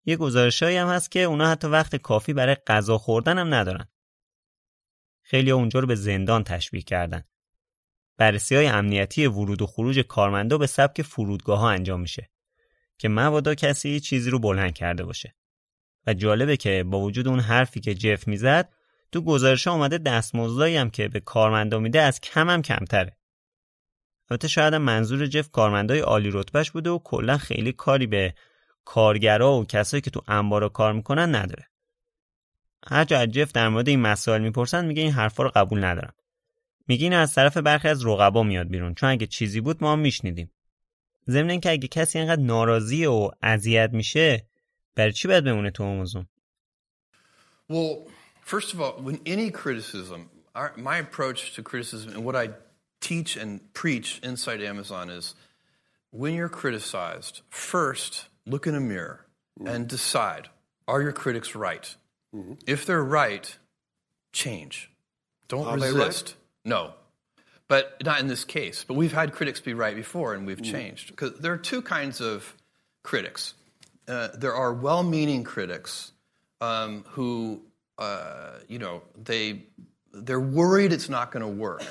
[0.08, 3.88] یه گزارشایی هم هست که اونا حتی وقت کافی برای غذا خوردن هم ندارن.
[5.22, 7.22] خیلی اونجا رو به زندان تشبیه کردن.
[8.16, 12.30] بررسی های امنیتی ورود و خروج کارمندا به سبک فرودگاه ها انجام میشه
[12.98, 15.34] که مبادا کسی چیزی رو بلند کرده باشه.
[16.06, 18.72] و جالبه که با وجود اون حرفی که جف می‌زد
[19.12, 23.16] تو گزارش آمده دستمزدایی هم که به کارمندا میده از کم هم کمتره.
[24.30, 28.34] البته شاید منظور جف کارمندای عالی رتبهش بوده و کلا خیلی کاری به
[28.90, 31.68] کارگرا و کسایی که تو انبارا کار می‌کنن نداره.
[32.86, 36.14] هر جا جف در مورد این مسائل می‌پرسن میگه این حرفا رو قبول ندارم.
[36.86, 40.50] میگه این از طرف برخی از رقبا میاد بیرون چون اگه چیزی بود ما میشنیدیم.
[41.28, 44.46] ضمن اینکه اگه کسی اینقدر ناراضی و اذیت میشه
[44.94, 46.28] برای چی باید بمونه تو آمازون؟
[47.70, 48.08] Well,
[48.44, 50.20] first of all, when any criticism,
[50.54, 52.46] our, my approach to criticism and what I
[53.00, 55.34] teach and preach inside Amazon is
[56.10, 58.12] when you're criticized, first
[58.48, 59.26] look in a mirror
[59.64, 60.48] and decide
[60.86, 61.94] are your critics right?
[62.66, 63.56] If they're right,
[64.32, 64.90] change.
[65.48, 66.06] Don't Are they right?
[66.06, 66.34] resist.
[66.64, 66.92] No.
[67.68, 68.84] But not in this case.
[68.84, 71.10] But we've had critics be right before and we've changed.
[71.10, 72.54] Because there are two kinds of
[73.02, 73.54] critics.
[74.06, 76.12] Uh, there are well meaning critics
[76.60, 77.62] um, who,
[77.98, 79.62] uh, you know, they,
[80.12, 81.84] they're worried it's not going to work,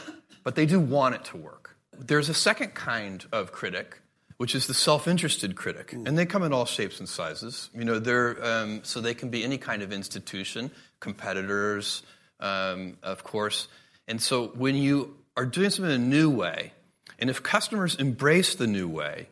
[0.43, 1.75] but they do want it to work.
[1.99, 4.01] There's a second kind of critic,
[4.37, 7.69] which is the self-interested critic, and they come in all shapes and sizes.
[7.73, 12.03] You know, they're um, so they can be any kind of institution, competitors,
[12.39, 13.67] um, of course.
[14.07, 16.73] And so when you are doing something in a new way,
[17.19, 19.27] and if customers embrace the new way,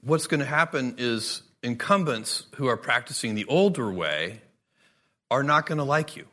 [0.00, 4.40] what's going to happen is incumbents who are practicing the older way
[5.30, 6.26] are not going to like you.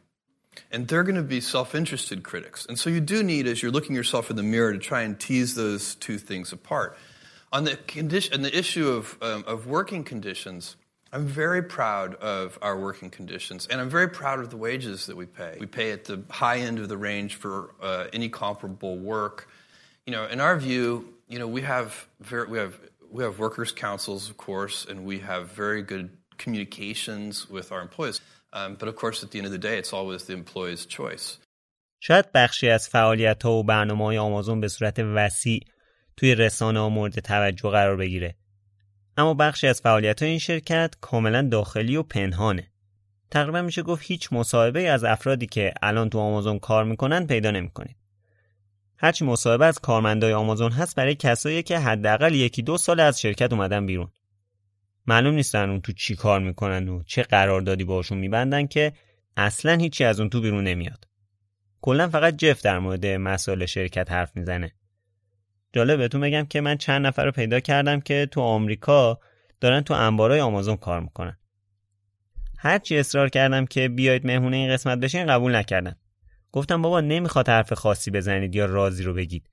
[0.72, 2.68] And they're going to be self interested critics.
[2.68, 5.20] And so you do need, as you're looking yourself in the mirror, to try and
[5.20, 6.96] tease those two things apart.
[7.53, 10.77] On the, condition, on the issue of, um, of working conditions,
[11.13, 15.17] I'm very proud of our working conditions, and I'm very proud of the wages that
[15.17, 15.57] we pay.
[15.59, 19.49] We pay at the high end of the range for uh, any comparable work.
[20.07, 22.79] You know, in our view, you know, we have very, we have
[23.11, 28.21] we have workers' councils, of course, and we have very good communications with our employees.
[28.53, 31.39] Um, but of course, at the end of the day, it's always the employee's choice.
[32.01, 35.61] شاید بخشی از فعالیت و برنامه های آمازون به صورت وسیع
[36.18, 38.36] توی رسانه ها مورد توجه قرار بگیره.
[39.18, 42.68] اما بخشی از فعالیت های این شرکت کاملا داخلی و پنهانه.
[43.32, 47.96] تقریبا میشه گفت هیچ مصاحبه از افرادی که الان تو آمازون کار می‌کنن پیدا نمی‌کنید.
[48.98, 53.54] هرچی مصاحبه از کارمندای آمازون هست برای کسایی که حداقل یکی دو سال از شرکت
[53.54, 54.12] اومدن بیرون.
[55.08, 58.94] معلوم نیستن اون تو چی کار می‌کنن و چه قراردادی باشون میبندن که
[59.38, 61.08] اصلا هیچی از اون تو بیرون نمیاد.
[61.82, 64.72] کلا فقط جف در مورد مسائل شرکت حرف می‌زنه.
[65.74, 69.20] جالب بهتون بگم که من چند نفر رو پیدا کردم که تو آمریکا
[69.60, 71.38] دارن تو انبارای آمازون کار می‌کنن.
[72.58, 75.96] هرچی اصرار کردم که بیاید مهمونه این قسمت بشین قبول نکردن.
[76.52, 79.50] گفتم بابا نمی‌خواد حرف خاصی بزنید یا رازی رو بگید.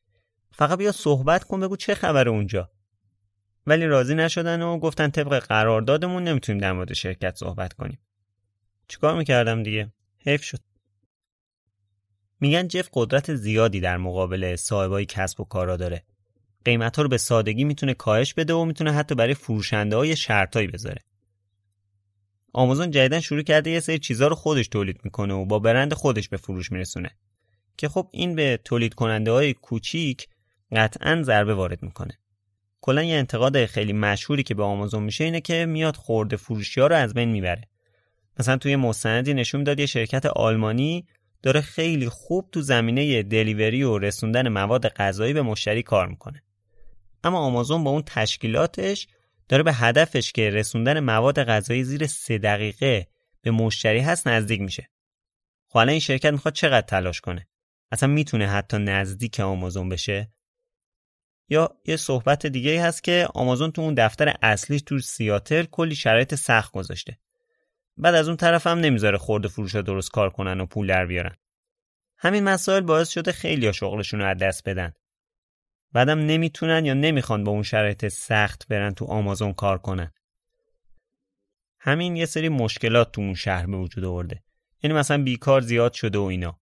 [0.53, 2.71] فقط بیا صحبت کن بگو چه خبر اونجا.
[3.67, 7.99] ولی راضی نشدن و گفتن طبق قراردادمون نمی‌تونیم در مورد شرکت صحبت کنیم.
[8.89, 9.93] چیکار می‌کردم دیگه؟
[10.27, 10.59] حیف شد.
[12.41, 16.05] میگن جف قدرت زیادی در مقابل صاحبای کسب و کارا داره.
[16.65, 20.67] قیمت ها رو به سادگی می‌تونه کاهش بده و می‌تونه حتی برای فروشنده های شرطایی
[20.67, 21.03] بذاره.
[22.53, 26.29] آمازون جدیدن شروع کرده یه سری چیزها رو خودش تولید می‌کنه و با برند خودش
[26.29, 27.11] به فروش میرسونه
[27.77, 30.29] که خب این به تولید کننده های کوچیک
[30.73, 32.19] قطعا ضربه وارد می‌کنه.
[32.81, 36.87] کلا یه انتقاد خیلی مشهوری که به آمازون میشه اینه که میاد خورده فروشی ها
[36.87, 37.69] رو از بین می‌بره.
[38.39, 41.07] مثلا توی مستندی نشون داد یه شرکت آلمانی
[41.43, 46.43] داره خیلی خوب تو زمینه دلیوری و رسوندن مواد غذایی به مشتری کار می‌کنه.
[47.25, 49.09] اما آمازون با اون تشکیلاتش
[49.49, 53.07] داره به هدفش که رسوندن مواد غذایی زیر سه دقیقه
[53.43, 54.91] به مشتری هست نزدیک میشه.
[55.69, 57.49] خب حالا این شرکت می‌خواد چقدر تلاش کنه؟
[57.93, 60.33] اصلا می‌تونه حتی نزدیک آمازون بشه؟
[61.49, 66.35] یا یه صحبت دیگه هست که آمازون تو اون دفتر اصلیش تو سیاتل کلی شرایط
[66.35, 67.19] سخت گذاشته.
[68.01, 71.37] بعد از اون طرف هم نمی‌ذاره خورده فروش درست کار کنن و پول در بیارن.
[72.19, 74.93] همین مسائل باعث شده خیلی شغلشون رو از دست بدن.
[75.93, 80.13] بعدم نمی‌تونن یا نمی‌خوان با اون شرایط سخت برن تو آمازون کار کنن.
[81.81, 84.43] همین یه سری مشکلات تو اون شهر به وجود آورده.
[84.83, 86.61] یعنی مثلا بیکار زیاد شده و اینا.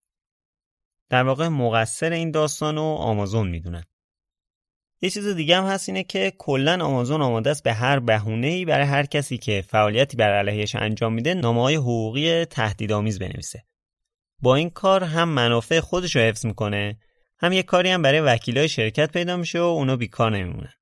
[1.10, 3.84] در واقع مقصر این داستان رو آمازون می‌دونن.
[5.02, 8.86] یه چیز دیگه هم هست اینه که کلا آمازون آماده است به هر بهونه‌ای برای
[8.86, 13.64] هر کسی که فعالیتی بر علیهش انجام میده نامه‌های حقوقی تهدیدآمیز بنویسه.
[14.42, 16.98] با این کار هم منافع خودش رو حفظ می‌کنه
[17.40, 20.74] هم یه کاری هم برای وکیلای شرکت پیدا میشه و اونا بیکار نمیمونن.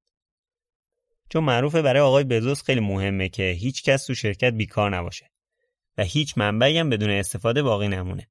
[1.30, 5.32] چون معروفه برای آقای بزوس خیلی مهمه که هیچ کس تو شرکت بیکار نباشه
[5.98, 8.28] و هیچ منبعی هم بدون استفاده باقی نمونه.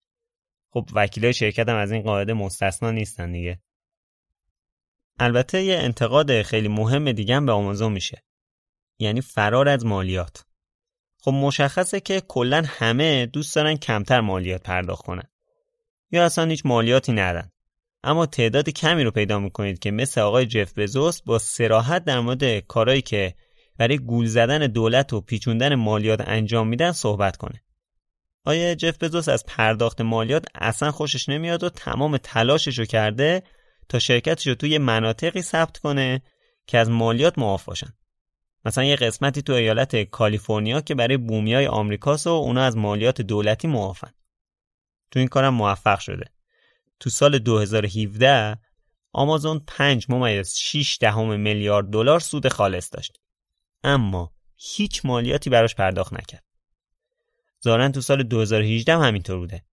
[0.71, 3.61] خب وکیلای شرکت هم از این قاعده مستثنا نیستن دیگه.
[5.19, 8.23] البته یه انتقاد خیلی مهم دیگه به آمازون میشه.
[8.99, 10.45] یعنی فرار از مالیات.
[11.19, 15.29] خب مشخصه که کلا همه دوست دارن کمتر مالیات پرداخت کنن.
[16.11, 17.51] یا اصلا هیچ مالیاتی ندن.
[18.05, 22.59] اما تعداد کمی رو پیدا می‌کنید که مثل آقای جف بزوس با سراحت در مورد
[22.59, 23.35] کارهایی که
[23.79, 27.63] برای گول زدن دولت و پیچوندن مالیات انجام میدن صحبت کنه.
[28.45, 33.43] آیا جف بزوس از پرداخت مالیات اصلا خوشش نمیاد و تمام تلاشش رو کرده
[33.89, 36.23] تا شرکتش رو توی مناطقی ثبت کنه
[36.67, 37.93] که از مالیات معاف باشن.
[38.65, 43.69] مثلا یه قسمتی تو ایالت کالیفرنیا که برای بومیای آمریکاست و اونا از مالیات دولتی
[43.69, 44.11] معافن.
[45.11, 46.25] تو این کارم موفق شده.
[47.01, 48.59] تو سال 2017
[49.13, 53.19] آمازون 5 ممیز 6 دهم میلیارد دلار سود خالص داشت.
[53.85, 56.45] اما هیچ مالیاتی براش پرداخت نکرد.
[57.65, 59.65] ظاهرا تو سال 2018 هم همینطور بوده.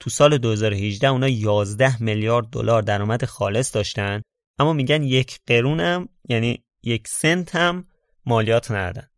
[0.00, 4.22] تو سال 2018 اونا 11 میلیارد دلار درآمد خالص داشتن
[4.58, 7.84] اما میگن یک قرونم یعنی یک سنت هم
[8.26, 9.08] مالیات ندادن.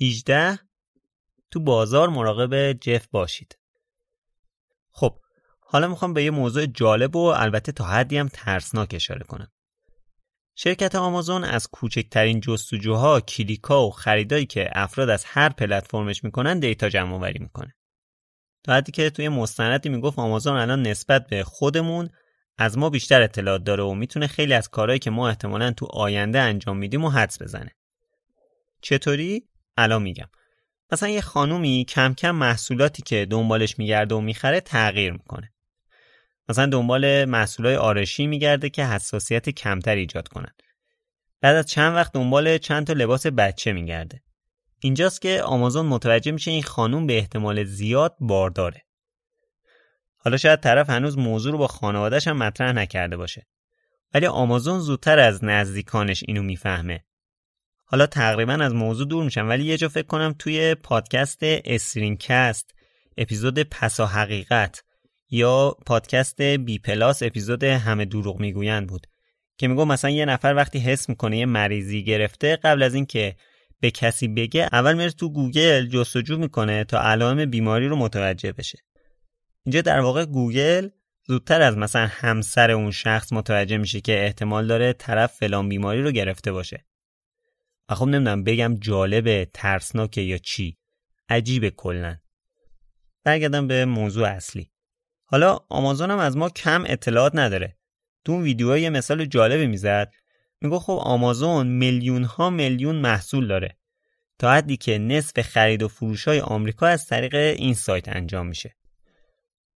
[0.00, 0.58] 18
[1.50, 3.58] تو بازار مراقب جف باشید.
[4.90, 5.18] خب
[5.60, 9.52] حالا می‌خوام به یه موضوع جالب و البته تا حدی هم ترسناک اشاره کنم.
[10.54, 16.88] شرکت آمازون از کوچکترین جستجوها، کلیکا و خریدایی که افراد از هر پلتفرمش می‌کنن دیتا
[16.88, 17.74] جمع آوری می‌کنه.
[18.64, 22.10] تا حدی که توی مستندی می‌گفت آمازون الان نسبت به خودمون
[22.58, 26.40] از ما بیشتر اطلاعات داره و می‌تونه خیلی از کارهایی که ما احتمالا تو آینده
[26.40, 27.70] انجام میدیم و حدس بزنه.
[28.82, 30.28] چطوری؟ الان میگم.
[30.92, 35.52] مثلا یه خانومی کم کم محصولاتی که دنبالش میگرده و می‌خره تغییر می‌کنه.
[36.48, 40.52] مثلا دنبال محصولای آرشی میگرده که حساسیت کمتر ایجاد کنن.
[41.40, 44.22] بعد از چند وقت دنبال چند تا لباس بچه میگرده
[44.80, 48.84] اینجاست که آمازون متوجه میشه این خانوم به احتمال زیاد بارداره.
[50.16, 53.46] حالا شاید طرف هنوز موضوع رو با خانوادهش هم مطرح نکرده باشه.
[54.14, 57.04] ولی آمازون زودتر از نزدیکانش اینو می‌فهمه.
[57.84, 62.74] حالا تقریبا از موضوع دور میشم ولی یه جا فکر کنم توی پادکست استرینگ‌کست
[63.16, 64.84] اپیزود پسا حقیقت
[65.30, 69.06] یا پادکست بی پلاس اپیزود همه دروغ می‌گویند بود
[69.58, 73.36] که میگه مثلا یه نفر وقتی حس می‌کنه یه مریضی گرفته قبل از اینکه
[73.80, 78.78] به کسی بگه اول میره تو گوگل جستجو می‌کنه تا علائم بیماری رو متوجه بشه.
[79.66, 80.88] اینجا در واقع گوگل
[81.26, 86.10] زودتر از مثلا همسر اون شخص متوجه میشه که احتمال داره طرف فلان بیماری رو
[86.10, 86.84] گرفته باشه.
[87.88, 90.78] و خب نمی‌دونم بگم جالب ترسناکه یا چی؟
[91.28, 92.16] عجیبه کلا.
[93.24, 94.70] برگردم به موضوع اصلی.
[95.24, 97.76] حالا آمازون هم از ما کم اطلاعات نداره.
[98.24, 100.12] تو اون ویدیوها یه مثال جالبی می‌زد.
[100.62, 103.76] میگو خب آمازون میلیون ها میلیون محصول داره.
[104.38, 108.76] تا حدی که نصف خرید و فروش های آمریکا از طریق این سایت انجام میشه.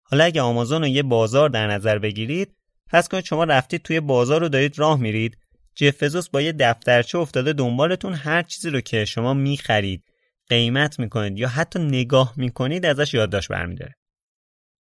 [0.03, 2.57] حالا اگه آمازون رو یه بازار در نظر بگیرید
[2.89, 5.39] پس کنید شما رفتید توی بازار رو دارید راه میرید.
[5.75, 10.05] جفزوس با یه دفترچه افتاده دنبالتون هر چیزی رو که شما می‌خرید
[10.49, 13.95] قیمت می‌کنید یا حتی نگاه می‌کنید ازش یادداشت برمیداره.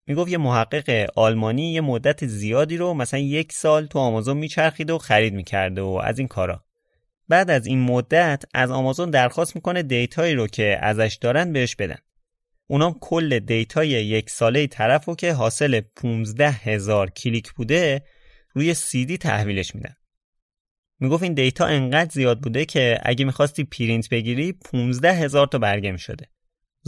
[0.06, 4.98] می‌گفت یه محقق آلمانی یه مدت زیادی رو مثلا یک سال تو آمازون میچرخید و
[4.98, 6.64] خرید می‌کرده و از این کارا.
[7.28, 11.98] بعد از این مدت از آمازون درخواست می‌کنه دیتایی رو که ازش دارن بهش بدن.
[12.66, 18.02] اونام کل دیتای یک ساله طرف رو که حاصل 15 هزار کلیک بوده
[18.55, 19.97] روی سی‌دی تحویلش میدن.
[21.01, 25.93] می‌گفت این دیتا انقدر زیاد بوده که اگه می‌خواستی پرینت بگیری 15 هزار تا برگه
[25.93, 26.28] می‌شده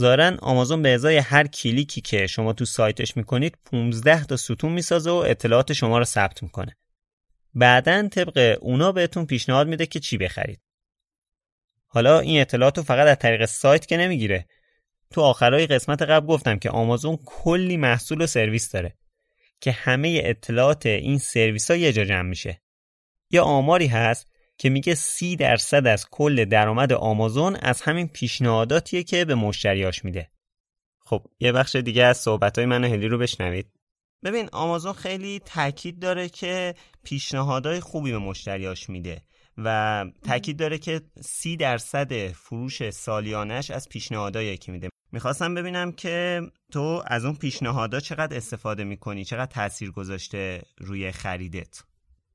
[0.01, 5.11] ظاهرا آمازون به ازای هر کلیکی که شما تو سایتش می‌کنید 15 تا ستون می‌سازه
[5.11, 6.77] و اطلاعات شما رو ثبت می‌کنه.
[7.53, 10.61] بعدا طبق اونا بهتون پیشنهاد میده که چی بخرید.
[11.87, 14.45] حالا این اطلاعات رو فقط از طریق سایت که نمی‌گیره.
[15.11, 18.97] تو آخرای قسمت قبل گفتم که آمازون کلی محصول و سرویس داره
[19.61, 22.61] که همه اطلاعات این سرویس ها یه جا جمع میشه.
[23.31, 29.25] یا آماری هست که میگه سی درصد از کل درآمد آمازون از همین پیشنهاداتیه که
[29.25, 30.31] به مشتریاش میده.
[30.99, 33.71] خب یه بخش دیگه از صحبت های من هلی رو بشنوید.
[34.23, 39.21] ببین آمازون خیلی تاکید داره که پیشنهادهای خوبی به مشتریاش میده
[39.57, 44.89] و تاکید داره که سی درصد فروش سالیانش از پیشنهادهایی که میده.
[45.11, 51.81] می‌خواستم ببینم که تو از اون پیشنهادها چقدر استفاده می‌کنی چقدر تاثیر گذاشته روی خریدت.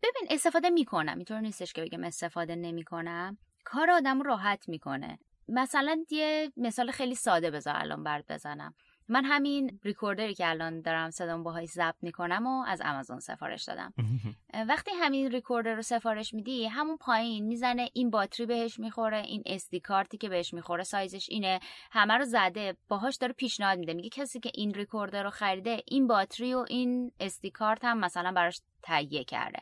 [0.02, 1.16] ببین استفاده می‌کنم.
[1.16, 3.38] اینطور نیستش که بگم استفاده نمی‌کنم.
[3.64, 5.18] کار آدم راحت می‌کنه.
[5.48, 8.74] مثلا یه مثال خیلی ساده بذار الان برد بزنم.
[9.08, 13.94] من همین ریکوردری که الان دارم صدام باهاش ضبط می‌کنم و از آمازون سفارش دادم.
[14.68, 19.80] وقتی همین ریکوردر رو سفارش میدی همون پایین می‌زنه این باتری بهش می‌خوره این اسدی
[19.80, 21.60] کارتی که بهش می‌خوره سایزش اینه.
[21.90, 22.76] همه رو زده.
[22.88, 23.94] باهاش داره پیشنهاد میده.
[23.94, 28.32] میگه کسی که این ریکوردر رو خریده این باتری و این اسدی کارت هم مثلا
[28.32, 29.58] براش تهیه کرده.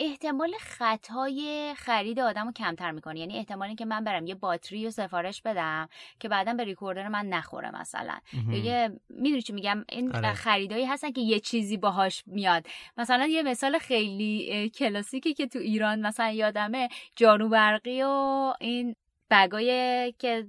[0.00, 3.20] احتمال خطای خرید آدم رو کمتر می‌کنه.
[3.20, 5.88] یعنی احتمالی که من برم یه باتری رو سفارش بدم
[6.20, 8.18] که بعدا به ریکوردر من نخوره مثلا.
[8.52, 10.32] یه می‌دونی چی میگم؟ این آره.
[10.32, 12.66] خریدایی هستن که یه چیزی باهاش میاد.
[12.96, 18.96] مثلا یه مثال خیلی کلاسیکی که تو ایران مثلا یادمه جارو برقی و این
[19.30, 20.46] بگای که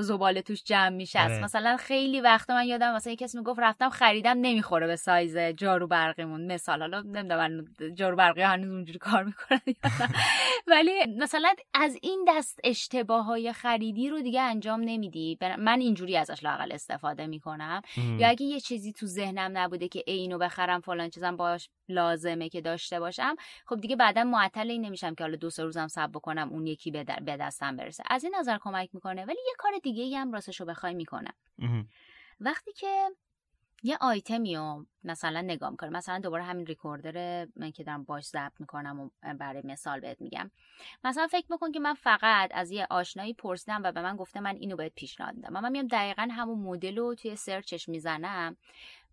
[0.00, 1.44] زباله توش جمع میشه آره.
[1.44, 6.52] مثلا خیلی وقتا من یادم مثلا کسی می‌گفت رفتم خریدم نمی‌خوره به سایز جارو برقیمون.
[6.52, 9.60] مثال حالا نمی‌دونم جارو برقی هنوز اونجوری کار می‌کنن
[10.66, 15.38] ولی مثلا از این دست اشتباه های خریدی رو دیگه انجام نمیدی.
[15.58, 17.82] من اینجوری ازش لاقل استفاده می‌کنم.
[18.18, 22.60] یا اگه یه چیزی تو ذهنم نبوده که اینو بخرم فلان چیزم باش لازمه که
[22.60, 23.36] داشته باشم.
[23.66, 26.90] خب دیگه بعدا معطل این نمیشم که حالا دو سه روزم صبر بکنم اون یکی
[26.90, 27.04] به
[27.40, 28.04] دستم برسه.
[28.10, 31.30] از این نظر کمک می‌کنه ولی یه کار دیگه ای هم راستش رو بخوای می‌کنه.
[32.40, 33.10] وقتی که
[33.82, 38.52] یه آیتمی رو مثلا نگاه می‌کنه مثلا دوباره همین ریکوردر من که دارم باش ضبط
[38.60, 40.50] می‌کنم و برای مثال بهت میگم.
[41.04, 44.56] مثلا فکر میکن که من فقط از یه آشنایی پرسیدم و به من گفته من
[44.56, 45.52] اینو بهت پیشنهاد میدم.
[45.52, 48.56] من میام دقیقا همون مدل رو توی سرچش می‌زنم.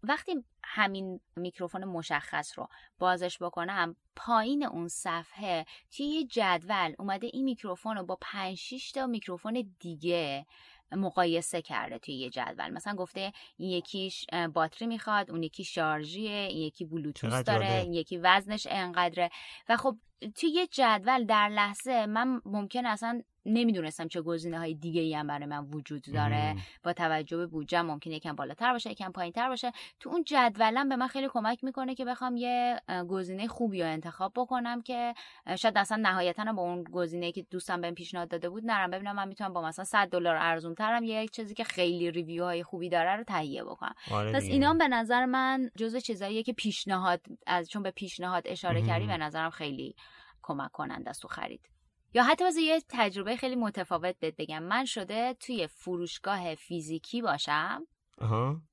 [0.03, 2.67] وقتی همین میکروفون مشخص رو
[2.99, 8.91] بازش بکنم پایین اون صفحه توی یه جدول اومده این میکروفون رو با 5 6
[8.91, 10.45] تا میکروفون دیگه
[10.91, 12.69] مقایسه کرده توی یه جدول.
[12.69, 18.17] مثلا گفته این یکیش باتری می‌خواد اون یکی شارژیه این یکی بلوتوث داره این یکی
[18.17, 19.29] وزنش انقدره.
[19.69, 19.97] و خب
[20.35, 25.27] توی یه جدول در لحظه من ممکن اصلا نمی‌دونستم چه گزینه های دیگه ای هم
[25.27, 29.49] برای من وجود داره با توجه به بودجه ممکنه یکم بالاتر باشه یکم پایین تر
[29.49, 29.71] باشه.
[29.99, 34.31] تو اون جدولم به من خیلی کمک می‌کنه که بخوام یه گزینه خوبی رو انتخاب
[34.35, 35.13] بکنم که
[35.55, 38.91] شاید اصلا نهایتا با اون گزینه که دوستم بهم پیشنهاد داده بود نرم.
[38.91, 42.63] ببینم من می‌تونم با مثلا 100 دلار ارزون ترم یه چیزی که خیلی ریویو های
[42.63, 43.95] خوبی داره رو تهیه بکنم.
[44.11, 48.81] آره پس اینا به نظر من جزء چیزاییه که پیشنهاد از چون به پیشنهاد اشاره
[48.81, 49.95] کردی به نظرم خیلی
[50.41, 51.70] کمک کننده است تو خرید.
[52.13, 54.63] یا حتی واسه یه تجربه خیلی متفاوت بهت بگم.
[54.63, 57.87] من شده توی فروشگاه فیزیکی باشم.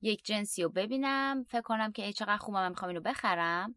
[0.01, 3.75] یک جنسی رو ببینم فکر کنم که چقدر خوبه من می‌خوام اینو بخرم.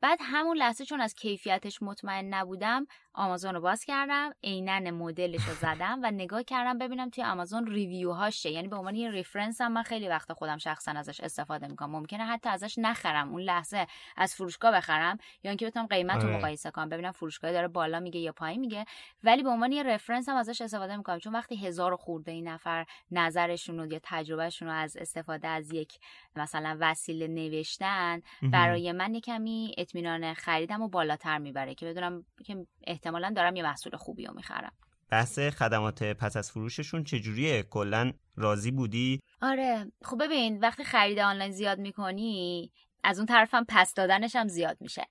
[0.00, 5.54] بعد همون لحظه چون از کیفیتش مطمئن نبودم آمازون رو باز کردم عینا مدلش رو
[5.54, 9.72] زدم و نگاه کردم ببینم توی آمازون review هاشه یعنی به عنوان یه reference هم
[9.72, 11.90] من خیلی وقت خودم شخصا ازش استفاده می‌کنم.
[11.90, 13.86] ممکنه حتی ازش نخرم اون لحظه
[14.16, 16.36] از فروشگاه بخرم یا اینکه بتونم قیمت رو آره.
[16.36, 16.88] مقایسه کنم.
[16.88, 18.84] ببینم فروشگاه داره بالا میگه یا پایین میگه.
[19.24, 21.18] ولی به عنوان یه رفرنس هم ازش استفاده می‌کنم.
[21.18, 25.98] چون وقتی هزار خورده این نفر نظرشون رو یا تجربهشون رو از استفاده از یک
[26.36, 32.66] مثلا وسیله نوشتن برای من کمی اطمینان خریدم و بالاتر می‌بره که بدونم که
[33.02, 34.72] احتمالا دارم یه محصول خوبی رو می‌خرم.
[35.10, 41.52] بحث خدمات پس از فروششون چجوریه؟ کلا راضی بودی؟ آره خب ببین وقتی خرید آنلاین
[41.52, 42.72] زیاد می‌کنی
[43.04, 45.06] از اون طرفم پس دادنش هم زیاد میشه.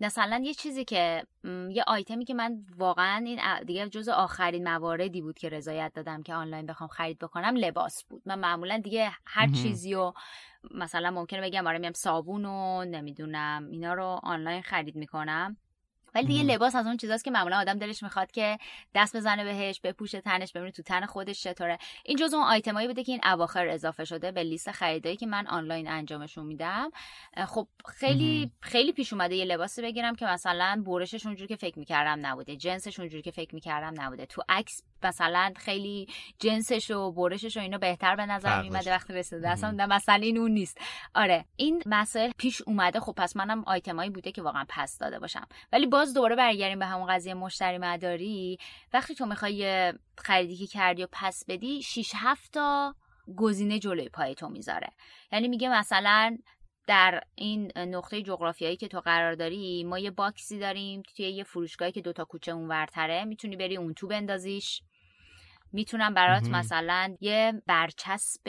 [0.00, 1.26] مثلا یه چیزی که
[1.70, 6.34] یه آیتمی که من واقعا این دیگه جز آخرین مواردی بود که رضایت دادم که
[6.34, 8.22] آنلاین بخوام خرید بکنم لباس بود.
[8.26, 10.14] من معمولا دیگه هر چیزی رو
[10.74, 15.56] مثلا ممکنه بگم آره میام صابون و نمی‌دونم اینا رو آنلاین خرید می‌کنم.
[16.14, 18.58] ولی دیگه لباس از اون چیزاست که معمولا آدم دلش می‌خواد که
[18.94, 21.78] دست بزنه بهش بپوشه تنش ببینه تو تن خودش چطوره.
[22.04, 25.46] این جزء اون آیتمایی بوده که این اواخر اضافه شده به لیست خریدایی که من
[25.46, 26.90] آنلاین انجامشون میدم.
[27.46, 32.26] خب خیلی خیلی پیش اومده یه لباسی بگیرم که مثلا برشش اونجوری که فکر می‌کردم
[32.26, 34.26] نبوده جنسش اونجوری که فکر می‌کردم نبوده.
[34.26, 36.06] تو عکس مثلا خیلی
[36.38, 39.52] جنسش و برشش و اینا بهتر به نظر میومده وقتی رسیده.
[39.52, 40.78] دستم نه مثلا این اون نیست.
[41.14, 43.00] آره این مسائل پیش اومده.
[43.00, 45.46] خب پس منم آیتمایی بوده که واقعا پس داده باشم.
[45.72, 48.58] ولی باز دوباره برگردیم به همون قضیه مشتری مداری.
[48.92, 52.94] وقتی تو می‌خوای خریدی که کردی و پس بدی 6 7 تا
[53.36, 54.88] گزینه جلوی پای تو می‌ذاره.
[55.32, 56.38] یعنی میگه مثلا
[56.86, 61.92] در این نقطه جغرافیایی که تو قرار داری ما یه باکسی داریم توی یه فروشگاهی
[61.92, 63.24] که دوتا کوچه اونورتره.
[63.24, 64.82] می‌تونی بری اون تو بندازیش.
[65.72, 68.40] می‌تونم برات مثلا یه برچسب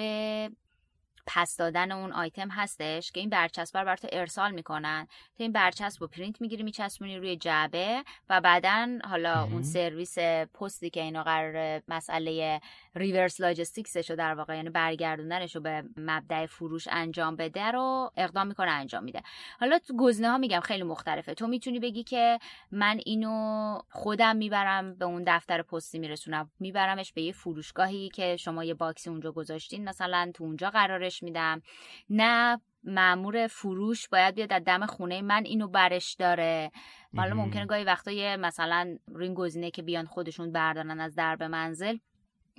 [1.28, 5.08] پس دادن اون آیتم هستش که این برچسب رو برات ارسال می‌کنن.
[5.38, 10.20] تو این برچسب رو پرینت می‌گیری میچسبونی روی جعبه و بعدا حالا اون سرویس
[10.54, 12.62] پستی که اینو قراره مسئله
[12.96, 18.12] reverse logistics ش رو در واقع یعنی برگردوندنش رو به مبدأ فروش انجام بده رو
[18.18, 19.22] اقدام می‌کنه انجام میده.
[19.60, 21.34] حالا تو گزینه ها میگم خیلی مختلفه.
[21.34, 22.40] تو می‌تونی بگی که
[22.72, 26.52] من اینو خودم می‌برم به اون دفتر پستی میرسونم.
[26.60, 31.24] میبرمش به یه فروشگاهی که شما یه box ی اونجا گذاشتین مثلا تو اونجا قرارش
[31.24, 31.62] میدم.
[32.10, 36.72] نه معمور فروش باید بیاد از دم خونه من اینو برش داره.
[37.18, 41.98] حالا ممکنه گاهی وقتا یه مثلا روی گزینه که بیان خودشون بردارن از درب منزل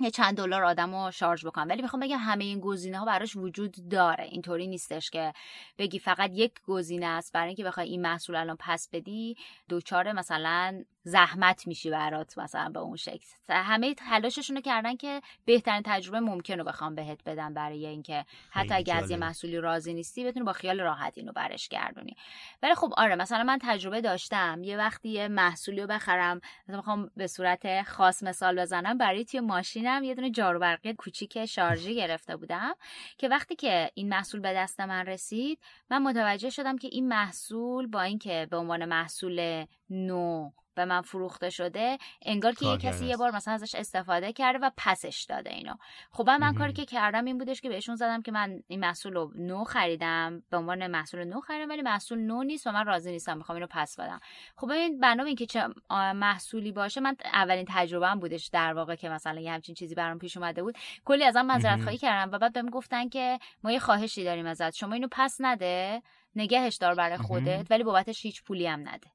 [0.03, 1.69] یه چند دلار آدم رو شارژ بکنم.
[1.69, 4.23] ولی می‌خوام بگم همه این گزینه ها براش وجود داره.
[4.23, 5.33] اینطوری نیستش که
[5.77, 9.35] بگی فقط یک گزینه است برای اینکه بخوای این محصول الان پس بدی
[9.69, 13.27] دوچار مثلا زحمت میشی برات مثلا به اون شکل.
[13.49, 18.73] همه تلاششون رو کردن که بهترین تجربه ممکن رو بخوام بهت بدن برای اینکه حتی
[18.73, 22.15] اگه از یه محصولی راضی نیستی بتونی با خیال راحت اینو برش گردونی.
[22.63, 24.61] ولی خب آره مثلا من تجربه داشتم.
[24.63, 29.39] یه وقتی یه محصولی رو بخرم مثلا می‌خوام به صورت خاص مثال بزنم برای توی
[29.39, 32.75] ماشینم یه دونه جارو برقی کوچیک شارژی گرفته بودم
[33.17, 35.59] که وقتی که این محصول به دست من رسید
[35.89, 41.49] من متوجه شدم که این محصول با اینکه به عنوان محصول نو به من فروخته
[41.49, 45.73] شده انگار که یه کسی یه بار مثلا ازش استفاده کرده و پسش داده اینو.
[46.11, 49.31] خب من کاری که کردم این بودش که بهشون زدم که من این محصول رو
[49.35, 50.43] نو خریدم.
[50.49, 53.67] به عنوان محصول نو خریدم ولی محصول نو نیست و من راضی نیستم می‌خوام اینو
[53.69, 54.19] پس بدم.
[54.55, 55.67] خب ببین بنا اینکه چه
[56.15, 60.37] محصولی باشه من اولین تجربه بودش در واقع که مثلا یه همچین چیزی برام پیش
[60.37, 60.77] اومده بود.
[61.05, 64.75] کلی ازم معذرت خواهی کردم و بعد بهم گفتن که ما یه خواهشی داریم ازت
[64.75, 66.01] شما اینو پس نده
[66.35, 69.07] نگهش دار برای خودت ولی بابتش هیچ پولی هم نده.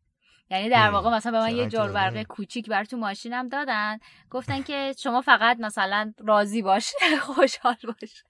[0.50, 3.98] یعنی در واقع مثلا به من یه جور برقه کوچیک بر تو ماشینم دادن.
[4.30, 6.92] گفتن که شما فقط مثلا راضی باش
[7.26, 8.24] خوشحال باش.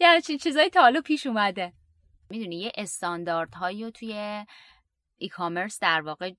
[0.00, 1.72] یه همچین چیزایی تا حالا پیش اومده.
[2.30, 4.44] می‌دونی یه استانداردهایی رو توی
[5.18, 6.30] ای کامرس در واقع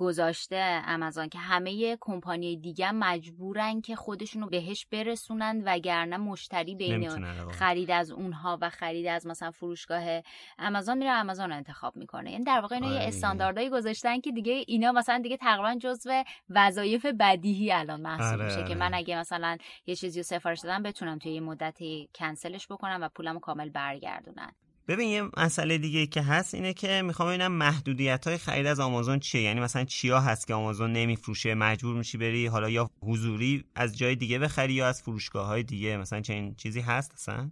[0.00, 7.08] گذاشته آمازون که همه کمپانی دیگه مجبورن که خودشونو بهش برسونن وگرنه مشتری بین
[7.50, 10.22] خرید از اونها و خرید از مثلا فروشگاه
[10.58, 13.08] آمازون میره آمازون رو انتخاب می‌کنه یعنی در واقع اینا یه آره.
[13.08, 18.56] استانداردهایی گذاشتن که دیگه اینا مثلا دیگه تقریبا جزو وظایف بدیهی الان محسوب آره، میشه
[18.56, 18.74] که آره.
[18.74, 19.56] من اگه مثلا
[19.86, 24.52] یه چیزی رو سفارش دادم بتونم توی یه مدتی کنسلش بکنم و پولمو کامل برگردونن
[24.90, 29.18] ببین یه مسئله دیگه که هست اینه که می‌خوام ببینم محدودیت های خرید از آمازون
[29.18, 29.42] چیه.
[29.42, 34.16] یعنی مثلا چیا هست که آمازون نمیفروشه مجبور میشی بری حالا یا حضوری از جای
[34.16, 35.96] دیگه بخری یا از فروشگاه های دیگه.
[35.96, 37.50] مثلا چه چیزی هست اصلا؟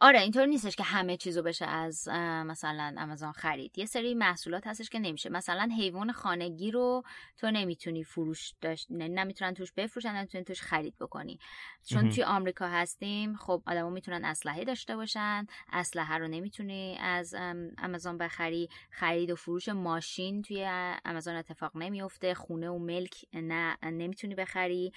[0.00, 2.08] آره اینطور نیستش که همه چیزو بشه از
[2.46, 3.78] مثلا آمازون خرید.
[3.78, 5.30] یه سری محصولات هستش که نمیشه.
[5.30, 7.02] مثلا حیوان خانگی رو
[7.36, 11.38] تو نمی‌تونی فروش داشت نه- نمی‌تونن توش بفروشن نمی‌تونی توش خرید بکنی.
[11.86, 12.10] چون.
[12.10, 15.46] توی آمریکا هستیم خب آدما می‌تونن اسلحه داشته باشن.
[15.72, 17.34] اسلحه رو نمی‌تونی از
[17.82, 18.68] آمازون بخری.
[18.90, 20.68] خرید و فروش ماشین توی
[21.04, 22.34] آمازون اتفاق نمیفته.
[22.34, 24.92] خونه و ملک نه نمی‌تونی بخری.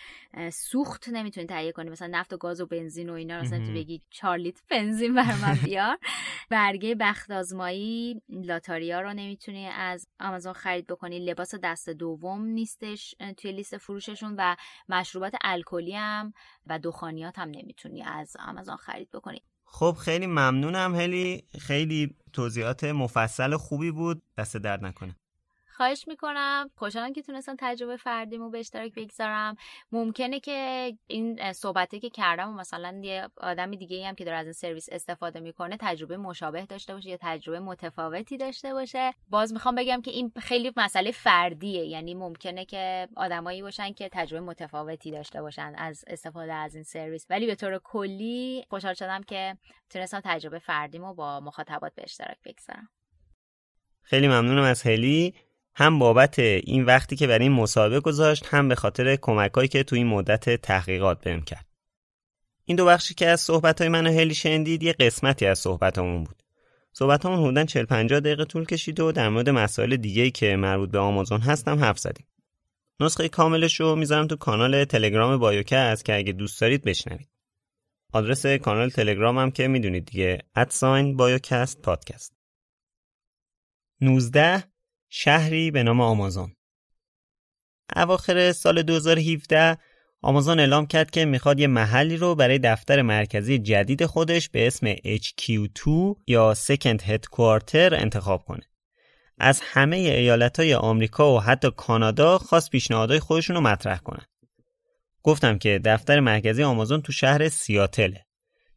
[0.53, 1.89] سوخت نمی‌تونی تهیه کنی.
[1.89, 3.73] مثلا نفت و گاز و بنزین و اینا رو مثلا تو.
[3.73, 4.61] بگی 4 لیتر
[4.91, 5.97] بنزین بر من بیار.
[6.49, 11.19] برگه بخت آزمایی لاتاریا رو نمی‌تونی از آمازون خرید بکنی.
[11.19, 14.55] لباس دست دوم نیستش توی لیست فروششون و
[14.89, 16.33] مشروبات الکلی هم
[16.67, 19.41] و دخانیات هم نمی‌تونی از آمازون خرید بکنی.
[19.65, 20.95] خب خیلی ممنونم.
[20.95, 24.21] هلی خیلی توضیحات مفصل خوبی بود.
[24.37, 25.15] دست درد نکنه.
[25.81, 26.69] خواهش می‌کنم.
[26.75, 29.55] خوشحالم که تونستم تجربه فردیمو به اشتراک بگذارم.
[29.91, 34.45] ممکنه که این صحبته که کردم و مثلا یه آدم دیگه هم که داره از
[34.45, 39.13] این سرویس استفاده می‌کنه تجربه مشابه داشته باشه یا تجربه متفاوتی داشته باشه.
[39.29, 41.85] باز می‌خوام بگم که این خیلی مسئله فردیه.
[41.85, 47.25] یعنی ممکنه که آدمایی باشن که تجربه متفاوتی داشته باشن از استفاده از این سرویس.
[47.29, 49.57] ولی به طور کلی خوشحال شدم که
[49.89, 52.89] تونستم تجربه فردیمو با مخاطبات به اشتراک بگذارم.
[54.03, 55.35] خیلی ممنونم از هلی
[55.75, 59.95] هم بابت این وقتی که برای این مصاحبه گذاشت هم به خاطر کمکایی که تو
[59.95, 61.65] این مدت تحقیقات بهم کرد.
[62.65, 66.43] این دو بخشی که از صحبت های من هلی شنیدید یه قسمتی از صحبتامون بود.
[66.93, 70.99] صحبتامون حدوداً 40 50 دقیقه طول کشید و در مورد مسائل دیگه‌ای که مربوط به
[70.99, 72.27] آمازون هستم حرف زدیم.
[72.99, 77.29] نسخه کاملش رو می‌ذارم تو کانال تلگرام بایوکست که اگه دوست دارید بشنوید.
[78.13, 82.33] آدرس کانال تلگرامم که می‌دونید دیگه ادساین بایوکست پادکست
[84.01, 84.70] 19
[85.13, 86.55] شهری به نام آمازون
[87.95, 89.77] اواخر سال 2017
[90.21, 94.93] آمازون اعلام کرد که می‌خواد یه محلی رو برای دفتر مرکزی جدید خودش به اسم
[94.95, 98.63] HQ2 یا Second Headquarter انتخاب کنه.
[99.37, 104.25] از همه ایالتهای آمریکا و حتی کانادا خواست پیشنهادهای خودشون رو مطرح کنن.
[105.23, 108.25] گفتم که دفتر مرکزی آمازون تو شهر سیاتله.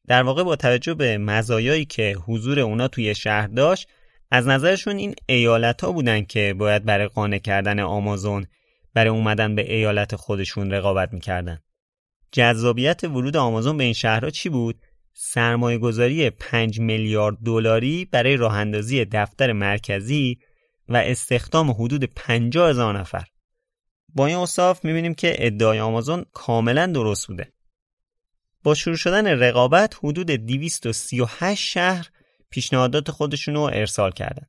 [0.06, 3.88] در واقع با توجه به مزایایی که حضور اونا توی شهر داشت
[4.30, 8.46] از نظرشون این ایالت ها بودن که باید برای قانع کردن آمازون
[8.94, 11.58] برای اومدن به ایالت خودشون رقابت می‌کردن.
[12.32, 14.80] جذابیت ورود آمازون به این شهرها چی بود؟
[15.12, 20.38] سرمایه گذاری 5 میلیارد دلاری برای راه اندازی دفتر مرکزی
[20.88, 23.24] و استخدام حدود 50 هزار نفر.
[24.14, 27.52] با این اصاف می‌بینیم که ادعای آمازون کاملا درست بوده.
[28.62, 32.10] با شروع شدن رقابت حدود 238 شهر
[32.54, 34.46] پیشنهادات خودشون رو ارسال کردن.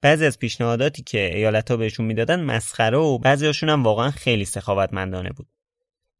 [0.00, 4.44] بعضی از پیشنهاداتی که ایالت ها بهشون می‌دادن مسخره و بعضی هاشون هم واقعا خیلی
[4.44, 5.46] سخاوتمندانه بود.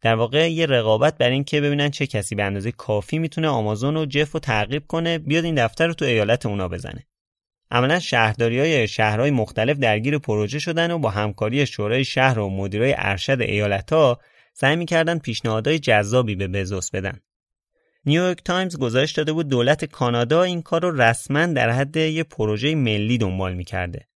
[0.00, 3.96] در واقع یه رقابت برای این که ببینن چه کسی به اندازه کافی می‌تونه آمازون
[3.96, 7.06] و جف رو تعقیب کنه بیاد این دفتر رو تو ایالت اونا بزنه.
[7.70, 12.94] عملا شهرداری های شهرهای مختلف درگیر پروژه شدن و با همکاری شورای شهر و مدیرای
[12.98, 14.20] ارشد ایالت ها
[14.52, 17.20] سعی می‌کردن پیشنهادهای جذابی به بزوس بدن.
[18.06, 22.74] نیویورک تایمز گزارش داده بود دولت کانادا این کار رو رسما در حد یه پروژه
[22.74, 24.08] ملی دنبال می‌کرده.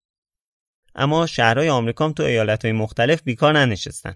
[0.94, 4.14] اما شهرهای آمریکا تو ایالتهای مختلف بیکار ننشستن.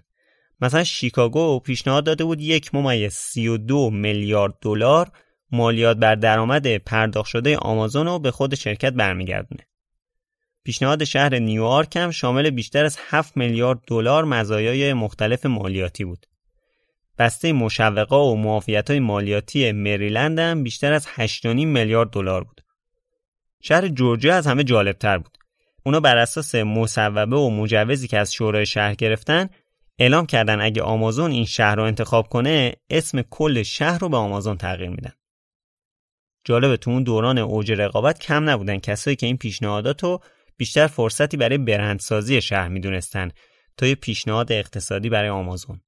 [0.61, 5.11] مثلا شیکاگو پیشنهاد داده بود یک ممیز 32 میلیارد دلار
[5.51, 9.67] مالیات بر درآمد پرداخت شده آمازون رو به خود شرکت برمیگردونه.
[10.63, 16.25] پیشنهاد شهر نیویورک هم شامل بیشتر از 7 میلیارد دلار مزایای مختلف مالیاتی بود.
[17.19, 22.61] بسته مشوقا و معافیت‌های مالیاتی مریلند هم بیشتر از 8.5 میلیارد دلار بود.
[23.61, 25.37] شهر جورجیا از همه جالبتر بود.
[25.83, 29.49] اونا بر اساس مصوبه و مجوزی که از شورای شهر گرفتن
[29.99, 34.57] اعلام کردن اگه آمازون این شهر رو انتخاب کنه اسم کل شهر رو به آمازون
[34.57, 35.13] تغییر میدن.
[36.45, 40.19] جالبه تو اون دوران اوج رقابت کم نبودن کسایی که این پیشنهادات رو
[40.57, 43.31] بیشتر فرصتی برای برندسازی شهر می‌دونستن
[43.77, 45.81] تا یه پیشنهاد اقتصادی برای آمازون.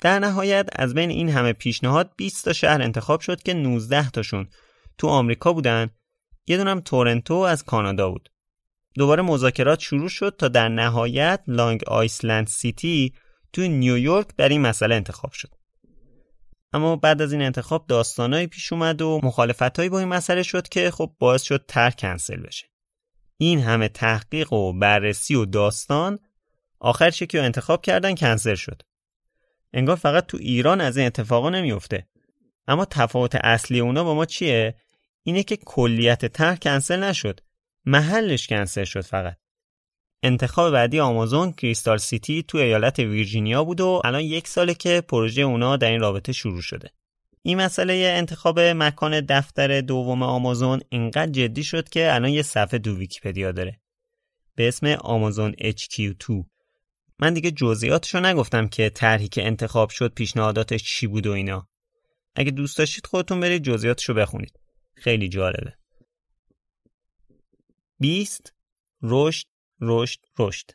[0.00, 4.48] در نهایت از بین این همه پیشنهاد 20 تا شهر انتخاب شد که 19 تاشون
[4.98, 5.90] تو آمریکا بودن
[6.46, 8.28] یه دونم تورنتو از کانادا بود
[8.94, 13.12] دوباره مذاکرات شروع شد تا در نهایت لانگ آیسلند سیتی
[13.52, 15.54] تو نیویورک بر این مسئله انتخاب شد.
[16.72, 20.90] اما بعد از این انتخاب داستانایی پیش اومد و مخالفتهایی با این مسئله شد که
[20.90, 22.66] خب باعث شد تر کنسل بشه.
[23.36, 26.18] این همه تحقیق و بررسی و داستان
[26.80, 28.82] آخر که انتخاب کردن کنسل شد.
[29.72, 32.06] انگار فقط تو ایران از این اتفاقا نمیفته.
[32.68, 34.74] اما تفاوت اصلی اونا با ما چیه؟
[35.22, 37.40] اینه که کلیت طرح کنسل نشد.
[37.84, 39.36] محلش کنسل شد فقط.
[40.22, 45.42] انتخاب بعدی آمازون کریستال سیتی تو ایالت ویرجینیا بود و الان یک ساله که پروژه
[45.42, 46.90] اونا در این رابطه شروع شده.
[47.42, 52.96] این مسئله انتخاب مکان دفتر دوم آمازون اینقدر جدی شد که الان یه صفحه تو
[52.96, 53.80] ویکیپدیا داره.
[54.54, 56.44] به اسم آمازون HQ2
[57.20, 61.68] من دیگه جزئیاتشو نگفتم که طرحی که انتخاب شد پیشنهاداتش چی بود و اینا.
[62.34, 64.60] اگه دوست داشتید خودتون برید جزئیاتشو بخونید.
[64.94, 65.74] خیلی جالبه.
[67.98, 68.54] 20
[69.02, 69.46] رشد
[69.80, 70.70] رشد رشد.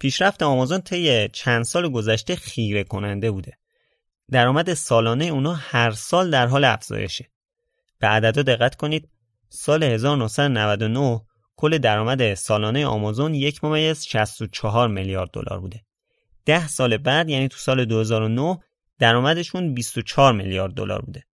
[0.00, 3.58] پیشرفت آمازون طی چند سال گذشته خیره کننده بوده.
[4.30, 7.30] درآمد سالانه اونا هر سال در حال افزایشه.
[7.98, 9.08] به عددا دقت کنید
[9.48, 11.25] سال 1999
[11.56, 15.84] کل درآمد سالانه آمازون یک ممیز 64 میلیارد دلار بوده.
[16.44, 18.58] ده سال بعد یعنی تو سال 2009
[18.98, 21.24] درآمدشون 24 میلیارد دلار بوده.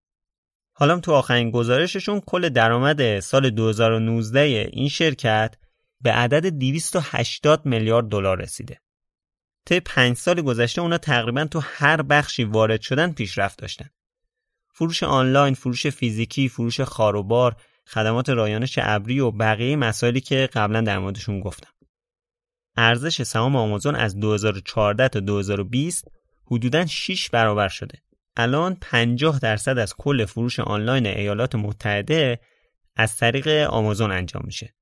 [0.73, 4.41] حالا تو آخرین گزارششون کل درآمد سال 2019
[4.73, 5.55] این شرکت
[6.01, 8.81] به عدد 280 میلیارد دلار رسیده.
[9.67, 13.91] طی پنج سال گذشته اونا تقریبا تو هر بخشی وارد شدن پیشرفت داشتن.
[14.75, 20.99] فروش آنلاین، فروش فیزیکی، فروش خاروبار، خدمات رایانش ابری و بقیه مسائلی که قبلا در
[20.99, 21.71] موردشون گفتم.
[22.77, 26.09] ارزش سهام آمازون از 2014 تا 2020
[26.47, 27.99] حدوداً 6 برابر شده.
[28.37, 32.41] الان 50 درصد از کل فروش آنلاین ایالات متحده
[32.97, 34.75] از طریق آمازون انجام میشه.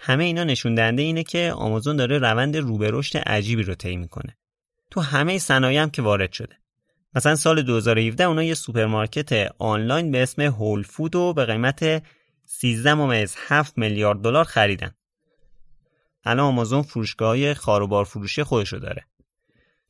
[0.00, 4.36] همه اینا نشون دهنده اینه که آمازون داره روند روبه رشد عجیبی رو طی می‌کنه.
[4.90, 6.56] تو همه صنایع هم که وارد شده.
[7.14, 12.02] مثلا سال 2017 اونا یه سوپرمارکت آنلاین به اسم Whole Food رو به قیمت
[12.52, 14.94] 13 ممیز 7 میلیارد دلار خریدن.
[16.24, 19.06] الان آمازون فروشگاه خواربار فروشی خودشو داره.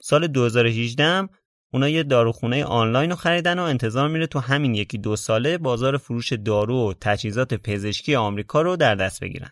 [0.01, 1.29] سال 2018 هم
[1.73, 5.97] اونا یه داروخونه آنلاین رو خریدن و انتظار میره تو همین یکی دو ساله بازار
[5.97, 9.51] فروش دارو و تجهیزات پزشکی آمریکا رو در دست بگیرن.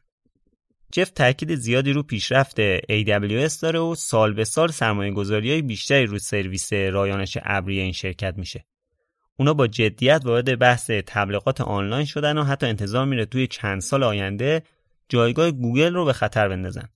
[0.93, 6.07] جف تاکید زیادی رو پیشرفت AWS داره و سال به سال سرمایه گذاری های بیشتری
[6.07, 8.65] رو سرویس رایانش ابری این شرکت میشه.
[9.41, 14.03] اونا با جدیت وارد بحث تبلیغات آنلاین شدن و حتی انتظار میره توی چند سال
[14.03, 14.63] آینده
[15.09, 16.89] جایگاه گوگل رو به خطر بندازن.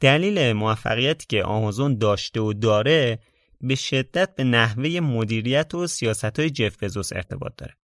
[0.00, 3.18] دلیل موفقیتی که آمازون داشته و داره
[3.60, 7.74] به شدت به نحوه مدیریت و سیاست های جف بزوس ارتباط داره.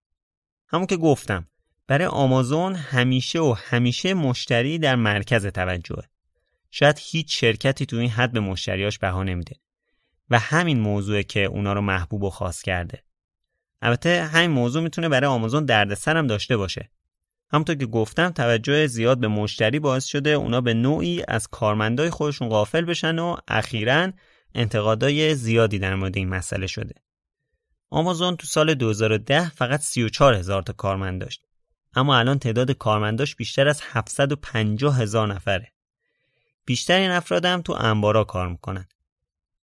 [0.67, 1.47] همون که گفتم
[1.87, 6.03] برای آمازون همیشه و همیشه مشتری در مرکز توجهه.
[6.71, 9.55] شاید هیچ شرکتی تو این حد به مشتریاش بها نمیده
[10.29, 13.03] و همین موضوع که اونا رو محبوب و خاص کرده.
[13.81, 16.89] البته همین موضوع می‌تونه برای آمازون دردسر هم داشته باشه.
[17.51, 22.49] همونطور که گفتم توجه زیاد به مشتری باعث شده اونا به نوعی از کارمندای خودشون
[22.49, 24.11] غافل بشن و اخیرا
[24.55, 26.95] انتقادای زیادی در مورد این مسئله شده.
[27.89, 31.43] آمازون تو سال 2010 فقط 34 هزار تا کارمند داشت.
[31.95, 35.71] اما الان تعداد کارمنداش بیشتر از 750 هزار نفره.
[36.65, 38.87] بیشتر این افراد هم تو انبارا کار می‌کنن.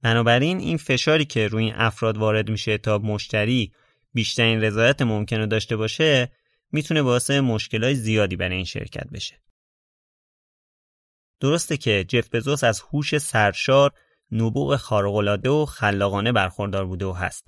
[0.02, 3.72] بنابراین این فشاری که روی این افراد وارد میشه تا مشتری
[4.14, 6.32] بیشترین رضایت ممکنه داشته باشه
[6.72, 9.42] می‌تونه باعث مشکلات زیادی برای این شرکت بشه.
[11.40, 13.92] درسته که جف بزوس از هوش سرشار،
[14.32, 17.48] نبوغ خارق‌العاده و خلاقانه برخوردار بوده و هست.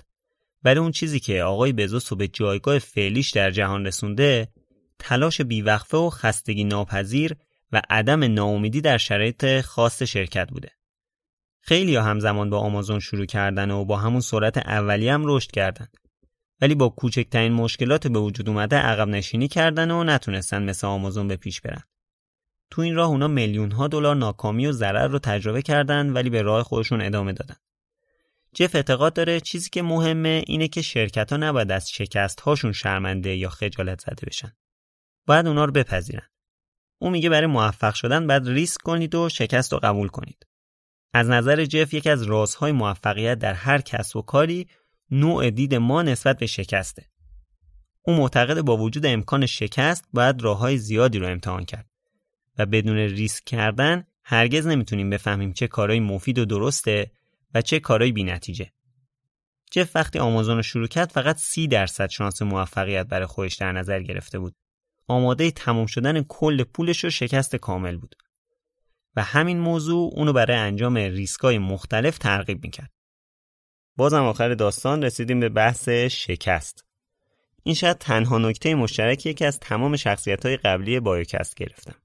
[0.64, 4.48] ولی اون چیزی که آقای بزوس رو به جایگاه فعلیش در جهان رسونده،
[5.00, 7.36] تلاش بیوقفه و خستگی ناپذیر
[7.72, 10.72] و عدم ناامیدی در شرایط خاص شرکت بوده.
[11.60, 15.88] خیلی ها همزمان با آمازون شروع کردن و با همون سرعت اولی هم رشد کردن.
[16.64, 21.36] ولی با کوچکترین مشکلات به وجود اومده عقب نشینی کردن و نتونستن مثل آمازون به
[21.36, 21.84] پیش برن.
[22.72, 26.42] تو این راه اونا میلیون ها دلار ناکامی و ضرر رو تجربه کردن ولی به
[26.42, 27.56] راه خودشون ادامه دادن.
[28.56, 33.36] جف اعتقاد داره چیزی که مهمه اینه که شرکت ها نباید از شکست هاشون شرمنده
[33.36, 34.54] یا خجالت زده بشن.
[35.26, 36.28] باید اونا رو بپذیرن.
[37.02, 40.48] او میگه برای موفق شدن باید ریسک کنید و شکست رو قبول کنید.
[41.14, 44.68] از نظر جف یکی از رازهای موفقیت در هر کسب و کاری
[45.12, 47.06] نوع دید ما نسبت به شکسته.
[48.02, 51.90] او معتقد با وجود امکان شکست باید راه های زیادی رو امتحان کرد
[52.58, 57.12] و بدون ریسک کردن هرگز نمی‌تونیم بفهمیم چه کارهای مفید و درسته
[57.54, 58.72] و چه کارهای بینتیجه.
[59.72, 64.02] جف وقتی آمازون رو شروع کرد فقط سی درصد شانس موفقیت برای خودش در نظر
[64.02, 64.56] گرفته بود.
[65.08, 68.16] آماده تموم شدن کل پولش رو شکست کامل بود
[69.16, 72.93] و همین موضوع اونو برای انجام ریسکای مختلف ترغیب می‌کرد.
[73.96, 76.86] بازم آخر داستان رسیدیم به بحث شکست.
[77.64, 81.96] این شاید تنها نکته مشترکیه که از تمام شخصیت های قبلی بایوکست گرفتم.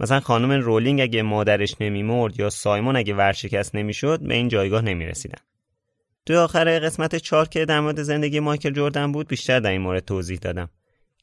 [0.00, 5.38] مثلا خانم رولینگ اگه مادرش نمیمرد یا سایمون اگه ورشکست نمی‌شد به این جایگاه نمی‌رسیدن.
[6.26, 10.04] توی آخر قسمت چهار که در مورد زندگی مایکل جردن بود بیشتر در این مورد
[10.04, 10.68] توضیح دادم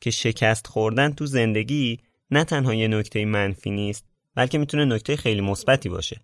[0.01, 1.99] که شکست خوردن تو زندگی
[2.31, 4.05] نه تنها یه نکته منفی نیست
[4.35, 6.21] بلکه می‌تونه نکته خیلی مثبتی باشه.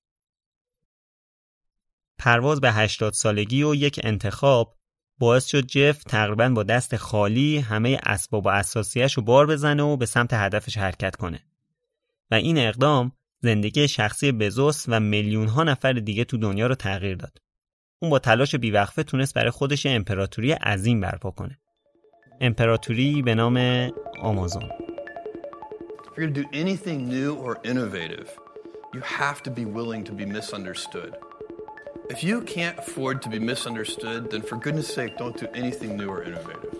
[2.17, 4.75] پرواز به 80 سالگی و یک انتخاب
[5.19, 9.97] باعث شد جف تقریبا با دست خالی همه اسباب و اساسیش رو بار بزنه و
[9.97, 11.43] به سمت هدفش حرکت کنه.
[12.31, 13.11] و این اقدام
[13.41, 17.37] زندگی شخصی بزوس و میلیون ها نفر دیگه تو دنیا رو تغییر داد.
[17.99, 21.59] اون با تلاش بیوقفه تونست برای خودش امپراتوری عظیم برپا کنه.
[22.41, 23.89] امپراتوری به نام
[24.21, 24.69] آمازون.
[26.15, 28.29] If you're do anything new or innovative,
[28.93, 31.13] you have to be willing to be misunderstood.
[32.13, 36.09] If you can't afford to be misunderstood, then for goodness sake, don't do anything new
[36.09, 36.75] or innovative.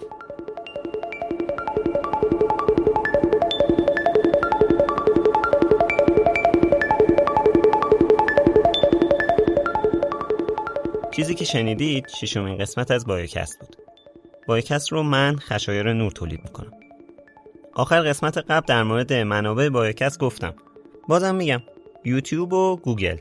[11.12, 13.76] چیزی که شنیدید ششمین قسمت از بایوکست بود.
[14.48, 16.72] بایوکست رو من خشایار نور تولید می‌کنم.
[17.74, 20.54] آخر قسمت قبل در مورد منابع بایوکست گفتم.
[21.08, 21.62] بازم میگم
[22.06, 23.18] یوتیوب و گوگل.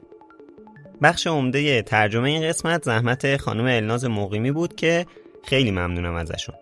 [1.05, 5.07] بخش عمده ترجمه این قسمت زحمت خانم الناز مقیمی بود که
[5.45, 6.55] خیلی ممنونم ازشون.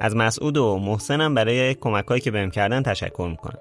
[0.00, 3.58] از مسعود و محسنم برای کمکهایی که بهم کردن تشکر می‌کنم.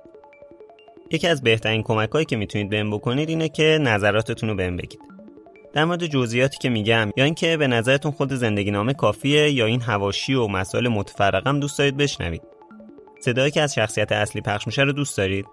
[1.11, 4.99] یکی از بهترین کمکهایی که می‌تونید بهم بکنید اینه که نظراتتون رو بهم بگید.
[5.73, 9.81] در مورد جزئیاتی که میگم یا اینکه به نظرتون خود زندگی نامه کافیه یا این
[9.81, 12.41] هواشی و مسائل متفرقم دوست دارید بشنوید
[13.19, 15.45] صدایی که از شخصیت اصلی پخش میشه رو دوست دارید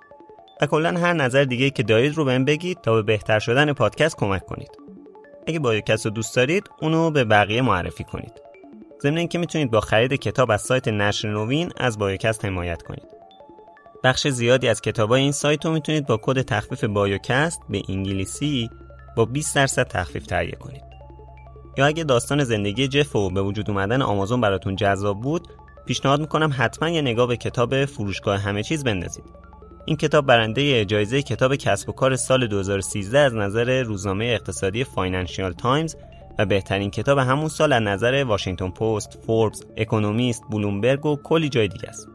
[0.66, 4.47] کلا هر نظر دیگه که دارید رو بهم بگید تا به بهتر شدن پادکست کمک
[4.47, 4.70] کنید
[5.47, 8.32] اگه بایوکست رو دوست دارید اونو به بقیه معرفی کنید
[9.02, 13.06] ضمن اینکه می‌تونید با خرید کتاب از سایت نشر نوین از بایوکست حمایت کنید
[14.05, 18.70] بخش زیادی از کتابای این سایت رو می‌تونید با کد تخفیف بایوکست به انگلیسی
[19.16, 20.82] با 20 درصد تخفیف تهیه کنید.
[21.78, 25.48] یا اگه داستان زندگی جف و به وجود اومدن آمازون براتون جذاب بود،
[25.86, 29.24] پیشنهاد می‌کنم حتما یه نگاه به کتاب فروشگاه همه چیز بندازید.
[29.84, 35.52] این کتاب برنده جایزه کتاب کسب و کار سال 2013 از نظر روزنامه اقتصادی فاینانشیال
[35.52, 35.96] تایمز
[36.38, 41.68] و بهترین کتاب همون سال از نظر واشنگتن پست، فوربس، اکونومیست، بلومبرگ و کلی جای
[41.68, 42.09] دیگه است.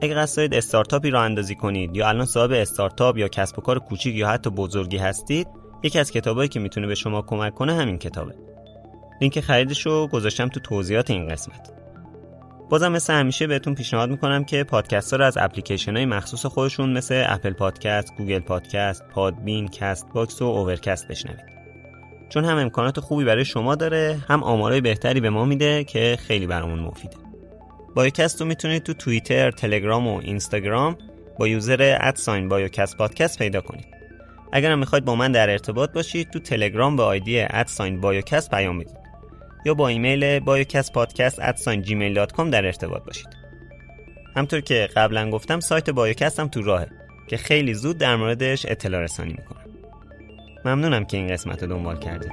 [0.00, 3.78] اگه قصد دارید استارتاپی راه اندازی کنید یا الان صاحب استارتاپ یا کسب و کار
[3.78, 5.48] کوچیک یا حتی بزرگی هستید
[5.82, 8.34] یکی از کتابایی که می‌تونه به شما کمک کنه همین کتابه
[9.20, 11.75] لینک خریدش رو گذاشتم تو توضیحات این قسمت
[12.68, 16.92] بازم مثل همیشه بهتون پیشنهاد می‌کنم که پادکست ها رو از اپلیکیشن های مخصوص خودشون
[16.92, 21.44] مثل Apple Podcast، Google Podcast، Podbean، Castbox و Overcast بشنوید.
[22.28, 26.46] چون هم امکانات خوبی برای شما داره هم آمارای بهتری به ما میده که خیلی
[26.46, 27.16] برامون مفیده.
[27.94, 30.96] بایوکست رو می‌تونید تو توییتر، تلگرام و اینستاگرام
[31.38, 33.86] با user at sign بایوکست پادکست پیدا کنید.
[34.52, 39.05] اگر می‌خواید با من در ارتباط باشید تو تلگرام به آیدی ادساین بایوکست پیام بدید.
[39.66, 40.38] یا با ایمیل
[41.82, 42.14] جیمیل
[42.50, 43.28] در ارتباط باشید.
[44.36, 46.88] همطور که قبلا گفتم سایت بایوکست هم تو راهه
[47.26, 49.64] که خیلی زود در موردش اطلاع رسانی می‌کنم.
[50.64, 52.32] ممنونم که این قسمت رو دنبال کردید.